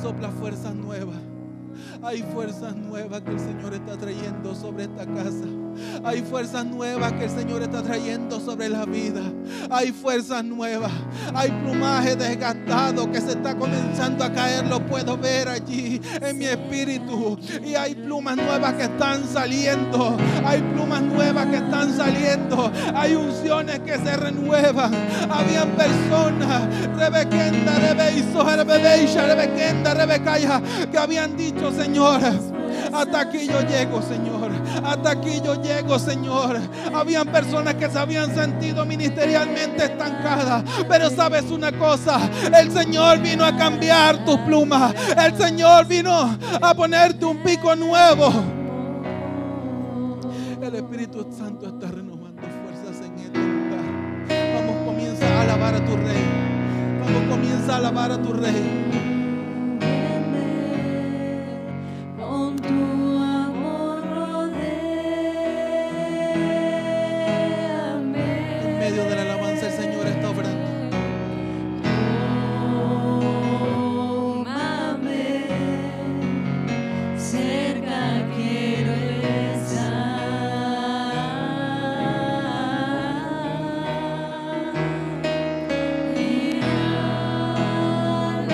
Sopla 0.00 0.30
fuerzas 0.30 0.74
nuevas. 0.74 1.18
Hay 2.02 2.22
fuerzas 2.22 2.74
nuevas 2.74 3.20
que 3.22 3.30
el 3.30 3.40
Señor 3.40 3.74
está 3.74 3.96
trayendo 3.96 4.54
sobre 4.54 4.84
esta 4.84 5.06
casa. 5.06 5.46
Hay 6.04 6.22
fuerzas 6.22 6.64
nuevas 6.64 7.12
que 7.12 7.24
el 7.24 7.30
Señor 7.30 7.62
está 7.62 7.82
trayendo 7.82 8.40
sobre 8.40 8.68
la 8.68 8.84
vida. 8.84 9.22
Hay 9.70 9.92
fuerzas 9.92 10.44
nuevas. 10.44 10.92
Hay 11.34 11.50
plumaje 11.50 12.16
desgastado 12.16 13.10
que 13.10 13.20
se 13.20 13.32
está 13.32 13.56
comenzando 13.56 14.24
a 14.24 14.32
caer. 14.32 14.66
Lo 14.66 14.84
puedo 14.86 15.16
ver 15.16 15.48
allí 15.48 16.00
en 16.20 16.38
mi 16.38 16.46
espíritu. 16.46 17.38
Y 17.64 17.74
hay 17.74 17.94
plumas 17.94 18.36
nuevas 18.36 18.74
que 18.74 18.84
están 18.84 19.26
saliendo. 19.26 20.16
Hay 20.44 20.60
plumas 20.74 21.02
nuevas 21.02 21.46
que 21.46 21.56
están 21.56 21.96
saliendo. 21.96 22.72
Hay 22.94 23.14
unciones 23.14 23.80
que 23.80 23.98
se 23.98 24.16
renuevan. 24.16 24.92
Habían 25.30 25.70
personas, 25.70 26.62
Rebequenda, 26.96 27.78
Rebeisha, 27.78 29.26
Rebequenda, 29.26 29.94
Rebecaya, 29.94 30.62
que 30.90 30.98
habían 30.98 31.36
dicho, 31.36 31.72
Señor, 31.72 32.20
hasta 32.92 33.20
aquí 33.20 33.46
yo 33.46 33.60
llego, 33.62 34.02
Señor. 34.02 34.39
Hasta 34.84 35.10
aquí 35.10 35.40
yo 35.44 35.60
llego, 35.62 35.98
Señor. 35.98 36.58
Habían 36.94 37.28
personas 37.28 37.74
que 37.74 37.88
se 37.88 37.98
habían 37.98 38.34
sentido 38.34 38.84
ministerialmente 38.84 39.84
estancadas. 39.84 40.64
Pero 40.88 41.10
sabes 41.10 41.44
una 41.50 41.72
cosa, 41.72 42.20
el 42.58 42.70
Señor 42.72 43.18
vino 43.18 43.44
a 43.44 43.56
cambiar 43.56 44.24
tus 44.24 44.38
plumas. 44.40 44.94
El 45.16 45.36
Señor 45.36 45.86
vino 45.86 46.38
a 46.60 46.74
ponerte 46.74 47.24
un 47.24 47.42
pico 47.42 47.74
nuevo. 47.76 48.32
El 50.62 50.74
Espíritu 50.74 51.26
Santo 51.36 51.66
está 51.66 51.88
renovando 51.90 52.42
fuerzas 52.42 53.04
en 53.04 53.18
este 53.18 53.38
lugar. 53.38 54.54
Vamos, 54.54 54.84
comienza 54.84 55.26
a 55.26 55.42
alabar 55.42 55.74
a 55.74 55.84
tu 55.84 55.96
rey. 55.96 56.24
Vamos, 57.02 57.22
comienza 57.28 57.72
a 57.72 57.76
alabar 57.76 58.12
a 58.12 58.22
tu 58.22 58.32
rey. 58.32 59.09